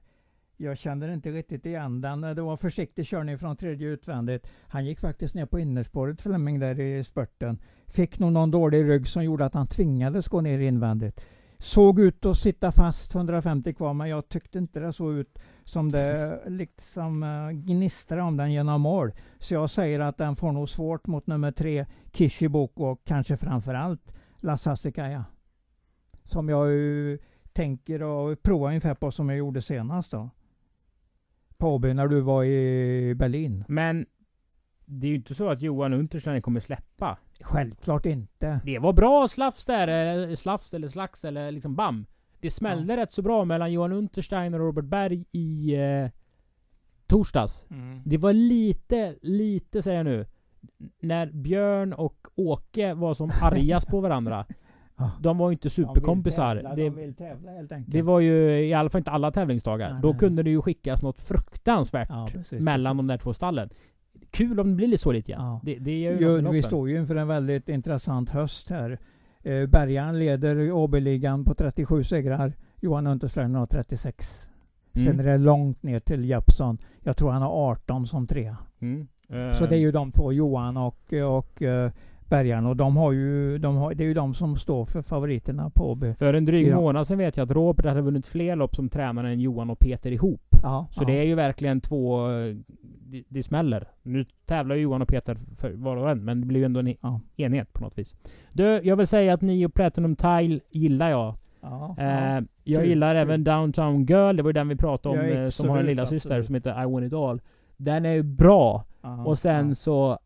Jag 0.56 0.78
kände 0.78 1.12
inte 1.12 1.30
riktigt 1.30 1.66
igen 1.66 2.00
den. 2.00 2.20
Det 2.20 2.42
var 2.42 2.56
försiktig 2.56 3.06
körning 3.06 3.38
från 3.38 3.56
tredje 3.56 3.88
utvändigt. 3.88 4.52
Han 4.68 4.86
gick 4.86 5.00
faktiskt 5.00 5.34
ner 5.34 5.46
på 5.46 5.58
innerspåret 5.60 6.22
Fleming 6.22 6.58
där 6.58 6.80
i 6.80 7.04
spurten. 7.04 7.58
Fick 7.86 8.18
nog 8.18 8.32
någon 8.32 8.50
dålig 8.50 8.84
rygg 8.84 9.08
som 9.08 9.24
gjorde 9.24 9.44
att 9.44 9.54
han 9.54 9.66
tvingades 9.66 10.28
gå 10.28 10.40
ner 10.40 10.58
invändigt. 10.58 11.20
Såg 11.58 12.00
ut 12.00 12.26
att 12.26 12.36
sitta 12.36 12.72
fast 12.72 13.14
150 13.14 13.74
kvar 13.74 13.94
men 13.94 14.08
jag 14.08 14.28
tyckte 14.28 14.58
inte 14.58 14.80
det 14.80 14.92
såg 14.92 15.12
ut 15.14 15.38
som 15.64 15.92
det 15.92 16.42
liksom 16.46 17.22
eh, 17.22 17.50
gnistrade 17.50 18.22
om 18.22 18.36
den 18.36 18.52
genom 18.52 18.80
mål. 18.80 19.12
Så 19.38 19.54
jag 19.54 19.70
säger 19.70 20.00
att 20.00 20.18
den 20.18 20.36
får 20.36 20.52
nog 20.52 20.68
svårt 20.68 21.06
mot 21.06 21.26
nummer 21.26 21.52
tre 21.52 21.86
Kishiboko 22.12 22.84
och 22.84 23.04
kanske 23.04 23.36
framförallt 23.36 24.14
Lassasikaja. 24.40 25.24
Som 26.26 26.48
jag 26.48 26.68
ju 26.72 27.18
tänker 27.52 28.30
att 28.32 28.42
prova 28.42 28.68
ungefär 28.68 28.94
på 28.94 29.10
som 29.10 29.28
jag 29.28 29.38
gjorde 29.38 29.62
senast 29.62 30.10
då. 30.10 30.30
På 31.56 31.74
Åby 31.74 31.94
när 31.94 32.08
du 32.08 32.20
var 32.20 32.44
i 32.44 33.14
Berlin. 33.14 33.64
Men 33.68 34.06
det 34.84 35.06
är 35.06 35.08
ju 35.08 35.16
inte 35.16 35.34
så 35.34 35.48
att 35.48 35.62
Johan 35.62 35.92
Unterstein 35.92 36.42
kommer 36.42 36.60
släppa. 36.60 37.18
Självklart 37.40 38.06
inte. 38.06 38.60
Det 38.64 38.78
var 38.78 38.92
bra 38.92 39.28
slafs 39.28 39.64
där, 39.64 39.88
eller 39.88 40.36
slafs 40.36 40.74
eller 40.74 40.88
slags 40.88 41.24
eller 41.24 41.52
liksom 41.52 41.74
bam. 41.76 42.06
Det 42.40 42.50
smällde 42.50 42.96
rätt 42.96 43.12
så 43.12 43.22
bra 43.22 43.44
mellan 43.44 43.72
Johan 43.72 43.92
Unterstein 43.92 44.54
och 44.54 44.60
Robert 44.60 44.84
Berg 44.84 45.24
i 45.32 45.74
eh, 45.74 46.10
torsdags. 47.06 47.64
Det 48.04 48.16
var 48.16 48.32
lite, 48.32 49.14
lite 49.22 49.82
säger 49.82 49.96
jag 49.96 50.06
nu. 50.06 50.26
När 51.00 51.26
Björn 51.26 51.92
och 51.92 52.26
Åke 52.34 52.94
var 52.94 53.14
som 53.14 53.30
argast 53.42 53.88
på 53.88 54.00
varandra. 54.00 54.46
Ja. 54.98 55.10
De 55.20 55.38
var 55.38 55.48
ju 55.50 55.52
inte 55.52 55.70
superkompisar. 55.70 56.54
De 56.54 56.60
vill 56.62 56.64
tävla, 56.64 56.96
Det, 56.96 57.06
de 57.06 57.12
tävla 57.14 57.50
helt 57.50 57.72
enkelt. 57.72 57.92
det 57.92 58.02
var 58.02 58.20
ju 58.20 58.66
i 58.66 58.74
alla 58.74 58.90
fall 58.90 58.98
inte 58.98 59.10
alla 59.10 59.30
tävlingsdagar. 59.30 59.92
Nej, 59.92 60.02
Då 60.02 60.08
nej. 60.08 60.18
kunde 60.18 60.42
det 60.42 60.50
ju 60.50 60.62
skickas 60.62 61.02
något 61.02 61.20
fruktansvärt 61.20 62.08
ja, 62.10 62.28
precis, 62.32 62.60
mellan 62.60 62.96
precis. 62.96 63.08
de 63.08 63.12
där 63.12 63.18
två 63.18 63.32
stallen. 63.34 63.68
Kul 64.30 64.60
om 64.60 64.68
det 64.70 64.74
blir 64.74 64.86
lite 64.88 65.02
så 65.02 65.12
lite. 65.12 65.32
Ja. 65.32 65.60
Det, 65.64 65.74
det 65.78 66.02
Jo, 66.02 66.50
vi 66.50 66.62
står 66.62 66.88
ju 66.90 66.98
inför 66.98 67.16
en 67.16 67.28
väldigt 67.28 67.68
intressant 67.68 68.30
höst 68.30 68.70
här. 68.70 68.98
Eh, 69.42 69.66
Bergan 69.66 70.18
leder 70.18 70.72
Åbyligan 70.72 71.44
på 71.44 71.54
37 71.54 72.04
segrar. 72.04 72.52
Johan 72.80 73.06
Untersteiner 73.06 73.58
har 73.58 73.66
36. 73.66 74.48
Sen 74.94 75.06
Mm. 75.06 75.20
är 75.20 75.24
det 75.24 75.38
långt 75.38 75.82
ner 75.82 75.98
till 76.00 76.24
Jeppsson. 76.24 76.78
Jag 77.02 77.16
tror 77.16 77.30
han 77.30 77.42
har 77.42 77.70
18 77.70 78.06
som 78.06 78.26
trea. 78.26 78.56
Mm. 78.80 79.06
Så 79.28 79.64
Eh, 79.64 79.68
det 79.68 79.76
är 79.76 79.80
ju 79.80 79.92
de 79.92 80.12
två, 80.12 80.32
Johan 80.32 80.76
och, 80.76 81.12
och 81.12 81.62
Bergan. 82.28 82.66
Och 82.66 82.76
de 82.76 82.96
har 82.96 83.12
ju, 83.12 83.58
de 83.58 83.76
har, 83.76 83.94
det 83.94 84.04
är 84.04 84.08
ju 84.08 84.14
de 84.14 84.34
som 84.34 84.56
står 84.56 84.84
för 84.84 85.02
favoriterna 85.02 85.70
på 85.70 85.90
Åby. 85.90 86.14
För 86.14 86.34
en 86.34 86.44
dryg 86.44 86.74
månad 86.74 87.06
sedan 87.06 87.18
vet 87.18 87.36
jag 87.36 87.44
att 87.44 87.50
Robert 87.50 87.86
hade 87.86 88.00
vunnit 88.00 88.26
fler 88.26 88.56
lopp 88.56 88.76
som 88.76 88.88
tränare 88.88 89.30
än 89.30 89.40
Johan 89.40 89.70
och 89.70 89.78
Peter 89.78 90.10
ihop. 90.12 90.40
Ja, 90.62 90.86
Så 90.90 91.02
ja. 91.02 91.06
det 91.06 91.12
är 91.18 91.22
ju 91.24 91.34
verkligen 91.34 91.80
två... 91.80 92.28
Det, 93.08 93.24
det 93.28 93.42
smäller. 93.42 93.88
Nu 94.02 94.24
tävlar 94.46 94.76
ju 94.76 94.82
Johan 94.82 95.02
och 95.02 95.08
Peter 95.08 95.36
för 95.58 95.72
var 95.72 95.96
och 95.96 96.10
en, 96.10 96.24
men 96.24 96.40
det 96.40 96.46
blir 96.46 96.60
ju 96.60 96.66
ändå 96.66 96.80
en 96.80 96.94
Ja. 97.00 97.20
enhet 97.36 97.72
på 97.72 97.84
något 97.84 97.98
vis. 97.98 98.14
Du, 98.52 98.64
jag 98.64 98.96
vill 98.96 99.06
säga 99.06 99.34
att 99.34 99.40
Nio 99.42 99.68
Platinum 99.68 100.16
Tile 100.16 100.60
gillar 100.70 101.10
jag. 101.10 101.34
Ja, 101.60 101.94
Eh, 101.98 102.04
ja. 102.06 102.42
jag 102.64 102.80
kul, 102.80 102.88
gillar 102.88 103.14
kul. 103.14 103.20
även 103.22 103.44
Downtown 103.44 104.04
Girl, 104.04 104.36
det 104.36 104.42
var 104.42 104.48
ju 104.48 104.52
den 104.52 104.68
vi 104.68 104.76
pratade 104.76 105.18
om, 105.20 105.42
eh, 105.42 105.48
som 105.48 105.68
har 105.68 105.78
en 105.78 105.86
lilla 105.86 106.06
syster 106.06 106.42
som 106.42 106.54
heter 106.54 106.82
I 106.82 106.86
Want 106.92 107.06
It 107.06 107.12
All. 107.12 107.40
Den 107.76 108.06
är 108.06 108.12
ju 108.12 108.22
bra. 108.22 108.84
Ja, 109.02 109.24
och 109.24 109.38
sen 109.38 109.74
så... 109.74 110.18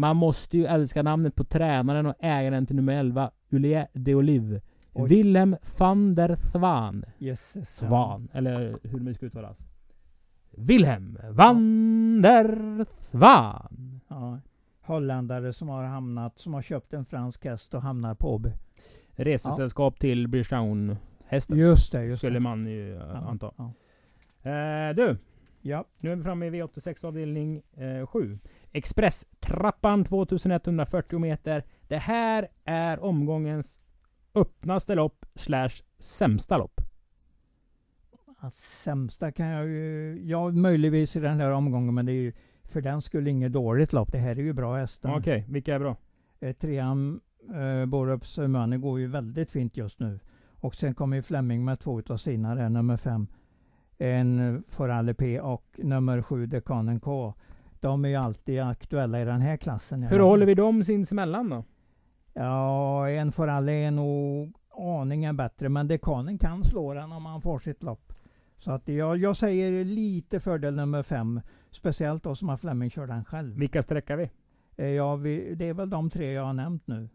Man 0.00 0.16
måste 0.16 0.58
ju 0.58 0.66
älska 0.66 1.02
namnet 1.02 1.34
på 1.34 1.44
tränaren 1.44 2.06
och 2.06 2.14
ägaren 2.20 2.66
till 2.66 2.76
nummer 2.76 2.92
11, 2.92 3.30
Ulie 3.50 3.88
de 3.92 4.14
Olive. 4.14 4.60
Oj. 4.92 5.08
Willem 5.08 5.56
van 5.78 6.14
der 6.14 6.36
Swan. 6.36 7.04
Jösses, 7.18 7.78
ja. 7.82 7.88
Svan, 7.88 8.28
eller 8.32 8.76
hur 8.82 9.00
det 9.00 9.14
ska 9.14 9.26
uttalas. 9.26 9.58
Wilhelm 10.50 11.18
van 11.30 12.22
der 12.22 12.86
Swan. 13.00 14.00
Ja. 14.08 14.38
Holländare 14.80 15.52
som 15.52 15.68
har 15.68 15.84
hamnat, 15.84 16.38
som 16.38 16.54
har 16.54 16.62
köpt 16.62 16.92
en 16.92 17.04
fransk 17.04 17.44
häst 17.44 17.74
och 17.74 17.82
hamnar 17.82 18.14
på 18.14 18.34
Åby. 18.34 18.52
Resesällskap 19.10 19.98
till 19.98 20.28
British 20.28 20.48
Crown 20.48 20.96
hästen. 21.26 21.58
Just 21.58 21.92
det, 21.92 22.04
just 22.04 22.18
Skulle 22.18 22.38
det. 22.38 22.42
man 22.42 22.66
ju 22.66 22.96
eh, 22.96 22.98
Ja, 22.98 23.16
anta. 23.16 23.52
Ja. 23.56 23.72
Eh, 24.50 24.94
du, 24.94 25.18
ja. 25.60 25.84
nu 25.98 26.12
är 26.12 26.16
vi 26.16 26.22
framme 26.22 26.46
i 26.46 26.50
V86 26.50 27.06
avdelning 27.06 27.62
eh, 27.76 28.06
7. 28.06 28.38
Expresstrappan 28.72 30.04
2140 30.04 31.18
meter. 31.18 31.64
Det 31.88 31.96
här 31.98 32.48
är 32.64 33.00
omgångens 33.00 33.80
öppnaste 34.34 34.94
lopp 34.94 35.26
slash 35.34 35.70
sämsta 35.98 36.58
lopp. 36.58 36.80
Sämsta 38.52 39.32
kan 39.32 39.46
jag 39.46 39.66
ju, 39.66 40.20
ja 40.24 40.50
möjligtvis 40.50 41.16
i 41.16 41.20
den 41.20 41.38
där 41.38 41.50
omgången 41.50 41.94
men 41.94 42.06
det 42.06 42.12
är 42.12 42.22
ju 42.22 42.32
för 42.64 42.80
den 42.80 43.02
skulle 43.02 43.30
inget 43.30 43.52
dåligt 43.52 43.92
lopp. 43.92 44.12
Det 44.12 44.18
här 44.18 44.30
är 44.30 44.42
ju 44.42 44.52
bra 44.52 44.76
hästar. 44.76 45.18
Okej, 45.18 45.44
vilka 45.48 45.74
är 45.74 45.78
bra? 45.78 45.96
Eh, 46.40 46.52
trean 46.52 47.20
eh, 47.54 47.86
Borups 47.86 48.38
Money 48.38 48.78
går 48.78 49.00
ju 49.00 49.06
väldigt 49.06 49.50
fint 49.50 49.76
just 49.76 50.00
nu. 50.00 50.20
Och 50.60 50.74
sen 50.74 50.94
kommer 50.94 51.16
ju 51.16 51.22
Fleming 51.22 51.64
med 51.64 51.80
två 51.80 51.98
utav 51.98 52.16
sina 52.16 52.54
där, 52.54 52.68
nummer 52.68 52.96
fem. 52.96 53.26
En 53.98 54.62
Forale 54.68 55.14
P 55.14 55.40
och 55.40 55.64
nummer 55.82 56.22
sju 56.22 56.46
Dekanen 56.46 57.00
K. 57.00 57.34
De 57.80 58.04
är 58.04 58.08
ju 58.08 58.14
alltid 58.14 58.60
aktuella 58.60 59.22
i 59.22 59.24
den 59.24 59.40
här 59.40 59.56
klassen. 59.56 60.02
Hur 60.02 60.20
håller 60.20 60.46
vi 60.46 60.54
dem 60.54 60.82
sinsemellan 60.84 61.48
då? 61.48 61.64
Ja, 62.32 63.08
en 63.08 63.32
Forale 63.32 63.72
är 63.72 63.90
nog 63.90 64.56
aningen 64.70 65.36
bättre 65.36 65.68
men 65.68 65.88
Dekanen 65.88 66.38
kan 66.38 66.64
slå 66.64 66.94
den 66.94 67.12
om 67.12 67.26
han 67.26 67.42
får 67.42 67.58
sitt 67.58 67.82
lopp. 67.82 68.12
Så 68.58 68.72
att 68.72 68.88
jag, 68.88 69.16
jag 69.16 69.36
säger 69.36 69.84
lite 69.84 70.40
fördel 70.40 70.74
nummer 70.74 71.02
fem. 71.02 71.40
Speciellt 71.70 72.24
då 72.24 72.34
som 72.34 72.48
har 72.48 72.56
Fleming 72.56 72.90
kör 72.90 73.06
den 73.06 73.24
själv. 73.24 73.58
Vilka 73.58 73.82
sträckar 73.82 74.16
vi? 74.16 74.30
Eh, 74.76 74.88
Ja, 74.88 75.16
vi, 75.16 75.54
det 75.54 75.64
är 75.68 75.74
väl 75.74 75.90
de 75.90 76.10
tre 76.10 76.32
jag 76.32 76.44
har 76.44 76.52
nämnt 76.52 76.86
nu. 76.86 77.08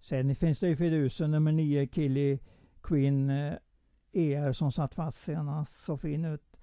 Sen 0.00 0.34
finns 0.34 0.60
det 0.60 0.68
ju 0.68 0.76
fidusen 0.76 1.30
nummer 1.30 1.52
nio, 1.52 1.86
Killy 1.86 2.38
Queen 2.82 3.30
eh, 3.30 3.54
ER 4.12 4.52
som 4.52 4.72
satt 4.72 4.94
fast 4.94 5.18
senast. 5.18 5.84
Så 5.84 5.96
fin 5.96 6.24
ut. 6.24 6.56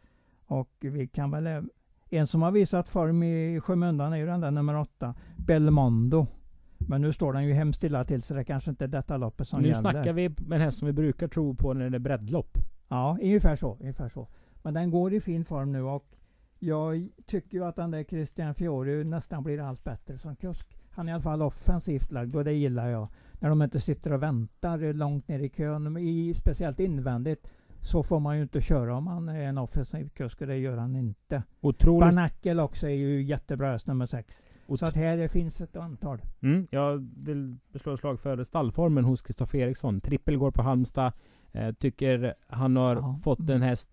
Och 0.46 0.72
vi 0.80 1.08
kan 1.08 1.32
väl... 1.32 1.70
En 2.14 2.28
som 2.28 2.42
har 2.42 2.52
visat 2.52 2.90
form 2.90 3.24
i 3.24 3.60
skymundan 3.64 4.14
är 4.14 4.18
ju 4.18 4.26
den 4.26 4.42
där 4.42 4.52
nummer 4.52 4.78
åtta, 4.78 5.16
Belmondo. 5.38 6.28
Men 6.78 7.02
nu 7.02 7.14
står 7.14 7.34
den 7.34 7.46
ju 7.46 7.54
hemskt 7.54 7.78
stilla 7.78 8.06
till 8.06 8.22
så 8.22 8.34
det 8.34 8.44
kanske 8.44 8.70
inte 8.70 8.84
är 8.84 8.88
detta 8.88 9.18
loppet 9.18 9.48
som 9.48 9.62
nu 9.62 9.68
gäller. 9.68 9.82
snackar 9.82 10.14
vi 10.14 10.30
med 10.30 10.56
en 10.56 10.62
häst 10.62 10.78
som 10.78 10.86
vi 10.86 10.94
brukar 10.94 11.28
tro 11.28 11.56
på 11.56 11.74
när 11.74 11.90
det 11.90 11.98
är 11.98 12.00
breddlopp. 12.00 12.58
Ja, 12.88 13.18
ungefär 13.22 13.56
så, 13.56 13.78
ungefär 13.80 14.10
så. 14.10 14.28
Men 14.64 14.74
den 14.74 14.92
går 14.92 15.14
i 15.14 15.22
fin 15.22 15.46
form 15.46 15.72
nu 15.72 15.82
och 15.82 16.06
jag 16.60 17.10
tycker 17.26 17.58
ju 17.58 17.66
att 17.66 17.76
den 17.76 17.92
där 17.92 18.04
Christian 18.04 18.56
Fiore 18.56 19.04
nästan 19.04 19.44
blir 19.44 19.60
allt 19.60 19.84
bättre 19.84 20.18
som 20.18 20.36
kusk. 20.36 20.78
Han 20.90 21.08
är 21.08 21.12
i 21.12 21.14
alla 21.14 21.22
fall 21.22 21.42
offensivt 21.42 22.12
lagd 22.12 22.36
och 22.36 22.44
det 22.44 22.54
gillar 22.54 22.90
jag. 22.90 23.08
När 23.40 23.50
de 23.50 23.62
inte 23.62 23.80
sitter 23.80 24.14
och 24.14 24.24
väntar 24.24 24.94
långt 24.94 25.28
ner 25.28 25.40
i 25.40 25.50
kön, 25.50 25.98
i, 25.98 26.34
speciellt 26.34 26.80
invändigt, 26.80 27.48
så 27.82 28.04
får 28.04 28.20
man 28.20 28.36
ju 28.38 28.42
inte 28.44 28.62
köra 28.62 28.96
om 28.96 29.04
man 29.04 29.30
är 29.30 29.42
en 29.44 29.58
offensiv 29.58 30.10
kusk 30.10 30.42
och 30.42 30.48
det 30.48 30.58
gör 30.58 30.78
han 30.78 30.96
inte. 30.96 31.44
Otroligt... 31.62 32.02
Barnackel 32.02 32.60
också 32.60 32.88
är 32.88 32.96
ju 32.96 33.24
jättebra 33.24 33.72
häst 33.72 33.88
nummer 33.88 34.06
sex. 34.06 34.46
ot- 34.68 34.80
Så 34.80 34.86
att 34.86 34.96
här 34.96 35.28
finns 35.28 35.62
ett 35.62 35.76
antal. 35.76 36.22
mm, 36.42 36.68
jag 36.72 37.10
vill 37.18 37.58
slå 37.76 37.94
ett 37.94 38.00
slag 38.00 38.20
för 38.20 38.44
stallformen 38.44 39.04
hos 39.04 39.22
Kristoffer 39.22 39.60
Eriksson. 39.60 40.02
Trippel 40.02 40.38
går 40.38 40.52
på 40.52 40.62
Halmstad. 40.62 41.12
Eh, 41.52 41.72
tycker 41.74 42.34
han 42.48 42.76
har 42.76 42.96
Ja. 42.96 43.16
fått 43.24 43.50
en 43.50 43.62
häst... 43.62 43.90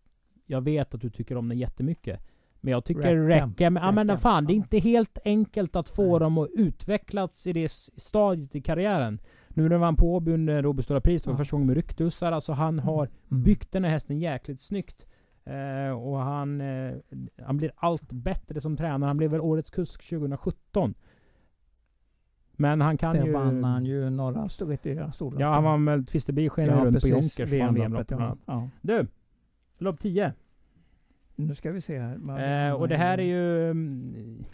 Jag 0.47 0.61
vet 0.61 0.95
att 0.95 1.01
du 1.01 1.11
tycker 1.11 1.37
om 1.37 1.49
den 1.49 1.59
jättemycket. 1.59 2.21
Men 2.61 2.73
jag 2.73 2.85
tycker 2.85 3.17
räcker 3.17 3.71
med... 3.71 3.83
Ja 3.83 3.93
men 3.93 4.19
fan, 4.19 4.45
det 4.47 4.53
är 4.53 4.55
inte 4.55 4.79
helt 4.79 5.19
enkelt 5.25 5.77
att 5.77 5.89
få 5.89 6.11
Nej. 6.11 6.21
dem 6.21 6.39
att 6.39 6.49
utvecklas 6.55 7.47
i 7.47 7.53
det 7.53 7.69
stadiet 7.97 8.55
i 8.57 8.61
karriären. 8.61 9.21
Nu 9.59 9.69
när 9.69 9.79
han 9.79 9.97
på 9.97 10.17
under 10.27 10.63
Robert 10.63 10.85
Stora 10.85 11.01
Pris, 11.01 11.23
det 11.23 11.31
var 11.31 11.37
första 11.37 11.55
gången 11.55 11.67
med 11.67 11.77
rycktussar. 11.77 12.33
Alltså 12.33 12.53
han 12.53 12.79
har 12.79 13.09
Mm. 13.31 13.43
byggt 13.43 13.73
den 13.73 13.85
här 13.85 13.91
hästen 13.91 14.19
jäkligt 14.19 14.61
snyggt. 14.61 15.07
Eh, 15.45 15.91
och 15.99 16.19
han, 16.19 16.61
eh, 16.61 16.95
han 17.43 17.57
blir 17.57 17.71
allt 17.77 18.13
bättre 18.13 18.61
som 18.61 18.77
tränare. 18.77 19.09
Han 19.09 19.17
blev 19.17 19.31
väl 19.31 19.41
Årets 19.41 19.71
kusk 19.71 20.03
2017. 20.09 20.95
Men 22.53 22.81
han 22.81 22.97
kan 22.99 23.17
Där 23.17 23.27
ju... 23.27 23.33
vann 23.33 23.65
han 23.65 23.87
ju 23.87 24.11
några 24.11 24.49
riktiga 24.49 25.13
storlopp. 25.13 25.41
Ja, 25.41 25.53
han 25.55 25.65
vann 25.65 25.85
väl 25.85 26.07
Twisterby 26.07 26.45
Ja, 26.45 26.53
runt 26.57 26.85
precis. 26.95 27.03
på 27.03 27.09
Jonkers. 27.09 27.49
VM-loppet, 27.53 28.11
ja. 28.11 28.37
ja. 28.47 28.69
Du! 28.81 29.07
Lopp 29.79 30.01
10. 30.01 30.33
Nu 31.37 31.55
ska 31.55 31.71
vi 31.73 31.81
se 31.81 31.99
här. 31.99 32.69
Eh, 32.69 32.73
och 32.75 32.89
det 32.89 32.97
här 32.97 33.19
är 33.19 33.23
ju... 33.23 33.71
mm, 33.71 34.45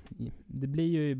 Det 0.46 0.66
blir 0.66 0.86
ju 0.88 1.16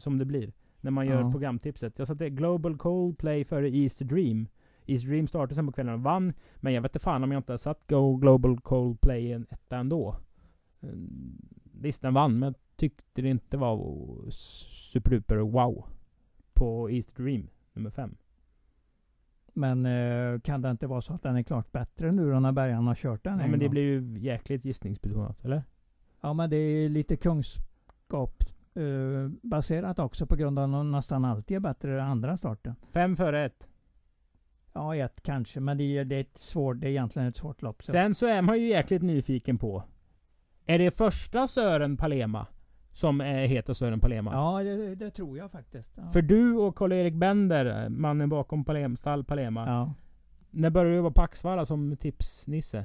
som 0.00 0.18
det 0.18 0.24
blir. 0.24 0.52
När 0.84 0.90
man 0.90 1.06
gör 1.06 1.20
Ja. 1.20 1.30
programtipset. 1.30 1.98
Jag 1.98 2.06
satte 2.06 2.30
Global 2.30 2.76
Coldplay 2.76 3.44
före 3.44 3.68
East 3.70 4.00
Dream. 4.00 4.48
East 4.86 5.04
Dream 5.06 5.26
startade 5.26 5.54
sen 5.54 5.66
på 5.66 5.72
kvällen 5.72 5.94
och 5.94 6.00
vann. 6.02 6.32
Men 6.56 6.72
jag 6.72 6.82
vet 6.82 6.90
inte 6.90 6.98
fan 7.04 7.24
om 7.24 7.32
jag 7.32 7.38
inte 7.38 7.52
har 7.52 7.56
satt 7.58 7.86
Go 7.88 8.16
Global 8.16 8.60
Coldplay 8.60 9.32
en 9.32 9.46
etta 9.50 9.76
ändå. 9.76 10.16
Mm, 10.82 11.38
Visst, 11.80 12.02
den 12.02 12.14
vann, 12.14 12.38
men 12.38 12.46
jag 12.46 12.54
tyckte 12.76 13.22
det 13.22 13.28
inte 13.28 13.56
var 13.56 13.78
superduper 14.30 15.36
wow. 15.36 15.84
På 16.52 16.90
East 16.90 17.16
Dream, 17.16 17.48
nummer 17.72 17.90
fem. 17.90 18.16
Men 19.52 19.86
eh, 19.86 20.40
kan 20.40 20.62
det 20.62 20.70
inte 20.70 20.86
vara 20.86 21.00
så 21.00 21.14
att 21.14 21.22
den 21.22 21.36
är 21.36 21.42
klart 21.42 21.72
bättre 21.72 22.12
nu 22.12 22.30
då 22.32 22.40
när 22.40 22.52
Bergan 22.52 22.86
har 22.86 22.94
kört 22.94 23.24
den 23.24 23.38
Ja, 23.38 23.44
en 23.44 23.50
men 23.50 23.58
det 23.60 23.66
gång? 23.66 23.70
blir 23.70 23.82
ju 23.82 24.18
jäkligt 24.18 24.64
gissningsbetonat, 24.64 25.44
eller? 25.44 25.62
Ja, 26.20 26.32
men 26.32 26.50
det 26.50 26.56
är 26.56 26.88
lite 26.88 27.16
kunskap 27.16 28.44
eh, 28.74 29.28
baserat 29.42 29.98
också 29.98 30.26
på 30.26 30.36
grund 30.36 30.58
av 30.58 30.64
att 30.64 30.72
de 30.72 30.90
nästan 30.90 31.24
alltid 31.24 31.56
är 31.56 31.60
bättre 31.60 32.02
än 32.02 32.08
andra 32.08 32.36
starten. 32.36 32.74
Fem 32.92 33.16
före 33.16 33.44
ett. 33.44 33.68
Ja, 34.72 34.96
ett 34.96 35.22
kanske, 35.22 35.60
men 35.60 35.78
det 35.78 35.98
är, 35.98 36.04
det 36.04 36.16
är, 36.16 36.20
ett 36.20 36.38
svårt, 36.38 36.80
det 36.80 36.86
är 36.86 36.90
egentligen 36.90 37.28
ett 37.28 37.36
svårt 37.36 37.62
lopp. 37.62 37.84
Så. 37.84 37.92
Sen 37.92 38.14
så 38.14 38.26
är 38.26 38.42
man 38.42 38.60
ju 38.60 38.68
jäkligt 38.68 39.02
nyfiken 39.02 39.58
på. 39.58 39.82
Är 40.66 40.78
det 40.78 40.90
första 40.90 41.48
Sören 41.48 41.96
Palema 41.96 42.46
som 42.92 43.20
är, 43.20 43.46
heter 43.46 43.74
Sören 43.74 44.00
Palema? 44.00 44.32
Ja, 44.32 44.62
det, 44.62 44.94
det 44.94 45.10
tror 45.10 45.38
jag 45.38 45.50
faktiskt. 45.50 45.92
Ja. 45.96 46.08
För 46.08 46.22
du 46.22 46.52
och 46.52 46.76
Karl-Erik 46.76 47.14
Bender, 47.14 47.88
mannen 47.88 48.28
bakom 48.28 48.64
Palem, 48.64 48.96
stall 48.96 49.24
Palema. 49.24 49.66
ja. 49.66 49.94
När 50.56 50.70
började 50.70 50.90
du 50.90 50.96
jobba 50.96 51.10
på 51.10 51.22
Axvalla 51.22 51.66
som 51.66 51.96
tipsnisse? 51.96 52.84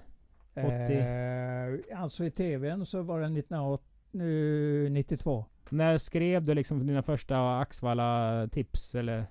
80. 0.54 0.66
Eh, 0.66 2.02
alltså 2.02 2.26
i 2.26 2.32
tvn 2.32 2.86
så 2.86 3.02
var 3.02 3.20
det 3.20 3.40
1992. 3.40 5.46
När 5.72 5.98
skrev 5.98 6.44
du 6.44 6.54
liksom 6.54 6.88
dina 6.88 7.02
första 7.02 7.60
Axvalla 7.60 8.48
tips 8.52 8.96
eller? 8.96 9.26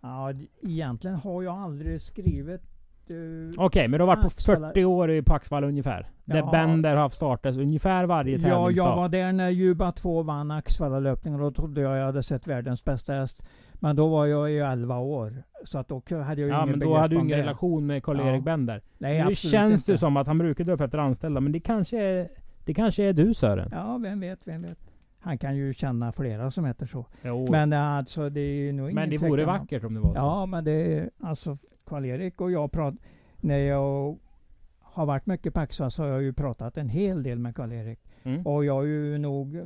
Ja, 0.00 0.32
egentligen 0.62 1.16
har 1.16 1.42
jag 1.42 1.54
aldrig 1.58 2.00
skrivit... 2.00 2.60
eh, 3.08 3.64
Okej, 3.64 3.88
men 3.88 3.98
du 3.98 4.04
har 4.06 4.16
varit 4.16 4.22
på 4.22 4.28
Axvalla- 4.28 4.68
40 4.68 4.84
år 4.84 5.10
i 5.10 5.22
Axvalla 5.26 5.66
ungefär? 5.66 6.10
Där 6.24 6.36
Ja. 6.38 6.50
Bender 6.50 6.90
har 6.90 7.02
haft 7.02 7.16
startat 7.16 7.56
ungefär 7.56 8.04
varje 8.06 8.36
Ja, 8.36 8.42
tävlingsdag? 8.42 8.70
jag 8.86 8.96
var 8.96 9.08
där 9.08 9.32
när 9.32 9.50
Juba 9.50 9.92
2 9.92 10.22
vann 10.22 10.50
Axvallalöpningen 10.50 11.40
och 11.40 11.52
då 11.52 11.54
trodde 11.62 11.80
jag 11.80 11.96
jag 11.98 12.04
hade 12.06 12.22
sett 12.22 12.46
världens 12.46 12.84
bästa 12.84 13.12
häst. 13.14 13.46
Men 13.74 13.96
då 13.96 14.08
var 14.08 14.26
jag 14.26 14.50
ju 14.50 14.58
11 14.60 14.98
år. 14.98 15.42
Så 15.64 15.78
att 15.78 15.88
då 15.88 16.02
hade 16.08 16.20
jag 16.20 16.38
ju 16.38 16.46
Ja, 16.46 16.62
ingen 16.62 16.78
men 16.78 16.88
då 16.88 16.96
hade 16.96 17.14
du 17.14 17.20
ingen 17.20 17.28
det. 17.38 17.42
relation 17.42 17.86
med 17.86 18.02
Karl-Erik 18.04 18.38
Ja. 18.38 18.40
Bender. 18.44 18.82
Nej, 18.98 19.24
nu 19.28 19.34
känns 19.34 19.84
det 19.84 19.98
som 19.98 20.16
att 20.16 20.26
han 20.26 20.38
brukar 20.38 20.64
dra 20.64 20.72
upp 20.72 20.80
efter 20.80 20.98
anställda, 20.98 21.40
men 21.40 21.52
det 21.52 21.60
kanske 21.60 21.98
är, 22.04 22.28
det 22.64 22.74
kanske 22.74 23.04
är 23.04 23.12
du 23.12 23.34
Sören? 23.34 23.68
Ja, 23.72 23.98
vem 24.02 24.20
vet, 24.20 24.40
vem 24.46 24.62
vet. 24.62 24.78
Han 25.22 25.38
kan 25.38 25.56
ju 25.56 25.74
känna 25.74 26.12
flera 26.12 26.50
som 26.50 26.64
heter 26.64 26.86
så. 26.86 27.06
Jo. 27.22 27.46
Men 27.50 27.72
eh, 27.72 27.82
alltså 27.82 28.30
det 28.30 28.40
är 28.40 28.54
ju 28.54 28.72
nog 28.72 28.86
ingen 28.86 28.94
Men 28.94 29.10
det 29.10 29.18
vore 29.18 29.44
vackert 29.44 29.84
om 29.84 29.94
det 29.94 30.00
var 30.00 30.14
så. 30.14 30.18
Ja, 30.18 30.46
men 30.46 30.64
det 30.64 30.72
är 30.72 31.10
alltså 31.20 31.58
Karl-Erik 31.84 32.40
och 32.40 32.50
jag 32.50 32.72
pratar... 32.72 32.98
När 33.40 33.58
jag 33.58 34.18
har 34.80 35.06
varit 35.06 35.26
mycket 35.26 35.54
på 35.54 35.60
Axvall 35.60 35.90
så 35.90 36.02
har 36.02 36.08
jag 36.08 36.22
ju 36.22 36.32
pratat 36.32 36.76
en 36.76 36.88
hel 36.88 37.22
del 37.22 37.38
med 37.38 37.56
Karl-Erik. 37.56 38.00
Mm. 38.22 38.46
Och 38.46 38.64
jag 38.64 38.74
har 38.74 38.82
ju 38.82 39.18
nog 39.18 39.62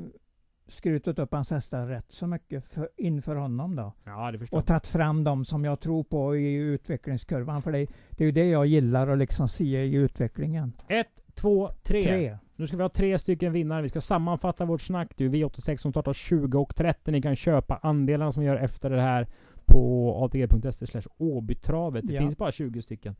skrutit 0.68 1.18
upp 1.18 1.32
hans 1.32 1.50
hästar 1.50 1.86
rätt 1.86 2.12
så 2.12 2.26
mycket 2.26 2.64
för, 2.64 2.88
inför 2.96 3.36
honom 3.36 3.76
då. 3.76 3.92
Ja, 4.04 4.32
det 4.32 4.38
förstår 4.38 4.58
Och 4.58 4.66
tagit 4.66 4.86
fram 4.86 5.24
dem 5.24 5.44
som 5.44 5.64
jag 5.64 5.80
tror 5.80 6.04
på 6.04 6.36
i 6.36 6.54
utvecklingskurvan. 6.54 7.62
För 7.62 7.72
det, 7.72 7.86
det 8.10 8.24
är 8.24 8.26
ju 8.26 8.32
det 8.32 8.48
jag 8.48 8.66
gillar 8.66 9.08
att 9.08 9.18
liksom 9.18 9.48
se 9.48 9.84
i 9.84 9.94
utvecklingen. 9.94 10.72
Ett, 10.88 11.08
två, 11.40 11.70
tre. 11.82 12.02
Tre. 12.02 12.38
Nu 12.56 12.66
ska 12.66 12.76
vi 12.76 12.82
ha 12.82 12.88
tre 12.88 13.18
stycken 13.18 13.52
vinnare. 13.52 13.82
Vi 13.82 13.88
ska 13.88 14.00
sammanfatta 14.00 14.64
vårt 14.64 14.80
snack. 14.82 15.12
Du, 15.16 15.28
V86 15.30 15.76
som 15.76 15.92
startar 15.92 16.12
20 16.12 16.58
och 16.58 16.76
30. 16.76 17.10
Ni 17.10 17.22
kan 17.22 17.36
köpa 17.36 17.76
andelarna 17.82 18.32
som 18.32 18.40
vi 18.40 18.46
gör 18.46 18.56
efter 18.56 18.90
det 18.90 19.00
här 19.00 19.26
på 19.64 20.12
atg.se 20.24 21.00
Åbytravet. 21.18 22.06
Det 22.06 22.12
Ja. 22.12 22.20
finns 22.20 22.36
bara 22.36 22.52
20 22.52 22.82
stycken. 22.82 23.16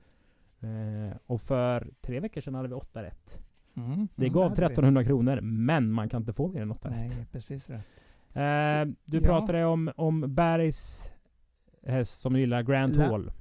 Eh, 0.60 1.16
och 1.26 1.40
för 1.40 1.88
tre 2.00 2.20
veckor 2.20 2.40
sedan 2.40 2.54
hade 2.54 2.68
vi 2.68 2.74
8 2.74 3.02
rätt. 3.02 3.42
Mm. 3.76 4.08
Det 4.14 4.28
gav 4.28 4.42
hade 4.42 4.60
vi. 4.60 4.66
1300 4.66 5.04
kronor, 5.04 5.40
men 5.40 5.92
man 5.92 6.08
kan 6.08 6.22
inte 6.22 6.32
få 6.32 6.48
mer 6.48 6.62
än 6.62 6.70
8 6.70 6.88
rätt. 6.88 6.96
Nej, 6.96 7.26
precis 7.32 7.70
rätt. 7.70 7.80
Eh, 8.32 8.94
du 9.04 9.16
Ja. 9.16 9.22
pratade 9.22 9.64
om, 9.64 9.90
om 9.96 10.34
Bergs 10.34 11.12
häst 11.86 12.20
som 12.20 12.32
du 12.32 12.40
gillar, 12.40 12.62
Grand 12.62 12.96
La- 12.96 13.04
Hall. 13.06 13.32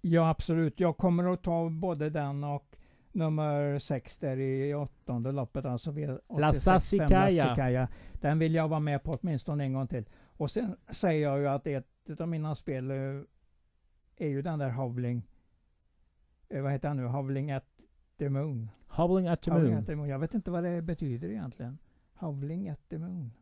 Ja, 0.00 0.28
absolut. 0.30 0.80
Jag 0.80 0.96
kommer 0.96 1.32
att 1.32 1.42
ta 1.42 1.70
både 1.70 2.10
den 2.10 2.44
och 2.44 2.76
nummer 3.12 3.78
sex 3.78 4.18
där 4.18 4.36
i 4.36 4.74
åttonde 4.74 5.32
loppet. 5.32 5.64
Alltså 5.64 5.90
V86 5.90 6.40
La 6.40 6.52
Sassicaia. 6.52 7.08
fem 7.08 7.36
Sassicaia. 7.36 7.88
Den 8.12 8.38
vill 8.38 8.54
jag 8.54 8.68
vara 8.68 8.80
med 8.80 9.02
på 9.02 9.18
åtminstone 9.22 9.64
en 9.64 9.72
gång 9.72 9.86
till. 9.86 10.04
Och 10.36 10.50
sen 10.50 10.76
säger 10.90 11.22
jag 11.22 11.38
ju 11.38 11.48
att 11.48 11.66
ett 11.66 12.20
av 12.20 12.28
mina 12.28 12.54
spel 12.54 12.90
eh, 12.90 12.96
är 14.16 14.28
ju 14.28 14.42
den 14.42 14.58
där 14.58 14.70
Hovling. 14.70 15.22
Eh, 16.48 16.62
Vad 16.62 16.72
heter 16.72 16.88
han 16.88 16.96
nu? 16.96 17.04
Hovling 17.06 17.50
at 17.50 17.64
the 18.18 18.28
Moon. 18.28 18.70
Howling 18.88 19.28
at 19.28 19.42
the 19.42 19.50
Moon. 19.50 19.74
at 19.78 19.86
the 19.86 19.94
moon. 19.96 20.08
Jag 20.08 20.18
vet 20.18 20.34
inte 20.34 20.50
vad 20.50 20.64
det 20.64 20.82
betyder 20.82 21.28
egentligen. 21.28 21.78
Hovling 22.14 22.68
at 22.68 22.88
the 22.88 22.98
Moon. 22.98 23.32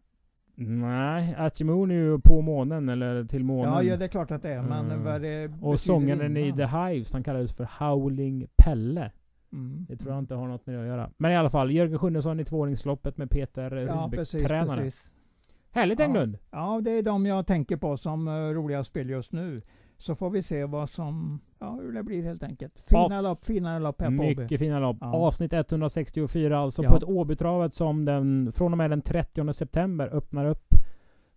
Nej, 0.55 1.35
at 1.39 1.55
the 1.55 1.65
Moon 1.65 1.91
är 1.91 1.95
ju 1.95 2.19
på 2.19 2.41
månen 2.41 2.89
eller 2.89 3.25
till 3.25 3.45
månen. 3.45 3.73
Ja, 3.73 3.83
ja, 3.83 3.97
det 3.97 4.05
är 4.05 4.09
klart 4.09 4.31
att 4.31 4.43
det 4.43 4.51
är. 4.55 4.63
Men 4.63 4.85
Mm. 4.85 5.05
vad 5.05 5.21
det 5.23 5.53
och 5.63 5.81
sångaren 5.81 6.37
i. 6.37 6.53
The 6.53 6.67
Hives, 6.67 7.13
han 7.13 7.23
kallades 7.25 7.53
för 7.53 7.69
Howling 7.79 8.47
Pelle. 8.57 9.11
Mm. 9.53 9.87
Det 9.89 9.97
tror 9.97 10.11
jag 10.13 10.19
inte 10.19 10.35
har 10.35 10.49
något 10.49 10.67
med 10.67 10.75
det 10.77 10.81
att 10.83 10.87
göra. 10.89 11.11
Men 11.17 11.31
i 11.33 11.37
alla 11.37 11.51
fall, 11.51 11.71
Jörgen 11.71 11.99
Sjunnesson 11.99 12.41
i 12.41 12.45
tvååringsloppet 12.45 13.17
med 13.17 13.31
Peter 13.31 13.77
Ja, 13.77 13.95
Rudbeck, 14.05 14.21
precis, 14.21 14.43
tränare. 14.45 14.77
precis. 14.83 15.13
Härligt 15.73 15.99
Ja. 15.99 16.05
Englund! 16.05 16.39
Ja, 16.51 16.81
det 16.85 16.91
är 16.91 17.03
de 17.03 17.27
jag 17.27 17.47
tänker 17.47 17.77
på 17.77 17.97
som 17.97 18.29
uh, 18.29 18.55
roliga 18.55 18.85
spel 18.85 19.11
just 19.11 19.33
nu. 19.33 19.63
Så 19.99 20.15
får 20.15 20.31
vi 20.31 20.43
se 20.43 20.65
vad 20.65 20.91
som, 20.91 21.41
ja, 21.59 21.79
hur 21.83 21.93
det 21.93 22.03
blir 22.03 22.23
helt 22.23 22.43
enkelt. 22.43 22.81
Fina 22.81 23.15
Ja. 23.15 23.21
lopp, 23.21 23.45
fina 23.45 23.79
lopp 23.79 24.01
här 24.01 24.17
på 24.17 24.23
Åby. 24.23 24.37
Mycket 24.37 24.59
fina 24.61 24.79
lopp. 24.81 24.97
Ja. 25.01 25.13
Avsnitt 25.15 25.53
164 25.53 26.59
alltså 26.59 26.83
Ja. 26.83 26.91
på 26.91 26.97
ett 26.97 27.05
Åbytravet 27.05 27.75
som 27.75 28.05
den, 28.05 28.53
från 28.53 28.73
och 28.73 28.79
med 28.79 28.91
den 28.91 29.03
30 29.03 29.53
september 29.53 30.09
öppnar 30.15 30.47
upp 30.47 30.70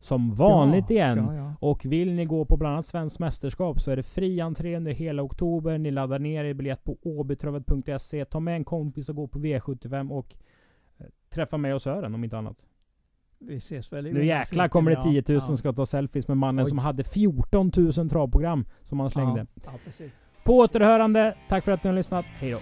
som 0.04 0.34
vanligt 0.34 0.90
ja, 0.90 0.96
igen. 0.96 1.18
Ja, 1.18 1.36
ja. 1.36 1.54
Och 1.60 1.86
vill 1.86 2.14
ni 2.14 2.26
gå 2.26 2.46
på 2.46 2.58
bland 2.58 2.74
annat 2.74 2.88
Svenskt 2.88 3.20
Mästerskap 3.20 3.82
så 3.82 3.92
är 3.92 3.96
det 3.96 4.04
fri 4.04 4.42
entré 4.42 4.78
under 4.78 4.92
hela 4.92 5.24
oktober. 5.24 5.78
Ni 5.78 5.92
laddar 5.92 6.20
ner 6.20 6.44
er 6.44 6.54
biljett 6.54 6.84
på 6.84 6.98
åbytravet.se. 7.04 8.26
Ta 8.26 8.40
med 8.40 8.56
en 8.56 8.64
kompis 8.64 9.10
och 9.10 9.16
gå 9.16 9.28
på 9.28 9.40
V75 9.40 10.12
och 10.12 10.36
eh, 10.98 11.06
träffa 11.30 11.58
mig 11.58 11.74
och 11.74 11.82
Sören 11.82 12.16
om 12.16 12.24
inte 12.24 12.38
annat. 12.38 12.58
Vi 13.40 13.56
ses 13.56 13.94
väl 13.94 14.08
i 14.08 14.14
Nu 14.14 14.26
jäklar 14.26 14.68
kommer 14.68 14.92
det 14.92 14.98
ja. 14.98 15.24
10 15.24 15.34
000 15.34 15.42
som 15.42 15.58
ska 15.58 15.74
ta 15.74 15.86
selfies 15.86 16.28
med 16.28 16.38
mannen 16.38 16.66
Oj. 16.66 16.70
som 16.70 16.78
hade 16.78 17.04
14 17.04 17.72
000 17.76 18.10
travprogram 18.10 18.66
som 18.84 19.00
han 19.00 19.10
slängde. 19.10 19.46
På 20.44 20.58
återhörande. 20.58 21.36
Tack 21.50 21.64
för 21.64 21.72
att 21.72 21.84
ni 21.84 21.88
har 21.88 21.96
lyssnat. 21.96 22.26
Hej 22.26 22.52
då. 22.52 22.58